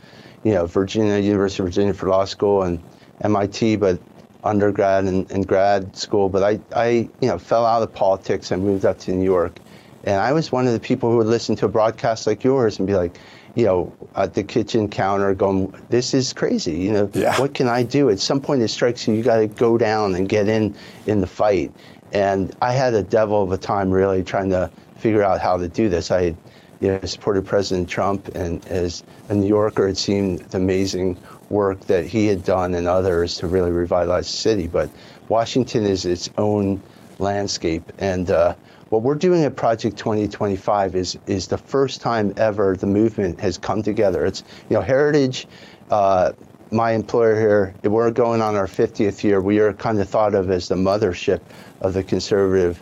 you 0.43 0.53
know, 0.53 0.65
Virginia 0.65 1.19
University 1.19 1.61
of 1.61 1.67
Virginia 1.67 1.93
for 1.93 2.09
law 2.09 2.25
school 2.25 2.63
and 2.63 2.81
MIT, 3.21 3.75
but 3.75 3.99
undergrad 4.43 5.03
and, 5.03 5.29
and 5.29 5.47
grad 5.47 5.95
school. 5.95 6.29
But 6.29 6.41
I, 6.41 6.59
I, 6.75 6.87
you 7.21 7.27
know, 7.27 7.37
fell 7.37 7.63
out 7.63 7.83
of 7.83 7.93
politics 7.93 8.49
and 8.49 8.63
moved 8.63 8.83
up 8.83 8.97
to 9.01 9.11
New 9.11 9.23
York, 9.23 9.59
and 10.03 10.15
I 10.19 10.31
was 10.31 10.51
one 10.51 10.65
of 10.65 10.73
the 10.73 10.79
people 10.79 11.11
who 11.11 11.17
would 11.17 11.27
listen 11.27 11.55
to 11.57 11.67
a 11.67 11.69
broadcast 11.69 12.25
like 12.25 12.43
yours 12.43 12.79
and 12.79 12.87
be 12.87 12.95
like, 12.95 13.19
you 13.55 13.65
know, 13.65 13.93
at 14.15 14.33
the 14.33 14.43
kitchen 14.43 14.89
counter 14.89 15.33
going, 15.33 15.73
this 15.89 16.13
is 16.13 16.33
crazy. 16.33 16.77
You 16.77 16.91
know, 16.91 17.11
yeah. 17.13 17.39
what 17.39 17.53
can 17.53 17.67
I 17.67 17.83
do? 17.83 18.09
At 18.09 18.19
some 18.19 18.41
point, 18.41 18.61
it 18.61 18.67
strikes 18.67 19.07
you, 19.07 19.13
you 19.13 19.23
got 19.23 19.37
to 19.37 19.47
go 19.47 19.77
down 19.77 20.13
and 20.15 20.27
get 20.27 20.47
in 20.49 20.75
in 21.07 21.21
the 21.21 21.27
fight. 21.27 21.71
And 22.11 22.55
I 22.61 22.73
had 22.73 22.93
a 22.93 23.03
devil 23.03 23.41
of 23.41 23.51
a 23.51 23.57
time 23.57 23.91
really 23.91 24.23
trying 24.23 24.49
to 24.49 24.69
figure 24.97 25.23
out 25.23 25.41
how 25.41 25.57
to 25.57 25.67
do 25.67 25.89
this. 25.89 26.11
I 26.11 26.23
had, 26.23 26.37
you 26.81 26.89
know, 26.89 26.99
supported 27.05 27.45
President 27.45 27.89
Trump, 27.89 28.27
and 28.35 28.65
as 28.67 29.03
a 29.29 29.33
New 29.33 29.47
Yorker, 29.47 29.87
it 29.87 29.97
seemed 29.97 30.39
the 30.39 30.57
amazing 30.57 31.17
work 31.49 31.79
that 31.81 32.05
he 32.05 32.27
had 32.27 32.43
done 32.43 32.73
and 32.73 32.87
others 32.87 33.37
to 33.37 33.47
really 33.47 33.71
revitalize 33.71 34.25
the 34.25 34.37
city. 34.37 34.67
But 34.67 34.89
Washington 35.29 35.85
is 35.85 36.05
its 36.05 36.29
own 36.37 36.81
landscape, 37.19 37.91
and 37.97 38.29
uh, 38.29 38.55
what 38.89 39.01
we're 39.01 39.15
doing 39.15 39.43
at 39.43 39.55
Project 39.55 39.97
2025 39.97 40.95
is 40.95 41.17
is 41.25 41.47
the 41.47 41.57
first 41.57 42.01
time 42.01 42.33
ever 42.37 42.75
the 42.75 42.87
movement 42.87 43.39
has 43.39 43.57
come 43.57 43.81
together. 43.81 44.25
It's 44.25 44.43
you 44.69 44.75
know 44.75 44.81
Heritage, 44.81 45.47
uh, 45.89 46.33
my 46.71 46.91
employer 46.91 47.35
here. 47.35 47.75
We're 47.83 48.11
going 48.11 48.41
on 48.41 48.55
our 48.55 48.67
50th 48.67 49.23
year. 49.23 49.41
We 49.41 49.59
are 49.59 49.73
kind 49.73 49.99
of 49.99 50.07
thought 50.07 50.35
of 50.35 50.51
as 50.51 50.67
the 50.67 50.75
mothership 50.75 51.41
of 51.81 51.93
the 51.93 52.03
conservative 52.03 52.81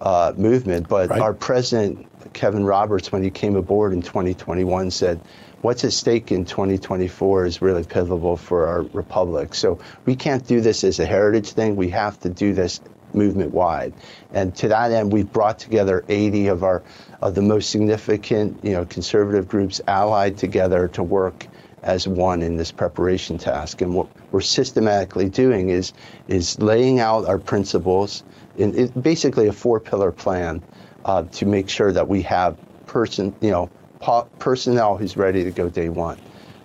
uh, 0.00 0.32
movement. 0.36 0.88
But 0.88 1.10
right. 1.10 1.20
our 1.20 1.32
president 1.32 2.06
Kevin 2.34 2.64
Roberts, 2.64 3.10
when 3.10 3.22
he 3.22 3.30
came 3.30 3.56
aboard 3.56 3.92
in 3.92 4.02
2021, 4.02 4.90
said. 4.90 5.20
What's 5.60 5.82
at 5.82 5.92
stake 5.92 6.30
in 6.30 6.44
2024 6.44 7.44
is 7.46 7.60
really 7.60 7.82
pivotal 7.82 8.36
for 8.36 8.68
our 8.68 8.82
republic. 8.82 9.56
So 9.56 9.80
we 10.06 10.14
can't 10.14 10.46
do 10.46 10.60
this 10.60 10.84
as 10.84 11.00
a 11.00 11.04
heritage 11.04 11.50
thing. 11.50 11.74
We 11.74 11.88
have 11.88 12.20
to 12.20 12.28
do 12.28 12.52
this 12.54 12.80
movement 13.14 13.52
wide. 13.52 13.92
And 14.32 14.54
to 14.56 14.68
that 14.68 14.92
end, 14.92 15.12
we've 15.12 15.30
brought 15.30 15.58
together 15.58 16.04
80 16.08 16.48
of 16.48 16.62
our 16.62 16.82
of 17.20 17.34
the 17.34 17.42
most 17.42 17.70
significant, 17.70 18.64
you 18.64 18.72
know, 18.72 18.84
conservative 18.84 19.48
groups 19.48 19.80
allied 19.88 20.38
together 20.38 20.88
to 20.88 21.02
work 21.02 21.46
as 21.82 22.06
one 22.06 22.42
in 22.42 22.56
this 22.56 22.72
preparation 22.72 23.38
task. 23.38 23.80
And 23.80 23.94
what 23.94 24.08
we're 24.32 24.40
systematically 24.40 25.28
doing 25.28 25.70
is 25.70 25.92
is 26.28 26.58
laying 26.60 27.00
out 27.00 27.26
our 27.26 27.38
principles 27.38 28.22
in 28.56 28.88
basically 29.00 29.48
a 29.48 29.52
four 29.52 29.80
pillar 29.80 30.12
plan 30.12 30.62
uh, 31.04 31.24
to 31.24 31.46
make 31.46 31.68
sure 31.68 31.92
that 31.92 32.08
we 32.08 32.22
have 32.22 32.56
person, 32.86 33.34
you 33.40 33.50
know, 33.50 33.70
po- 34.00 34.28
personnel 34.38 34.96
who's 34.96 35.16
ready 35.16 35.44
to 35.44 35.50
go 35.50 35.68
day 35.68 35.88
one. 35.88 36.18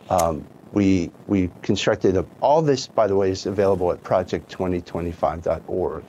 Um, 0.10 0.46
we 0.74 1.12
we 1.28 1.50
constructed 1.62 2.18
a, 2.18 2.26
all 2.42 2.62
this, 2.62 2.88
by 2.88 3.08
the 3.08 3.16
way, 3.16 3.30
is 3.30 3.46
available 3.46 3.92
at 3.92 4.04
project2025.org, 4.04 6.04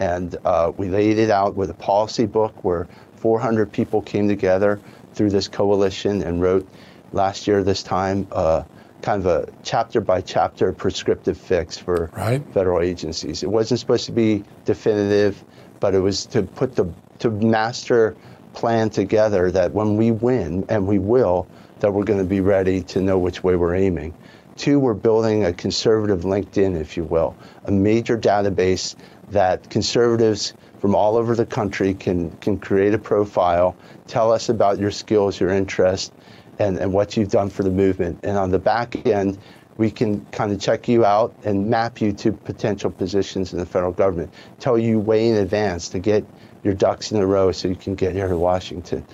and 0.00 0.36
uh, 0.44 0.72
we 0.76 0.88
laid 0.88 1.18
it 1.18 1.30
out 1.30 1.54
with 1.54 1.70
a 1.70 1.74
policy 1.74 2.26
book 2.26 2.64
where 2.64 2.88
400 3.16 3.70
people 3.70 4.00
came 4.00 4.28
together 4.28 4.80
through 5.12 5.30
this 5.30 5.46
coalition 5.46 6.22
and 6.22 6.40
wrote 6.40 6.66
last 7.12 7.46
year 7.46 7.62
this 7.62 7.82
time 7.82 8.26
uh, 8.32 8.64
kind 9.02 9.24
of 9.24 9.26
a 9.26 9.52
chapter 9.62 10.00
by 10.00 10.20
chapter 10.20 10.72
prescriptive 10.72 11.38
fix 11.38 11.76
for 11.76 12.10
right. 12.16 12.42
federal 12.52 12.80
agencies. 12.80 13.42
It 13.42 13.50
wasn't 13.50 13.80
supposed 13.80 14.06
to 14.06 14.12
be 14.12 14.44
definitive, 14.64 15.42
but 15.80 15.94
it 15.94 16.00
was 16.00 16.26
to 16.26 16.42
put 16.42 16.74
the 16.74 16.92
to 17.20 17.30
master 17.30 18.16
plan 18.54 18.90
together 18.90 19.50
that 19.50 19.72
when 19.72 19.96
we 19.96 20.10
win 20.10 20.64
and 20.68 20.86
we 20.86 20.98
will 20.98 21.46
that 21.80 21.92
we're 21.92 22.04
going 22.04 22.18
to 22.18 22.24
be 22.24 22.40
ready 22.40 22.82
to 22.82 23.00
know 23.00 23.18
which 23.18 23.42
way 23.42 23.56
we're 23.56 23.74
aiming. 23.74 24.14
Two, 24.56 24.78
we're 24.78 24.94
building 24.94 25.44
a 25.44 25.52
conservative 25.52 26.22
LinkedIn, 26.22 26.78
if 26.78 26.96
you 26.96 27.04
will, 27.04 27.34
a 27.64 27.72
major 27.72 28.18
database 28.18 28.94
that 29.30 29.70
conservatives 29.70 30.54
from 30.78 30.94
all 30.94 31.16
over 31.16 31.34
the 31.34 31.46
country 31.46 31.94
can, 31.94 32.30
can 32.38 32.58
create 32.58 32.94
a 32.94 32.98
profile, 32.98 33.76
tell 34.06 34.32
us 34.32 34.48
about 34.48 34.78
your 34.78 34.90
skills, 34.90 35.38
your 35.38 35.50
interests, 35.50 36.10
and, 36.58 36.78
and 36.78 36.92
what 36.92 37.16
you've 37.16 37.30
done 37.30 37.50
for 37.50 37.62
the 37.62 37.70
movement. 37.70 38.18
And 38.22 38.36
on 38.36 38.50
the 38.50 38.58
back 38.58 39.06
end, 39.06 39.38
we 39.76 39.90
can 39.90 40.24
kind 40.26 40.52
of 40.52 40.60
check 40.60 40.88
you 40.88 41.04
out 41.04 41.34
and 41.44 41.70
map 41.70 42.00
you 42.00 42.12
to 42.12 42.32
potential 42.32 42.90
positions 42.90 43.52
in 43.52 43.58
the 43.58 43.66
federal 43.66 43.92
government, 43.92 44.32
tell 44.58 44.78
you 44.78 44.98
way 44.98 45.28
in 45.28 45.36
advance 45.36 45.88
to 45.90 45.98
get 45.98 46.24
your 46.62 46.74
ducks 46.74 47.12
in 47.12 47.18
a 47.18 47.26
row 47.26 47.52
so 47.52 47.68
you 47.68 47.74
can 47.74 47.94
get 47.94 48.12
here 48.12 48.28
to 48.28 48.36
Washington. 48.36 49.04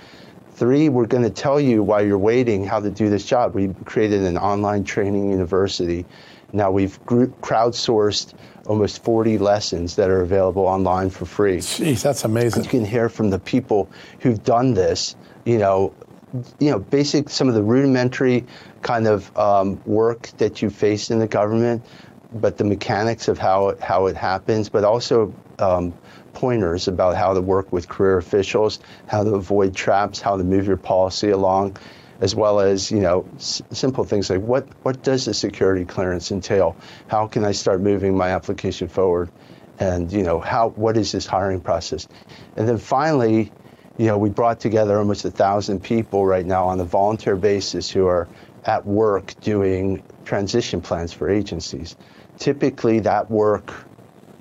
Three, 0.52 0.88
we're 0.88 1.06
going 1.06 1.22
to 1.22 1.30
tell 1.30 1.60
you 1.60 1.82
while 1.82 2.04
you're 2.04 2.18
waiting 2.18 2.64
how 2.64 2.80
to 2.80 2.90
do 2.90 3.10
this 3.10 3.26
job. 3.26 3.54
We 3.54 3.74
created 3.84 4.22
an 4.22 4.38
online 4.38 4.84
training 4.84 5.30
university. 5.30 6.04
Now 6.52 6.70
we've 6.70 7.04
group 7.04 7.40
crowdsourced 7.42 8.34
almost 8.66 9.02
40 9.02 9.38
lessons 9.38 9.96
that 9.96 10.10
are 10.10 10.20
available 10.20 10.64
online 10.64 11.10
for 11.10 11.24
free. 11.24 11.58
Jeez, 11.58 12.02
that's 12.02 12.24
amazing. 12.24 12.64
You 12.64 12.70
can 12.70 12.84
hear 12.84 13.08
from 13.08 13.30
the 13.30 13.38
people 13.38 13.90
who've 14.20 14.42
done 14.42 14.74
this, 14.74 15.16
you 15.44 15.58
know, 15.58 15.94
you 16.58 16.70
know, 16.70 16.78
basic 16.78 17.30
some 17.30 17.48
of 17.48 17.54
the 17.54 17.62
rudimentary 17.62 18.44
kind 18.82 19.06
of 19.06 19.36
um, 19.36 19.80
work 19.86 20.28
that 20.38 20.60
you 20.60 20.70
face 20.70 21.10
in 21.10 21.18
the 21.18 21.28
government, 21.28 21.84
but 22.32 22.58
the 22.58 22.64
mechanics 22.64 23.28
of 23.28 23.38
how 23.38 23.68
it, 23.68 23.80
how 23.80 24.06
it 24.06 24.16
happens, 24.16 24.68
but 24.68 24.84
also 24.84 25.32
um, 25.58 25.94
pointers 26.34 26.86
about 26.88 27.16
how 27.16 27.32
to 27.32 27.40
work 27.40 27.72
with 27.72 27.88
career 27.88 28.18
officials, 28.18 28.78
how 29.06 29.24
to 29.24 29.34
avoid 29.34 29.74
traps, 29.74 30.20
how 30.20 30.36
to 30.36 30.44
move 30.44 30.66
your 30.66 30.76
policy 30.76 31.30
along, 31.30 31.76
as 32.20 32.34
well 32.34 32.60
as 32.60 32.90
you 32.90 33.00
know 33.00 33.28
s- 33.36 33.62
simple 33.72 34.04
things 34.04 34.30
like 34.30 34.40
what 34.40 34.68
what 34.82 35.02
does 35.02 35.26
the 35.26 35.34
security 35.34 35.84
clearance 35.84 36.30
entail? 36.30 36.78
How 37.08 37.26
can 37.28 37.44
I 37.44 37.52
start 37.52 37.80
moving 37.82 38.16
my 38.16 38.30
application 38.30 38.88
forward? 38.88 39.32
And 39.78 40.12
you 40.12 40.22
know 40.22 40.40
how 40.40 40.70
what 40.70 40.96
is 40.96 41.12
this 41.12 41.26
hiring 41.26 41.60
process? 41.62 42.08
And 42.56 42.68
then 42.68 42.78
finally, 42.78 43.54
you 43.98 44.06
know 44.06 44.18
we 44.18 44.30
brought 44.30 44.60
together 44.60 44.98
almost 44.98 45.24
a 45.24 45.30
thousand 45.30 45.82
people 45.82 46.26
right 46.26 46.46
now 46.46 46.66
on 46.68 46.80
a 46.80 46.84
volunteer 46.84 47.36
basis 47.36 47.90
who 47.90 48.06
are 48.06 48.30
at 48.64 48.86
work 48.86 49.34
doing 49.42 50.04
transition 50.24 50.82
plans 50.82 51.12
for 51.12 51.28
agencies. 51.30 51.96
Typically, 52.38 53.00
that 53.00 53.30
work 53.30 53.88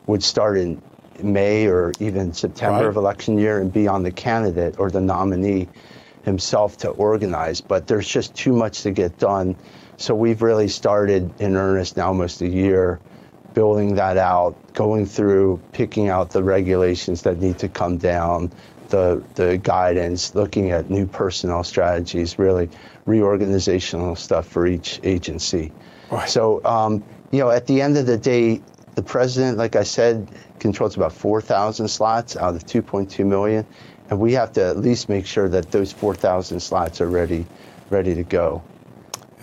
would 0.08 0.24
start 0.24 0.58
in 0.58 0.84
May 1.24 1.68
or 1.68 1.96
even 2.00 2.34
September 2.34 2.88
Right. 2.88 2.90
of 2.90 2.98
election 2.98 3.38
year 3.38 3.62
and 3.62 3.72
be 3.72 3.88
on 3.88 4.04
the 4.04 4.12
candidate 4.12 4.76
or 4.80 4.92
the 4.92 5.02
nominee 5.02 5.72
himself 6.26 6.78
to 6.78 6.90
organize. 6.90 7.62
But 7.62 7.88
there's 7.88 8.08
just 8.08 8.36
too 8.36 8.54
much 8.54 8.82
to 8.82 8.92
get 8.92 9.18
done. 9.20 9.56
So 9.98 10.14
we've 10.14 10.42
really 10.42 10.68
started 10.68 11.32
in 11.40 11.56
earnest 11.56 11.96
now 11.96 12.08
almost 12.08 12.42
a 12.42 12.48
year 12.48 13.00
building 13.56 13.96
that 13.96 14.18
out, 14.18 14.54
going 14.74 15.06
through, 15.06 15.60
picking 15.72 16.10
out 16.10 16.30
the 16.32 16.44
regulations 16.44 17.24
that 17.24 17.40
need 17.40 17.58
to 17.58 17.70
come 17.70 17.98
down, 17.98 18.52
the, 18.90 19.24
the 19.36 19.58
guidance, 19.58 20.36
looking 20.36 20.72
at 20.72 20.90
new 20.90 21.08
personnel 21.08 21.64
strategies, 21.64 22.38
really 22.38 22.70
reorganizational 23.08 24.18
stuff 24.18 24.46
for 24.46 24.68
each 24.68 25.00
agency. 25.04 25.72
So, 26.28 26.64
um, 26.66 27.04
you 27.32 27.40
know, 27.40 27.50
at 27.50 27.66
the 27.66 27.82
end 27.82 27.98
of 27.98 28.06
the 28.06 28.18
day, 28.18 28.62
the 28.96 29.04
president, 29.04 29.58
like 29.58 29.76
I 29.76 29.84
said, 29.84 30.30
controls 30.60 30.96
about 30.96 31.14
4,000 31.14 31.88
slots 31.88 32.36
out 32.36 32.56
of 32.56 32.66
2.2 32.66 33.26
million, 33.26 33.66
and 34.10 34.20
we 34.20 34.34
have 34.34 34.54
to 34.54 34.64
at 34.64 34.78
least 34.78 35.10
make 35.10 35.26
sure 35.26 35.50
that 35.50 35.72
those 35.72 35.92
4,000 35.92 36.60
slots 36.60 37.02
are 37.02 37.10
ready, 37.10 37.46
ready 37.90 38.16
to 38.16 38.24
go. 38.24 38.64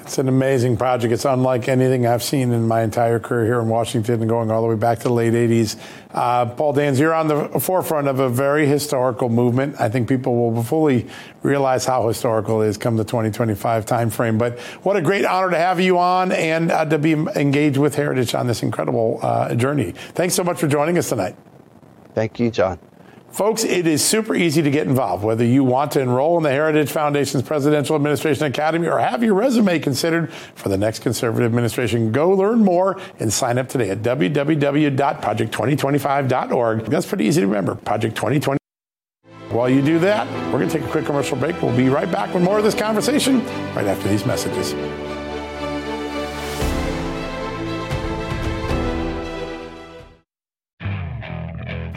It's 0.03 0.19
an 0.19 0.29
amazing 0.29 0.77
project. 0.79 1.13
It's 1.13 1.25
unlike 1.25 1.69
anything 1.69 2.09
I've 2.09 2.25
seen 2.25 2.53
in 2.53 2.67
my 2.67 2.83
entire 2.83 3.21
career 3.21 3.45
here 3.45 3.61
in 3.61 3.69
Washington 3.69 4.21
and 4.21 4.29
going 4.29 4.51
all 4.51 4.61
the 4.63 4.69
way 4.69 4.75
back 4.75 4.99
to 4.99 5.05
the 5.05 5.13
late 5.13 5.33
80s. 5.33 5.79
Uh, 6.11 6.47
Paul 6.47 6.73
Dans, 6.73 6.99
you're 6.99 7.15
on 7.15 7.29
the 7.29 7.61
forefront 7.61 8.09
of 8.09 8.19
a 8.19 8.29
very 8.29 8.67
historical 8.67 9.29
movement. 9.29 9.81
I 9.81 9.89
think 9.89 10.09
people 10.09 10.51
will 10.51 10.63
fully 10.65 11.07
realize 11.43 11.85
how 11.85 12.09
historical 12.09 12.63
it 12.63 12.69
is 12.69 12.79
come 12.79 12.97
the 12.97 13.05
2025 13.05 13.87
timeframe. 13.87 14.39
But 14.39 14.59
what 14.83 14.97
a 14.97 15.03
great 15.03 15.25
honor 15.25 15.51
to 15.51 15.57
have 15.57 15.79
you 15.79 15.99
on 15.99 16.33
and 16.33 16.73
uh, 16.73 16.85
to 16.85 16.99
be 16.99 17.13
engaged 17.13 17.77
with 17.77 17.95
Heritage 17.95 18.35
on 18.35 18.49
this 18.49 18.65
incredible 18.65 19.21
uh, 19.23 19.55
journey. 19.55 19.93
Thanks 20.15 20.35
so 20.35 20.43
much 20.43 20.59
for 20.59 20.67
joining 20.67 20.99
us 20.99 21.11
tonight. 21.11 21.37
Thank 22.13 22.41
you, 22.41 22.51
John. 22.51 22.81
Folks, 23.33 23.65
it 23.65 23.87
is 23.87 24.05
super 24.05 24.35
easy 24.35 24.61
to 24.61 24.71
get 24.71 24.87
involved. 24.87 25.25
Whether 25.25 25.47
you 25.47 25.65
want 25.65 25.93
to 25.93 26.01
enroll 26.01 26.37
in 26.37 26.43
the 26.43 26.51
Heritage 26.51 26.91
Foundation's 26.91 27.43
Presidential 27.43 27.97
Administration 27.97 28.45
Academy 28.45 28.87
or 28.87 28.99
have 28.99 29.23
your 29.23 29.33
resume 29.33 29.79
considered 29.79 30.31
for 30.55 30.69
the 30.69 30.77
next 30.77 30.99
conservative 30.99 31.47
administration, 31.47 32.13
go 32.13 32.29
learn 32.31 32.63
more 32.63 33.01
and 33.21 33.33
sign 33.33 33.57
up 33.57 33.71
today 33.71 33.89
at 33.89 34.03
www.project2025.org. 34.03 36.85
That's 36.85 37.07
pretty 37.07 37.25
easy 37.25 37.41
to 37.41 37.47
remember. 37.47 37.75
Project 37.75 38.17
2020. 38.17 38.59
While 39.49 39.71
you 39.71 39.81
do 39.81 39.99
that, 40.01 40.27
we're 40.53 40.59
going 40.59 40.69
to 40.69 40.79
take 40.79 40.87
a 40.87 40.91
quick 40.91 41.07
commercial 41.07 41.39
break. 41.39 41.63
We'll 41.63 41.75
be 41.75 41.89
right 41.89 42.13
back 42.13 42.35
with 42.35 42.43
more 42.43 42.59
of 42.59 42.65
this 42.65 42.75
conversation 42.75 43.39
right 43.75 43.87
after 43.87 44.09
these 44.09 44.27
messages. 44.27 44.75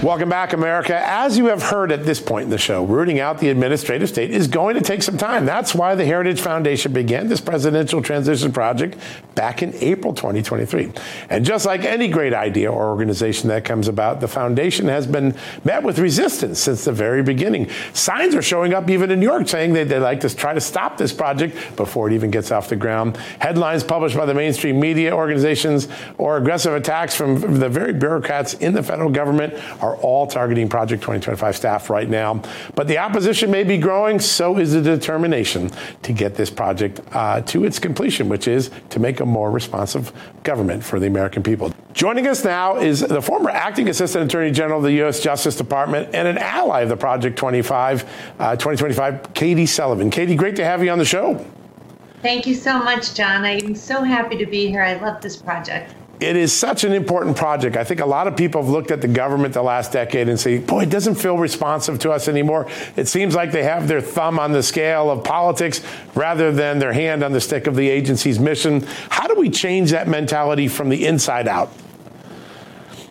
Welcome 0.00 0.28
back, 0.28 0.52
America. 0.52 0.96
As 0.96 1.36
you 1.36 1.46
have 1.46 1.60
heard 1.60 1.90
at 1.90 2.04
this 2.04 2.20
point 2.20 2.44
in 2.44 2.50
the 2.50 2.56
show, 2.56 2.84
rooting 2.84 3.18
out 3.18 3.40
the 3.40 3.48
administrative 3.48 4.08
state 4.08 4.30
is 4.30 4.46
going 4.46 4.76
to 4.76 4.80
take 4.80 5.02
some 5.02 5.18
time. 5.18 5.44
That's 5.44 5.74
why 5.74 5.96
the 5.96 6.04
Heritage 6.04 6.40
Foundation 6.40 6.92
began 6.92 7.26
this 7.26 7.40
presidential 7.40 8.00
transition 8.00 8.52
project 8.52 8.96
back 9.34 9.60
in 9.60 9.74
April 9.74 10.14
2023. 10.14 10.92
And 11.30 11.44
just 11.44 11.66
like 11.66 11.84
any 11.84 12.06
great 12.06 12.32
idea 12.32 12.70
or 12.70 12.86
organization 12.86 13.48
that 13.48 13.64
comes 13.64 13.88
about, 13.88 14.20
the 14.20 14.28
foundation 14.28 14.86
has 14.86 15.04
been 15.04 15.34
met 15.64 15.82
with 15.82 15.98
resistance 15.98 16.60
since 16.60 16.84
the 16.84 16.92
very 16.92 17.24
beginning. 17.24 17.68
Signs 17.92 18.36
are 18.36 18.42
showing 18.42 18.74
up 18.74 18.88
even 18.88 19.10
in 19.10 19.18
New 19.18 19.26
York 19.26 19.48
saying 19.48 19.72
they'd 19.72 19.98
like 19.98 20.20
to 20.20 20.32
try 20.32 20.54
to 20.54 20.60
stop 20.60 20.96
this 20.96 21.12
project 21.12 21.56
before 21.74 22.08
it 22.08 22.14
even 22.14 22.30
gets 22.30 22.52
off 22.52 22.68
the 22.68 22.76
ground. 22.76 23.16
Headlines 23.40 23.82
published 23.82 24.16
by 24.16 24.26
the 24.26 24.34
mainstream 24.34 24.78
media 24.78 25.12
organizations 25.12 25.88
or 26.18 26.36
aggressive 26.36 26.72
attacks 26.72 27.16
from 27.16 27.58
the 27.58 27.68
very 27.68 27.92
bureaucrats 27.92 28.54
in 28.54 28.74
the 28.74 28.82
federal 28.82 29.10
government 29.10 29.54
are 29.80 29.87
all 29.96 30.26
targeting 30.26 30.68
Project 30.68 31.02
2025 31.02 31.56
staff 31.56 31.90
right 31.90 32.08
now. 32.08 32.42
But 32.74 32.88
the 32.88 32.98
opposition 32.98 33.50
may 33.50 33.64
be 33.64 33.78
growing, 33.78 34.20
so 34.20 34.58
is 34.58 34.72
the 34.72 34.82
determination 34.82 35.70
to 36.02 36.12
get 36.12 36.34
this 36.34 36.50
project 36.50 37.00
uh, 37.12 37.40
to 37.42 37.64
its 37.64 37.78
completion, 37.78 38.28
which 38.28 38.48
is 38.48 38.70
to 38.90 39.00
make 39.00 39.20
a 39.20 39.26
more 39.26 39.50
responsive 39.50 40.12
government 40.42 40.84
for 40.84 40.98
the 40.98 41.06
American 41.06 41.42
people. 41.42 41.72
Joining 41.92 42.26
us 42.26 42.44
now 42.44 42.76
is 42.76 43.00
the 43.00 43.22
former 43.22 43.50
acting 43.50 43.88
assistant 43.88 44.24
attorney 44.24 44.50
general 44.50 44.78
of 44.78 44.84
the 44.84 44.92
U.S. 44.92 45.20
Justice 45.20 45.56
Department 45.56 46.14
and 46.14 46.28
an 46.28 46.38
ally 46.38 46.82
of 46.82 46.88
the 46.88 46.96
Project 46.96 47.36
25, 47.36 48.02
uh, 48.38 48.52
2025, 48.56 49.34
Katie 49.34 49.66
Sullivan. 49.66 50.10
Katie, 50.10 50.36
great 50.36 50.56
to 50.56 50.64
have 50.64 50.82
you 50.82 50.90
on 50.90 50.98
the 50.98 51.04
show. 51.04 51.44
Thank 52.22 52.46
you 52.46 52.54
so 52.54 52.78
much, 52.78 53.14
John. 53.14 53.44
I'm 53.44 53.74
so 53.74 54.02
happy 54.02 54.36
to 54.36 54.46
be 54.46 54.68
here. 54.68 54.82
I 54.82 54.94
love 54.94 55.20
this 55.22 55.36
project 55.36 55.94
it 56.20 56.36
is 56.36 56.52
such 56.52 56.84
an 56.84 56.92
important 56.92 57.36
project. 57.36 57.76
I 57.76 57.84
think 57.84 58.00
a 58.00 58.06
lot 58.06 58.26
of 58.26 58.36
people 58.36 58.62
have 58.62 58.70
looked 58.70 58.90
at 58.90 59.00
the 59.00 59.08
government 59.08 59.54
the 59.54 59.62
last 59.62 59.92
decade 59.92 60.28
and 60.28 60.38
say, 60.38 60.58
boy, 60.58 60.82
it 60.82 60.90
doesn't 60.90 61.14
feel 61.14 61.38
responsive 61.38 61.98
to 62.00 62.10
us 62.10 62.28
anymore. 62.28 62.68
It 62.96 63.06
seems 63.06 63.34
like 63.34 63.52
they 63.52 63.62
have 63.62 63.86
their 63.86 64.00
thumb 64.00 64.38
on 64.38 64.52
the 64.52 64.62
scale 64.62 65.10
of 65.10 65.22
politics 65.22 65.80
rather 66.14 66.50
than 66.50 66.78
their 66.78 66.92
hand 66.92 67.22
on 67.22 67.32
the 67.32 67.40
stick 67.40 67.66
of 67.66 67.76
the 67.76 67.88
agency's 67.88 68.40
mission. 68.40 68.82
How 69.10 69.28
do 69.28 69.34
we 69.34 69.48
change 69.48 69.92
that 69.92 70.08
mentality 70.08 70.66
from 70.66 70.88
the 70.88 71.06
inside 71.06 71.46
out? 71.46 71.70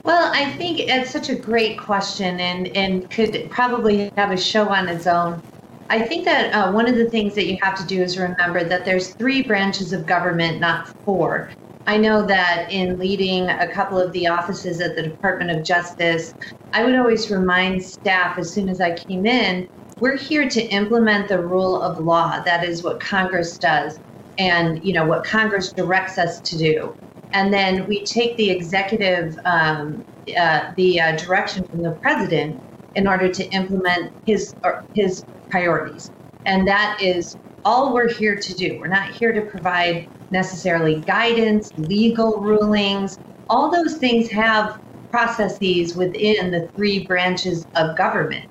Well, 0.04 0.32
I 0.34 0.52
think 0.54 0.80
it's 0.80 1.12
such 1.12 1.30
a 1.30 1.36
great 1.36 1.78
question 1.78 2.40
and, 2.40 2.68
and 2.76 3.10
could 3.10 3.50
probably 3.50 4.12
have 4.18 4.32
a 4.32 4.38
show 4.38 4.68
on 4.70 4.88
its 4.90 5.08
own. 5.08 5.42
I 5.90 6.02
think 6.02 6.26
that 6.26 6.54
uh, 6.54 6.72
one 6.72 6.88
of 6.88 6.96
the 6.96 7.10
things 7.10 7.36
that 7.36 7.46
you 7.46 7.58
have 7.62 7.78
to 7.78 7.86
do 7.86 8.02
is 8.02 8.18
remember 8.18 8.64
that 8.66 8.84
there's 8.84 9.14
three 9.14 9.42
branches 9.42 9.94
of 9.94 10.06
government, 10.06 10.60
not 10.60 10.88
four. 11.06 11.50
I 11.88 11.98
know 11.98 12.26
that 12.28 12.68
in 12.72 13.00
leading 13.00 13.50
a 13.50 13.68
couple 13.72 14.00
of 14.00 14.12
the 14.12 14.28
offices 14.28 14.82
at 14.82 14.96
the 14.96 15.04
Department 15.04 15.52
of 15.52 15.66
Justice, 15.66 16.34
I 16.74 16.84
would 16.84 16.96
always 16.96 17.32
remind 17.32 17.82
staff 17.84 18.38
as 18.38 18.54
soon 18.54 18.70
as 18.70 18.82
I 18.82 18.96
came 18.96 19.26
in, 19.26 19.70
we're 20.00 20.18
here 20.18 20.50
to 20.50 20.62
implement 20.68 21.30
the 21.30 21.42
rule 21.46 21.82
of 21.82 21.98
law. 22.00 22.42
That 22.46 22.64
is 22.66 22.84
what 22.84 23.00
Congress 23.00 23.58
does 23.58 24.00
and 24.38 24.80
you 24.84 24.94
know 24.94 25.06
what 25.06 25.26
Congress 25.26 25.74
directs 25.74 26.18
us 26.20 26.42
to 26.42 26.58
do. 26.58 26.96
And 27.34 27.54
then 27.54 27.88
we 27.88 28.06
take 28.06 28.38
the 28.38 28.52
executive, 28.52 29.36
um, 29.46 30.06
uh, 30.38 30.72
the 30.78 31.00
uh, 31.00 31.16
direction 31.18 31.66
from 31.72 31.82
the 31.84 31.98
president 32.02 32.62
in 32.96 33.08
order 33.08 33.30
to 33.30 33.46
implement 33.56 34.14
his 34.26 34.54
his 34.94 35.24
priorities. 35.50 36.12
And 36.46 36.68
that 36.68 37.00
is 37.02 37.36
all 37.68 37.94
we're 37.94 38.08
here 38.08 38.40
to 38.40 38.54
do. 38.54 38.78
We're 38.80 38.88
not 38.88 39.14
here 39.14 39.34
to 39.34 39.42
provide 39.42 40.08
necessarily 40.32 41.02
guidance, 41.02 41.70
legal 41.76 42.40
rulings. 42.40 43.18
All 43.50 43.70
those 43.70 43.98
things 43.98 44.32
have 44.32 44.78
processes 45.12 45.94
within 45.94 46.52
the 46.52 46.70
three 46.78 47.06
branches 47.06 47.66
of 47.76 47.98
government. 47.98 48.46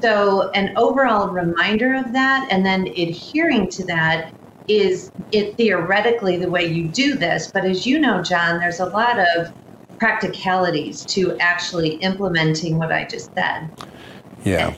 So, 0.00 0.50
an 0.52 0.72
overall 0.76 1.28
reminder 1.28 1.92
of 1.94 2.12
that 2.12 2.46
and 2.52 2.64
then 2.64 2.86
adhering 2.96 3.68
to 3.70 3.84
that 3.86 4.30
is 4.68 5.10
it 5.32 5.56
theoretically 5.56 6.36
the 6.36 6.50
way 6.50 6.64
you 6.64 6.88
do 6.88 7.16
this. 7.16 7.50
But 7.52 7.64
as 7.64 7.84
you 7.84 7.98
know, 7.98 8.22
John, 8.22 8.60
there's 8.60 8.80
a 8.80 8.86
lot 8.86 9.18
of 9.18 9.48
practicalities 9.98 11.04
to 11.06 11.36
actually 11.40 11.94
implementing 11.96 12.78
what 12.78 12.92
I 12.92 13.08
just 13.10 13.28
said. 13.36 13.72
Yeah. 14.44 14.74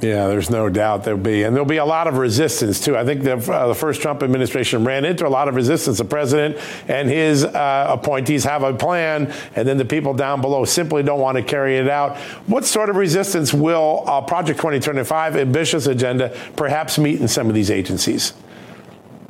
Yeah, 0.00 0.28
there's 0.28 0.48
no 0.48 0.68
doubt 0.68 1.02
there'll 1.02 1.18
be, 1.18 1.42
and 1.42 1.56
there'll 1.56 1.66
be 1.66 1.78
a 1.78 1.84
lot 1.84 2.06
of 2.06 2.18
resistance 2.18 2.78
too. 2.78 2.96
I 2.96 3.04
think 3.04 3.24
the, 3.24 3.34
uh, 3.34 3.66
the 3.66 3.74
first 3.74 4.00
Trump 4.00 4.22
administration 4.22 4.84
ran 4.84 5.04
into 5.04 5.26
a 5.26 5.28
lot 5.28 5.48
of 5.48 5.56
resistance. 5.56 5.98
The 5.98 6.04
president 6.04 6.56
and 6.86 7.08
his 7.08 7.44
uh, 7.44 7.86
appointees 7.88 8.44
have 8.44 8.62
a 8.62 8.72
plan, 8.72 9.32
and 9.56 9.66
then 9.66 9.76
the 9.76 9.84
people 9.84 10.14
down 10.14 10.40
below 10.40 10.64
simply 10.64 11.02
don't 11.02 11.18
want 11.18 11.36
to 11.36 11.42
carry 11.42 11.78
it 11.78 11.88
out. 11.88 12.16
What 12.46 12.64
sort 12.64 12.90
of 12.90 12.96
resistance 12.96 13.52
will 13.52 14.04
uh, 14.06 14.20
Project 14.20 14.60
2025 14.60 15.34
ambitious 15.34 15.88
agenda 15.88 16.36
perhaps 16.54 16.96
meet 16.96 17.20
in 17.20 17.26
some 17.26 17.48
of 17.48 17.54
these 17.54 17.70
agencies? 17.70 18.34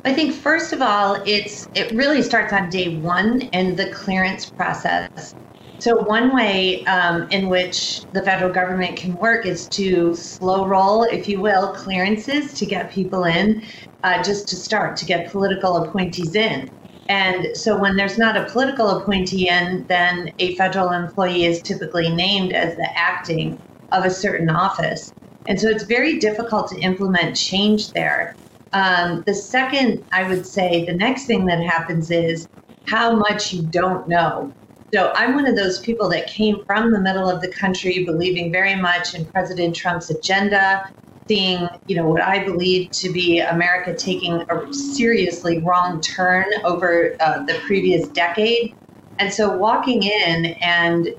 I 0.05 0.13
think 0.13 0.35
first 0.35 0.71
of 0.71 0.83
all, 0.83 1.15
it's 1.25 1.67
it 1.73 1.91
really 1.93 2.21
starts 2.21 2.53
on 2.53 2.69
day 2.69 2.97
one 2.97 3.41
and 3.53 3.75
the 3.75 3.89
clearance 3.89 4.51
process. 4.51 5.33
So, 5.81 5.95
one 5.95 6.35
way 6.35 6.83
um, 6.85 7.29
in 7.31 7.47
which 7.47 8.05
the 8.11 8.21
federal 8.21 8.51
government 8.51 8.97
can 8.97 9.15
work 9.15 9.45
is 9.45 9.65
to 9.69 10.13
slow 10.13 10.67
roll, 10.67 11.03
if 11.03 11.29
you 11.29 11.39
will, 11.39 11.73
clearances 11.73 12.53
to 12.55 12.65
get 12.65 12.91
people 12.91 13.23
in, 13.23 13.63
uh, 14.03 14.21
just 14.21 14.49
to 14.49 14.57
start, 14.57 14.97
to 14.97 15.05
get 15.05 15.31
political 15.31 15.77
appointees 15.77 16.35
in. 16.35 16.69
And 17.07 17.55
so, 17.55 17.79
when 17.79 17.95
there's 17.95 18.17
not 18.17 18.35
a 18.35 18.43
political 18.51 18.89
appointee 18.89 19.47
in, 19.47 19.85
then 19.87 20.33
a 20.39 20.53
federal 20.57 20.91
employee 20.91 21.45
is 21.45 21.61
typically 21.61 22.09
named 22.09 22.51
as 22.51 22.75
the 22.75 22.89
acting 22.97 23.57
of 23.93 24.03
a 24.03 24.11
certain 24.11 24.49
office. 24.49 25.13
And 25.47 25.57
so, 25.61 25.69
it's 25.69 25.85
very 25.85 26.19
difficult 26.19 26.67
to 26.71 26.79
implement 26.81 27.37
change 27.37 27.93
there. 27.93 28.35
Um, 28.73 29.23
the 29.25 29.33
second, 29.33 30.05
I 30.11 30.27
would 30.27 30.45
say, 30.45 30.83
the 30.85 30.93
next 30.93 31.25
thing 31.25 31.45
that 31.45 31.63
happens 31.63 32.11
is 32.11 32.49
how 32.85 33.15
much 33.15 33.53
you 33.53 33.63
don't 33.63 34.09
know 34.09 34.53
so 34.93 35.11
I'm 35.15 35.35
one 35.35 35.45
of 35.45 35.55
those 35.55 35.79
people 35.79 36.09
that 36.09 36.27
came 36.27 36.63
from 36.65 36.91
the 36.91 36.99
middle 36.99 37.29
of 37.29 37.41
the 37.41 37.47
country, 37.49 38.03
believing 38.05 38.51
very 38.51 38.75
much 38.75 39.13
in 39.13 39.25
President 39.25 39.75
Trump's 39.75 40.09
agenda, 40.09 40.89
seeing, 41.27 41.67
you 41.87 41.95
know, 41.95 42.07
what 42.07 42.21
I 42.21 42.43
believe 42.43 42.89
to 42.91 43.11
be 43.11 43.39
America 43.39 43.93
taking 43.93 44.43
a 44.49 44.73
seriously 44.73 45.59
wrong 45.59 46.01
turn 46.01 46.45
over 46.63 47.15
uh, 47.19 47.43
the 47.45 47.53
previous 47.65 48.07
decade. 48.09 48.73
And 49.19 49.31
so 49.31 49.55
walking 49.55 50.03
in 50.03 50.47
and 50.61 51.09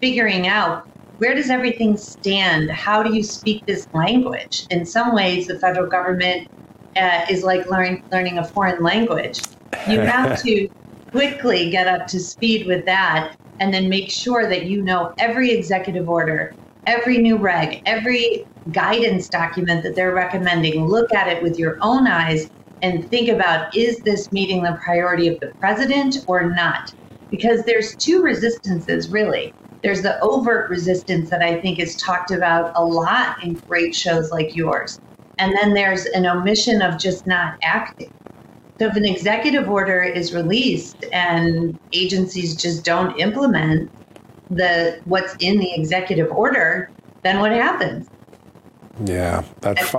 figuring 0.00 0.48
out 0.48 0.88
where 1.18 1.34
does 1.34 1.50
everything 1.50 1.96
stand? 1.96 2.70
How 2.70 3.04
do 3.04 3.14
you 3.14 3.22
speak 3.22 3.64
this 3.66 3.86
language? 3.92 4.66
In 4.70 4.84
some 4.84 5.14
ways, 5.14 5.46
the 5.46 5.58
federal 5.60 5.86
government 5.86 6.48
uh, 6.96 7.24
is 7.30 7.44
like 7.44 7.70
learning 7.70 8.02
learning 8.10 8.38
a 8.38 8.44
foreign 8.44 8.82
language. 8.82 9.40
You 9.88 10.00
have 10.00 10.42
to 10.42 10.68
quickly 11.12 11.70
get 11.70 11.86
up 11.86 12.06
to 12.08 12.18
speed 12.18 12.66
with 12.66 12.84
that 12.86 13.36
and 13.60 13.72
then 13.72 13.88
make 13.88 14.10
sure 14.10 14.48
that 14.48 14.66
you 14.66 14.82
know 14.82 15.12
every 15.18 15.52
executive 15.52 16.08
order, 16.08 16.56
every 16.86 17.18
new 17.18 17.38
reg, 17.38 17.80
every 17.86 18.46
guidance 18.72 19.28
document 19.28 19.84
that 19.84 19.94
they're 19.94 20.14
recommending. 20.14 20.86
Look 20.86 21.12
at 21.14 21.28
it 21.28 21.42
with 21.42 21.58
your 21.58 21.76
own 21.82 22.06
eyes 22.08 22.50
and 22.82 23.08
think 23.10 23.28
about 23.28 23.76
is 23.76 24.02
this 24.04 24.32
meeting 24.32 24.62
the 24.62 24.78
priority 24.84 25.28
of 25.28 25.38
the 25.40 25.52
president 25.60 26.16
or 26.26 26.50
not? 26.50 26.80
Because 27.30 27.62
there's 27.64 27.94
two 27.96 28.22
resistances 28.22 29.10
really. 29.10 29.54
There's 29.82 30.02
the 30.02 30.18
overt 30.22 30.70
resistance 30.70 31.30
that 31.30 31.42
I 31.42 31.60
think 31.60 31.78
is 31.78 31.96
talked 31.96 32.30
about 32.30 32.72
a 32.74 32.84
lot 32.84 33.36
in 33.42 33.60
great 33.68 33.94
shows 33.94 34.30
like 34.30 34.54
yours. 34.54 34.98
And 35.38 35.54
then 35.56 35.74
there's 35.74 36.06
an 36.06 36.26
omission 36.26 36.82
of 36.82 36.98
just 36.98 37.26
not 37.26 37.54
acting. 37.62 38.10
So 38.82 38.88
if 38.88 38.96
an 38.96 39.04
executive 39.04 39.70
order 39.70 40.02
is 40.02 40.34
released 40.34 41.04
and 41.12 41.78
agencies 41.92 42.56
just 42.56 42.84
don't 42.84 43.16
implement 43.16 43.88
the 44.50 45.00
what's 45.04 45.36
in 45.38 45.58
the 45.60 45.72
executive 45.72 46.28
order, 46.32 46.90
then 47.22 47.38
what 47.38 47.52
happens? 47.52 48.08
Yeah, 49.04 49.44
that's 49.60 49.94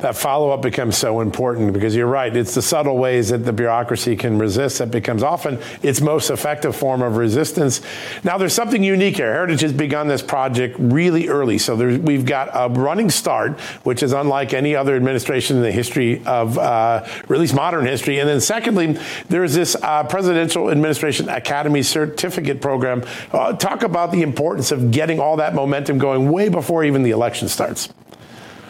that 0.00 0.16
follow 0.16 0.50
up 0.50 0.62
becomes 0.62 0.96
so 0.96 1.20
important 1.20 1.72
because 1.72 1.94
you're 1.94 2.06
right. 2.06 2.34
It's 2.34 2.54
the 2.54 2.62
subtle 2.62 2.96
ways 2.96 3.28
that 3.30 3.38
the 3.38 3.52
bureaucracy 3.52 4.16
can 4.16 4.38
resist 4.38 4.78
that 4.78 4.90
becomes 4.90 5.22
often 5.22 5.58
its 5.82 6.00
most 6.00 6.30
effective 6.30 6.74
form 6.74 7.02
of 7.02 7.16
resistance. 7.16 7.80
Now, 8.24 8.38
there's 8.38 8.54
something 8.54 8.82
unique 8.82 9.16
here. 9.16 9.32
Heritage 9.32 9.60
has 9.60 9.72
begun 9.72 10.08
this 10.08 10.22
project 10.22 10.76
really 10.78 11.28
early. 11.28 11.58
So 11.58 11.76
we've 11.76 12.24
got 12.24 12.50
a 12.52 12.68
running 12.68 13.10
start, 13.10 13.60
which 13.84 14.02
is 14.02 14.12
unlike 14.12 14.54
any 14.54 14.74
other 14.74 14.96
administration 14.96 15.56
in 15.56 15.62
the 15.62 15.72
history 15.72 16.24
of, 16.26 16.58
uh, 16.58 17.04
at 17.04 17.30
least 17.30 17.54
modern 17.54 17.86
history. 17.86 18.18
And 18.18 18.28
then, 18.28 18.40
secondly, 18.40 18.98
there's 19.28 19.54
this 19.54 19.76
uh, 19.76 20.04
Presidential 20.04 20.70
Administration 20.70 21.28
Academy 21.28 21.82
Certificate 21.82 22.60
Program. 22.60 23.04
Uh, 23.32 23.52
talk 23.52 23.82
about 23.82 24.12
the 24.12 24.22
importance 24.22 24.72
of 24.72 24.90
getting 24.90 25.20
all 25.20 25.36
that 25.36 25.54
momentum 25.54 25.98
going 25.98 26.30
way 26.30 26.48
before 26.48 26.84
even 26.84 27.02
the 27.02 27.10
election 27.10 27.48
starts. 27.48 27.88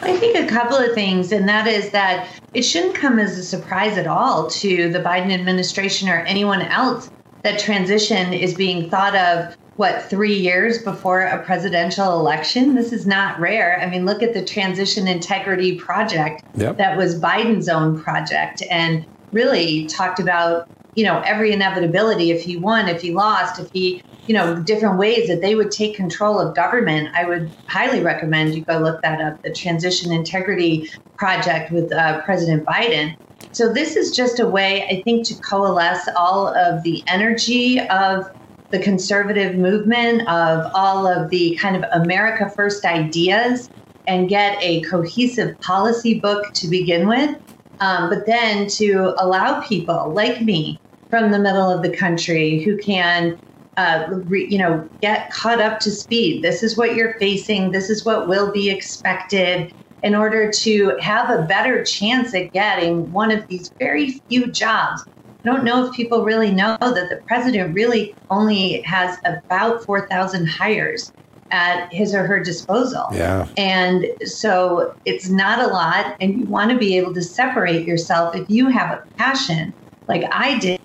I 0.03 0.17
think 0.17 0.35
a 0.37 0.47
couple 0.47 0.77
of 0.77 0.93
things, 0.93 1.31
and 1.31 1.47
that 1.47 1.67
is 1.67 1.91
that 1.91 2.27
it 2.53 2.63
shouldn't 2.63 2.95
come 2.95 3.19
as 3.19 3.37
a 3.37 3.43
surprise 3.43 3.97
at 3.97 4.07
all 4.07 4.49
to 4.49 4.89
the 4.89 4.99
Biden 4.99 5.31
administration 5.31 6.09
or 6.09 6.19
anyone 6.21 6.61
else 6.61 7.09
that 7.43 7.59
transition 7.59 8.33
is 8.33 8.53
being 8.53 8.89
thought 8.89 9.15
of 9.15 9.55
what, 9.77 10.03
three 10.09 10.35
years 10.35 10.79
before 10.79 11.21
a 11.21 11.43
presidential 11.43 12.19
election. 12.19 12.75
This 12.75 12.91
is 12.91 13.07
not 13.07 13.39
rare. 13.39 13.79
I 13.81 13.89
mean, 13.89 14.05
look 14.05 14.21
at 14.21 14.33
the 14.33 14.43
Transition 14.43 15.07
Integrity 15.07 15.75
Project 15.75 16.43
Yep. 16.55 16.77
that 16.77 16.97
was 16.97 17.19
Biden's 17.19 17.69
own 17.69 17.99
project 18.01 18.61
and 18.69 19.05
really 19.31 19.87
talked 19.87 20.19
about, 20.19 20.69
you 20.95 21.05
know, 21.05 21.21
every 21.21 21.51
inevitability 21.51 22.31
if 22.31 22.43
he 22.43 22.57
won, 22.57 22.89
if 22.89 23.01
he 23.01 23.11
lost, 23.13 23.59
if 23.59 23.71
he, 23.71 24.03
you 24.27 24.33
know, 24.33 24.61
different 24.61 24.97
ways 24.97 25.27
that 25.27 25.41
they 25.41 25.55
would 25.55 25.71
take 25.71 25.95
control 25.95 26.39
of 26.39 26.55
government. 26.55 27.09
I 27.13 27.25
would 27.25 27.49
highly 27.67 28.01
recommend 28.01 28.55
you 28.55 28.63
go 28.63 28.77
look 28.77 29.01
that 29.01 29.21
up, 29.21 29.41
the 29.41 29.51
Transition 29.51 30.11
Integrity 30.11 30.89
Project 31.17 31.71
with 31.71 31.91
uh, 31.93 32.21
President 32.21 32.65
Biden. 32.65 33.15
So 33.53 33.71
this 33.71 33.95
is 33.95 34.11
just 34.11 34.39
a 34.39 34.47
way, 34.47 34.85
I 34.87 35.01
think, 35.03 35.25
to 35.27 35.35
coalesce 35.35 36.07
all 36.15 36.47
of 36.47 36.83
the 36.83 37.03
energy 37.07 37.79
of 37.79 38.29
the 38.69 38.79
conservative 38.79 39.55
movement, 39.55 40.21
of 40.27 40.71
all 40.73 41.05
of 41.05 41.29
the 41.29 41.55
kind 41.55 41.75
of 41.75 41.83
America 41.91 42.49
First 42.49 42.85
ideas, 42.85 43.69
and 44.07 44.29
get 44.29 44.57
a 44.61 44.81
cohesive 44.81 45.59
policy 45.61 46.19
book 46.19 46.53
to 46.53 46.67
begin 46.67 47.07
with. 47.07 47.37
Um, 47.81 48.09
but 48.09 48.25
then 48.27 48.67
to 48.77 49.15
allow 49.17 49.59
people 49.61 50.13
like 50.13 50.41
me 50.41 50.79
from 51.09 51.31
the 51.31 51.39
middle 51.39 51.69
of 51.69 51.81
the 51.81 51.95
country 51.95 52.63
who 52.63 52.77
can 52.77 53.37
uh, 53.75 54.05
re, 54.27 54.47
you 54.49 54.57
know, 54.57 54.87
get 55.01 55.31
caught 55.31 55.59
up 55.59 55.79
to 55.79 55.91
speed. 55.91 56.43
This 56.43 56.61
is 56.61 56.77
what 56.77 56.95
you're 56.95 57.15
facing. 57.19 57.71
This 57.71 57.89
is 57.89 58.05
what 58.05 58.27
will 58.27 58.51
be 58.51 58.69
expected 58.69 59.71
in 60.03 60.15
order 60.15 60.51
to 60.51 60.97
have 61.01 61.29
a 61.29 61.43
better 61.43 61.83
chance 61.83 62.33
at 62.33 62.51
getting 62.53 63.11
one 63.11 63.31
of 63.31 63.45
these 63.47 63.71
very 63.79 64.21
few 64.29 64.51
jobs. 64.51 65.01
I 65.43 65.49
don't 65.49 65.63
know 65.63 65.85
if 65.85 65.95
people 65.95 66.23
really 66.23 66.51
know 66.51 66.77
that 66.79 67.09
the 67.09 67.21
president 67.27 67.73
really 67.73 68.15
only 68.29 68.81
has 68.83 69.17
about 69.25 69.83
4,000 69.83 70.47
hires 70.47 71.11
at 71.51 71.91
his 71.93 72.13
or 72.13 72.25
her 72.25 72.39
disposal. 72.39 73.05
Yeah. 73.13 73.47
And 73.57 74.07
so 74.25 74.95
it's 75.05 75.29
not 75.29 75.59
a 75.59 75.67
lot, 75.67 76.15
and 76.19 76.39
you 76.39 76.45
want 76.45 76.71
to 76.71 76.77
be 76.77 76.97
able 76.97 77.13
to 77.13 77.21
separate 77.21 77.85
yourself 77.85 78.35
if 78.35 78.49
you 78.49 78.69
have 78.69 78.91
a 78.91 79.03
passion, 79.17 79.73
like 80.07 80.23
I 80.31 80.57
did, 80.59 80.79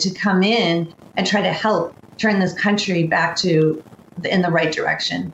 to 0.00 0.10
come 0.10 0.42
in 0.42 0.92
and 1.16 1.26
try 1.26 1.42
to 1.42 1.52
help 1.52 1.94
turn 2.18 2.38
this 2.38 2.54
country 2.54 3.06
back 3.06 3.36
to 3.36 3.82
in 4.24 4.42
the 4.42 4.50
right 4.50 4.72
direction. 4.72 5.32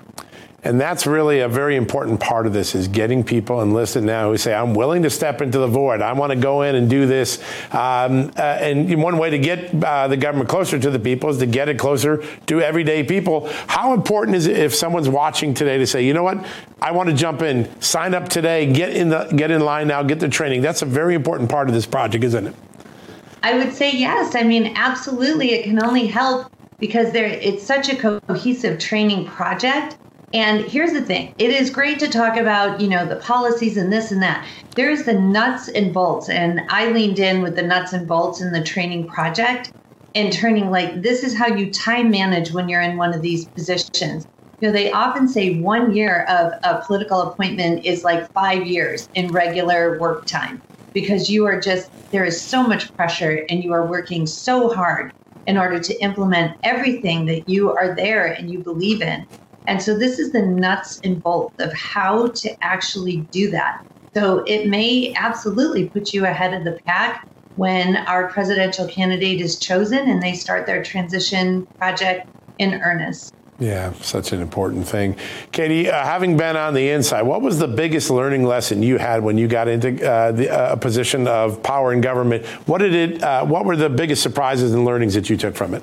And 0.67 0.81
that's 0.81 1.07
really 1.07 1.41
a 1.41 1.49
very 1.49 1.77
important 1.77 2.19
part 2.19 2.45
of 2.45 2.53
this 2.53 2.75
is 2.75 2.89
getting 2.89 3.23
people 3.23 3.63
enlisted 3.63 4.03
now 4.03 4.31
who 4.31 4.37
say, 4.37 4.53
I'm 4.53 4.75
willing 4.75 5.05
to 5.05 5.11
step 5.11 5.41
into 5.41 5.61
the 5.61 5.69
void. 5.69 6.03
I 6.03 6.13
want 6.13 6.33
to 6.33 6.37
go 6.37 6.63
in 6.63 6.75
and 6.75 6.91
do 6.91 7.07
this. 7.07 7.39
Um, 7.71 8.33
uh, 8.37 8.41
and 8.41 9.01
one 9.01 9.17
way 9.17 9.31
to 9.31 9.39
get 9.39 9.73
uh, 9.85 10.09
the 10.09 10.17
government 10.17 10.49
closer 10.49 10.77
to 10.77 10.91
the 10.91 10.99
people 10.99 11.31
is 11.31 11.39
to 11.39 11.47
get 11.47 11.69
it 11.69 11.79
closer 11.79 12.25
to 12.47 12.61
everyday 12.61 13.05
people. 13.05 13.49
How 13.69 13.95
important 13.95 14.37
is 14.37 14.49
it 14.49 14.59
if 14.59 14.75
someone's 14.75 15.09
watching 15.09 15.55
today 15.55 15.79
to 15.79 15.87
say, 15.87 16.05
you 16.05 16.13
know 16.13 16.25
what, 16.25 16.45
I 16.83 16.91
want 16.91 17.11
to 17.11 17.15
jump 17.15 17.43
in, 17.43 17.71
sign 17.81 18.13
up 18.13 18.29
today, 18.29 18.73
get 18.73 18.91
in 18.91 19.11
the 19.11 19.27
get 19.37 19.53
in 19.53 19.61
line 19.61 19.87
now, 19.87 20.03
get 20.03 20.19
the 20.19 20.29
training. 20.29 20.63
That's 20.63 20.83
a 20.83 20.87
very 20.87 21.15
important 21.15 21.49
part 21.49 21.69
of 21.69 21.75
this 21.75 21.87
project, 21.87 22.25
isn't 22.25 22.45
it? 22.45 22.55
I 23.45 23.57
would 23.57 23.73
say 23.73 23.97
yes. 23.97 24.35
I 24.35 24.43
mean, 24.43 24.73
absolutely. 24.75 25.53
It 25.53 25.63
can 25.63 25.81
only 25.81 26.09
help 26.09 26.51
because 26.81 27.13
there 27.13 27.27
it's 27.27 27.63
such 27.63 27.89
a 27.89 27.95
cohesive 28.27 28.81
training 28.81 29.27
project 29.27 29.97
and 30.37 30.61
here's 30.67 30.93
the 30.93 31.01
thing 31.01 31.33
it 31.39 31.51
is 31.51 31.71
great 31.71 31.99
to 32.01 32.09
talk 32.09 32.37
about, 32.37 32.79
you 32.79 32.89
know, 32.89 33.07
the 33.07 33.17
policies 33.17 33.79
and 33.79 33.91
this 33.91 34.13
and 34.13 34.23
that. 34.23 34.47
There's 34.77 35.05
the 35.05 35.15
nuts 35.15 35.69
and 35.69 35.95
bolts. 35.95 36.29
And 36.29 36.61
I 36.69 36.91
leaned 36.91 37.19
in 37.19 37.41
with 37.41 37.57
the 37.57 37.63
nuts 37.63 37.95
and 37.95 38.07
bolts 38.07 38.43
in 38.43 38.53
the 38.53 38.63
training 38.63 39.09
project 39.09 39.73
and 40.15 40.31
turning 40.31 40.71
like, 40.71 41.01
this 41.01 41.25
is 41.25 41.37
how 41.37 41.47
you 41.47 41.73
time 41.73 42.11
manage 42.11 42.53
when 42.53 42.69
you're 42.69 42.83
in 42.83 42.99
one 42.99 43.15
of 43.15 43.23
these 43.23 43.49
positions. 43.57 44.27
You 44.61 44.69
know, 44.69 44.73
they 44.73 44.93
often 44.93 45.27
say 45.27 45.61
one 45.63 45.97
year 45.97 46.25
of 46.25 46.53
a 46.63 46.85
political 46.87 47.23
appointment 47.23 47.87
is 47.87 48.05
like 48.05 48.29
five 48.35 48.67
years 48.67 49.09
in 49.15 49.33
regular 49.33 49.99
work 49.99 50.27
time 50.27 50.61
because 50.93 51.31
you 51.31 51.47
are 51.47 51.61
just, 51.61 51.89
there 52.13 52.25
is 52.25 52.47
so 52.47 52.63
much 52.63 52.95
pressure 52.95 53.47
and 53.49 53.65
you 53.65 53.73
are 53.73 53.89
working 53.89 54.27
so 54.27 54.69
hard 54.69 55.13
in 55.47 55.57
order 55.57 55.81
to 55.81 56.03
implement 56.03 56.53
everything 56.63 57.25
that 57.25 57.49
you 57.49 57.73
are 57.73 57.97
there 57.97 58.27
and 58.27 58.51
you 58.51 58.63
believe 58.63 59.01
in. 59.01 59.27
And 59.67 59.83
so 59.83 59.99
this 59.99 60.19
is 60.19 60.33
the 60.33 60.43
nuts 60.43 61.01
and 61.03 61.23
bolts 61.23 61.55
of 61.59 61.73
how 61.73 62.29
to 62.29 62.65
actually 62.65 63.19
do 63.31 63.51
that. 63.51 63.85
So 64.15 64.45
it 64.47 64.69
may 64.69 65.13
absolutely 65.17 65.89
put 65.89 66.15
you 66.15 66.25
ahead 66.25 66.55
of 66.55 66.65
the 66.65 66.81
pack 66.87 67.29
when 67.57 67.97
our 67.97 68.29
presidential 68.29 68.87
candidate 68.87 69.41
is 69.41 69.59
chosen 69.59 70.11
and 70.11 70.23
they 70.23 70.35
start 70.35 70.67
their 70.67 70.83
transition 70.83 71.67
project 71.79 72.29
in 72.59 72.75
earnest. 72.75 73.35
Yeah, 73.59 73.95
such 73.95 74.33
an 74.33 74.43
important 74.43 74.87
thing. 74.87 75.17
Katie, 75.51 75.89
uh, 75.89 76.05
having 76.05 76.37
been 76.37 76.57
on 76.57 76.75
the 76.75 76.91
inside, 76.91 77.23
what 77.23 77.41
was 77.41 77.59
the 77.59 77.69
biggest 77.69 78.11
learning 78.11 78.45
lesson 78.45 78.83
you 78.83 78.99
had 78.99 79.23
when 79.23 79.39
you 79.39 79.49
got 79.49 79.67
into 79.67 80.07
uh, 80.07 80.33
uh, 80.33 80.73
a 80.73 80.77
position 80.77 81.27
of 81.27 81.63
power 81.63 81.95
in 81.95 82.03
government? 82.03 82.45
What 82.67 82.79
did 82.79 82.95
it? 82.95 83.23
Uh, 83.23 83.47
what 83.47 83.65
were 83.65 83.77
the 83.77 83.89
biggest 83.89 84.23
surprises 84.23 84.75
and 84.75 84.85
learnings 84.85 85.15
that 85.15 85.31
you 85.31 85.39
took 85.39 85.55
from 85.55 85.73
it? 85.73 85.83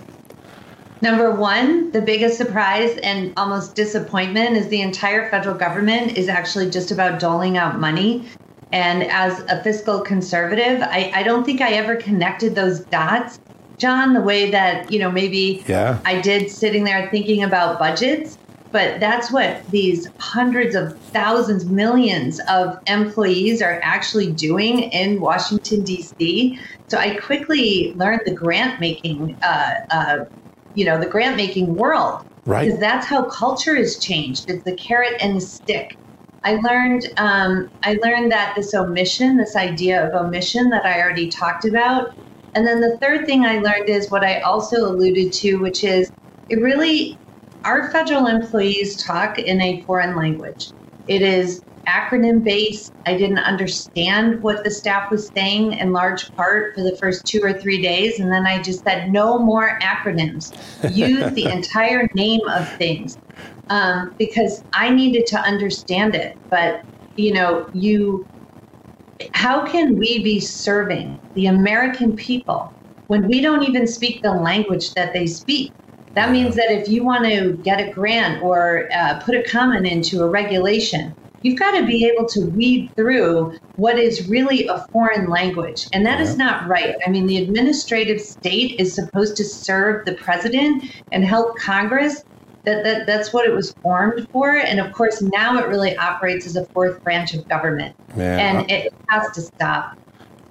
Number 1.03 1.31
one, 1.31 1.91
the 1.91 2.01
biggest 2.01 2.37
surprise 2.37 2.97
and 3.03 3.33
almost 3.35 3.75
disappointment 3.75 4.55
is 4.55 4.69
the 4.69 4.79
entire 4.79 5.29
federal 5.29 5.53
government 5.53 6.17
is 6.17 6.29
actually 6.29 6.69
just 6.69 6.91
about 6.91 7.19
doling 7.19 7.57
out 7.57 7.77
money. 7.77 8.25
And 8.71 9.03
as 9.11 9.41
a 9.49 9.61
fiscal 9.61 9.99
conservative, 9.99 10.81
I, 10.81 11.11
I 11.13 11.23
don't 11.23 11.43
think 11.43 11.59
I 11.59 11.73
ever 11.73 11.97
connected 11.97 12.55
those 12.55 12.85
dots, 12.85 13.37
John, 13.79 14.13
the 14.13 14.21
way 14.21 14.49
that, 14.51 14.89
you 14.93 14.97
know, 14.97 15.11
maybe 15.11 15.65
yeah. 15.67 15.99
I 16.05 16.21
did 16.21 16.49
sitting 16.49 16.85
there 16.85 17.09
thinking 17.11 17.43
about 17.43 17.79
budgets. 17.79 18.37
But 18.71 19.01
that's 19.01 19.29
what 19.29 19.61
these 19.67 20.07
hundreds 20.21 20.73
of 20.73 20.97
thousands, 21.11 21.65
millions 21.65 22.39
of 22.49 22.77
employees 22.87 23.61
are 23.61 23.81
actually 23.83 24.31
doing 24.31 24.83
in 24.83 25.19
Washington, 25.19 25.83
D.C. 25.83 26.57
So 26.87 26.97
I 26.97 27.15
quickly 27.17 27.93
learned 27.97 28.21
the 28.25 28.33
grant 28.33 28.79
making 28.79 29.37
uh, 29.43 29.73
uh, 29.91 30.17
you 30.73 30.85
know 30.85 30.99
the 30.99 31.07
grant 31.07 31.37
making 31.37 31.75
world. 31.75 32.21
Right. 32.45 32.65
Because 32.65 32.79
that's 32.79 33.07
how 33.07 33.23
culture 33.29 33.75
has 33.75 33.99
changed. 33.99 34.45
It's 34.49 34.63
the 34.63 34.75
carrot 34.75 35.13
and 35.21 35.37
the 35.37 35.41
stick. 35.41 35.97
I 36.43 36.55
learned 36.55 37.03
um, 37.17 37.69
i 37.83 37.97
learned 38.03 38.31
that 38.31 38.53
this 38.55 38.73
omission 38.73 39.37
this 39.37 39.55
idea 39.55 40.05
of 40.05 40.13
omission 40.13 40.69
that 40.69 40.85
i 40.85 41.01
already 41.01 41.29
talked 41.29 41.65
about. 41.65 42.09
And 42.55 42.67
then 42.67 42.81
the 42.81 42.97
third 43.01 43.25
thing 43.25 43.45
i 43.45 43.59
learned 43.59 43.87
is 43.89 44.11
what 44.11 44.23
i 44.23 44.39
also 44.41 44.77
alluded 44.77 45.31
to 45.33 45.57
which 45.57 45.83
is 45.83 46.11
it 46.49 46.61
really 46.61 47.19
our 47.63 47.89
federal 47.91 48.27
employees 48.27 49.01
talk 49.03 49.39
in 49.39 49.61
a 49.61 49.81
foreign 49.83 50.15
language. 50.15 50.73
It 51.07 51.21
is 51.21 51.63
acronym 51.87 52.43
based. 52.43 52.93
I 53.05 53.17
didn't 53.17 53.39
understand 53.39 54.41
what 54.41 54.63
the 54.63 54.71
staff 54.71 55.11
was 55.11 55.29
saying 55.35 55.73
in 55.73 55.91
large 55.91 56.33
part 56.35 56.73
for 56.75 56.81
the 56.81 56.97
first 56.99 57.27
two 57.27 57.41
or 57.43 57.53
three 57.53 57.81
days. 57.81 58.19
And 58.19 58.31
then 58.31 58.45
I 58.45 58.61
just 58.61 58.83
said, 58.83 59.11
no 59.11 59.39
more 59.39 59.77
acronyms. 59.81 60.53
Use 60.95 61.33
the 61.33 61.45
entire 61.51 62.07
name 62.15 62.41
of 62.49 62.69
things 62.77 63.17
um, 63.69 64.13
because 64.17 64.63
I 64.73 64.89
needed 64.89 65.25
to 65.27 65.39
understand 65.39 66.15
it. 66.15 66.37
But, 66.49 66.81
you 67.15 67.33
know, 67.33 67.67
you, 67.73 68.27
how 69.33 69.65
can 69.65 69.97
we 69.97 70.23
be 70.23 70.39
serving 70.39 71.19
the 71.33 71.47
American 71.47 72.15
people 72.15 72.73
when 73.07 73.27
we 73.27 73.41
don't 73.41 73.63
even 73.63 73.87
speak 73.87 74.21
the 74.23 74.31
language 74.31 74.93
that 74.93 75.13
they 75.13 75.27
speak? 75.27 75.73
That 76.15 76.31
means 76.31 76.55
that 76.55 76.69
if 76.69 76.87
you 76.87 77.03
want 77.03 77.25
to 77.25 77.57
get 77.63 77.81
a 77.81 77.91
grant 77.91 78.43
or 78.43 78.87
uh, 78.95 79.19
put 79.25 79.35
a 79.35 79.43
comment 79.49 79.87
into 79.87 80.21
a 80.21 80.29
regulation, 80.29 81.15
you've 81.43 81.59
got 81.59 81.71
to 81.71 81.85
be 81.85 82.05
able 82.05 82.25
to 82.29 82.45
weed 82.47 82.91
through 82.95 83.57
what 83.75 83.99
is 83.99 84.27
really 84.27 84.67
a 84.67 84.79
foreign 84.91 85.29
language. 85.29 85.87
And 85.93 86.05
that 86.05 86.19
yeah. 86.19 86.25
is 86.25 86.37
not 86.37 86.67
right. 86.67 86.95
I 87.05 87.09
mean, 87.09 87.27
the 87.27 87.37
administrative 87.37 88.19
state 88.19 88.79
is 88.79 88.93
supposed 88.93 89.37
to 89.37 89.43
serve 89.43 90.05
the 90.05 90.13
president 90.15 90.85
and 91.11 91.23
help 91.23 91.57
Congress. 91.57 92.23
That, 92.65 92.85
that 92.85 93.05
that's 93.05 93.33
what 93.33 93.45
it 93.45 93.53
was 93.53 93.73
formed 93.83 94.25
for. 94.31 94.55
And 94.55 94.79
of 94.79 94.93
course, 94.93 95.21
now 95.21 95.57
it 95.59 95.67
really 95.67 95.97
operates 95.97 96.45
as 96.45 96.55
a 96.55 96.65
fourth 96.67 97.03
branch 97.03 97.33
of 97.33 97.45
government. 97.49 97.93
Yeah. 98.15 98.37
And 98.37 98.71
it 98.71 98.93
has 99.09 99.31
to 99.35 99.41
stop 99.41 99.97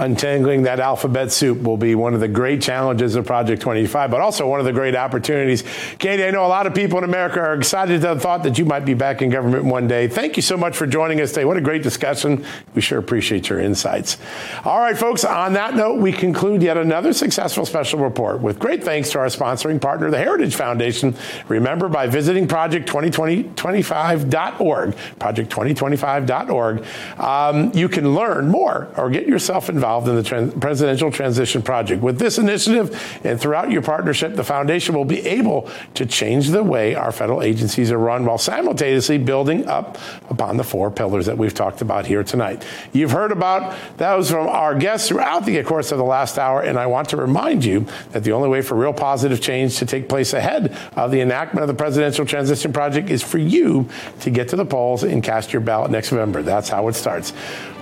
untangling 0.02 0.62
that 0.62 0.80
alphabet 0.80 1.30
soup 1.30 1.62
will 1.62 1.76
be 1.76 1.94
one 1.94 2.12
of 2.12 2.18
the 2.18 2.26
great 2.26 2.60
challenges 2.60 3.14
of 3.14 3.24
Project 3.24 3.62
25, 3.62 4.10
but 4.10 4.20
also 4.20 4.48
one 4.48 4.58
of 4.58 4.66
the 4.66 4.72
great 4.72 4.96
opportunities. 4.96 5.62
Katie, 5.98 6.24
I 6.24 6.32
know 6.32 6.44
a 6.44 6.48
lot 6.48 6.66
of 6.66 6.74
people 6.74 6.98
in 6.98 7.04
America 7.04 7.38
are 7.40 7.54
excited 7.54 8.00
to 8.00 8.14
the 8.14 8.20
thought 8.20 8.42
that 8.42 8.58
you 8.58 8.64
might 8.64 8.84
be 8.84 8.94
back 8.94 9.22
in 9.22 9.30
government 9.30 9.64
one 9.64 9.86
day. 9.86 10.08
Thank 10.08 10.34
you 10.36 10.42
so 10.42 10.56
much 10.56 10.76
for 10.76 10.88
joining 10.88 11.20
us 11.20 11.30
today. 11.30 11.44
What 11.44 11.56
a 11.56 11.60
great 11.60 11.84
discussion. 11.84 12.44
We 12.74 12.82
sure 12.82 12.98
appreciate 12.98 13.48
your 13.48 13.60
insights. 13.60 14.18
All 14.64 14.80
right, 14.80 14.98
folks, 14.98 15.24
on 15.24 15.52
that 15.52 15.76
note, 15.76 16.00
we 16.00 16.10
conclude 16.12 16.62
yet 16.62 16.76
another 16.76 17.12
successful 17.12 17.64
special 17.64 18.00
report 18.00 18.40
with 18.40 18.58
great 18.58 18.82
thanks 18.82 19.10
to 19.10 19.20
our 19.20 19.26
sponsoring 19.26 19.80
partner, 19.80 20.10
the 20.10 20.18
Heritage 20.18 20.56
Foundation. 20.56 21.14
Remember, 21.46 21.88
by 21.88 22.08
visiting 22.08 22.48
project2025.org, 22.48 24.96
project2025.org, 25.20 26.84
um, 27.18 27.70
you 27.72 27.88
can 27.88 28.14
learn 28.14 28.48
more 28.48 28.88
or 28.96 29.08
get 29.08 29.28
yourself 29.28 29.68
involved 29.68 29.91
involved 29.98 30.30
in 30.30 30.50
the 30.50 30.58
Presidential 30.58 31.10
Transition 31.10 31.60
Project. 31.60 32.02
With 32.02 32.18
this 32.18 32.38
initiative 32.38 33.20
and 33.24 33.38
throughout 33.40 33.70
your 33.70 33.82
partnership, 33.82 34.34
the 34.34 34.44
foundation 34.44 34.94
will 34.94 35.04
be 35.04 35.20
able 35.26 35.70
to 35.94 36.06
change 36.06 36.48
the 36.48 36.62
way 36.62 36.94
our 36.94 37.12
federal 37.12 37.42
agencies 37.42 37.90
are 37.90 37.98
run 37.98 38.24
while 38.24 38.38
simultaneously 38.38 39.18
building 39.18 39.66
up 39.66 39.98
upon 40.30 40.56
the 40.56 40.64
four 40.64 40.90
pillars 40.90 41.26
that 41.26 41.36
we've 41.36 41.52
talked 41.52 41.82
about 41.82 42.06
here 42.06 42.24
tonight. 42.24 42.64
You've 42.92 43.10
heard 43.10 43.32
about 43.32 43.76
those 43.98 44.30
from 44.30 44.46
our 44.46 44.74
guests 44.74 45.08
throughout 45.08 45.44
the 45.44 45.62
course 45.62 45.92
of 45.92 45.98
the 45.98 46.04
last 46.04 46.38
hour, 46.38 46.62
and 46.62 46.78
I 46.78 46.86
want 46.86 47.10
to 47.10 47.16
remind 47.16 47.64
you 47.64 47.86
that 48.12 48.24
the 48.24 48.32
only 48.32 48.48
way 48.48 48.62
for 48.62 48.74
real 48.74 48.94
positive 48.94 49.40
change 49.40 49.78
to 49.78 49.86
take 49.86 50.08
place 50.08 50.32
ahead 50.32 50.76
of 50.96 51.10
the 51.10 51.20
enactment 51.20 51.62
of 51.62 51.68
the 51.68 51.74
Presidential 51.74 52.24
Transition 52.24 52.72
Project 52.72 53.10
is 53.10 53.22
for 53.22 53.38
you 53.38 53.88
to 54.20 54.30
get 54.30 54.48
to 54.48 54.56
the 54.56 54.64
polls 54.64 55.02
and 55.02 55.22
cast 55.22 55.52
your 55.52 55.60
ballot 55.60 55.90
next 55.90 56.12
November. 56.12 56.42
That's 56.42 56.70
how 56.70 56.88
it 56.88 56.94
starts. 56.94 57.32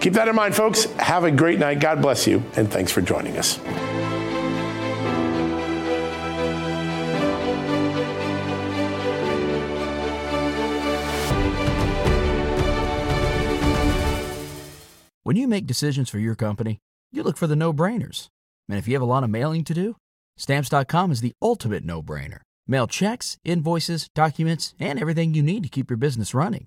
Keep 0.00 0.14
that 0.14 0.28
in 0.28 0.34
mind, 0.34 0.54
folks. 0.54 0.84
Have 0.94 1.24
a 1.24 1.30
great 1.30 1.58
night. 1.58 1.78
God 1.78 2.00
bless 2.00 2.26
you, 2.26 2.42
and 2.56 2.70
thanks 2.70 2.90
for 2.90 3.02
joining 3.02 3.36
us. 3.36 3.58
When 15.22 15.36
you 15.36 15.46
make 15.46 15.66
decisions 15.66 16.08
for 16.08 16.18
your 16.18 16.34
company, 16.34 16.80
you 17.12 17.22
look 17.22 17.36
for 17.36 17.46
the 17.46 17.54
no 17.54 17.72
brainers. 17.72 18.28
And 18.68 18.78
if 18.78 18.88
you 18.88 18.94
have 18.94 19.02
a 19.02 19.04
lot 19.04 19.22
of 19.22 19.30
mailing 19.30 19.62
to 19.64 19.74
do, 19.74 19.94
stamps.com 20.36 21.12
is 21.12 21.20
the 21.20 21.34
ultimate 21.40 21.84
no 21.84 22.02
brainer. 22.02 22.38
Mail 22.66 22.86
checks, 22.86 23.36
invoices, 23.44 24.08
documents, 24.14 24.74
and 24.80 24.98
everything 24.98 25.34
you 25.34 25.42
need 25.42 25.62
to 25.62 25.68
keep 25.68 25.90
your 25.90 25.98
business 25.98 26.34
running. 26.34 26.66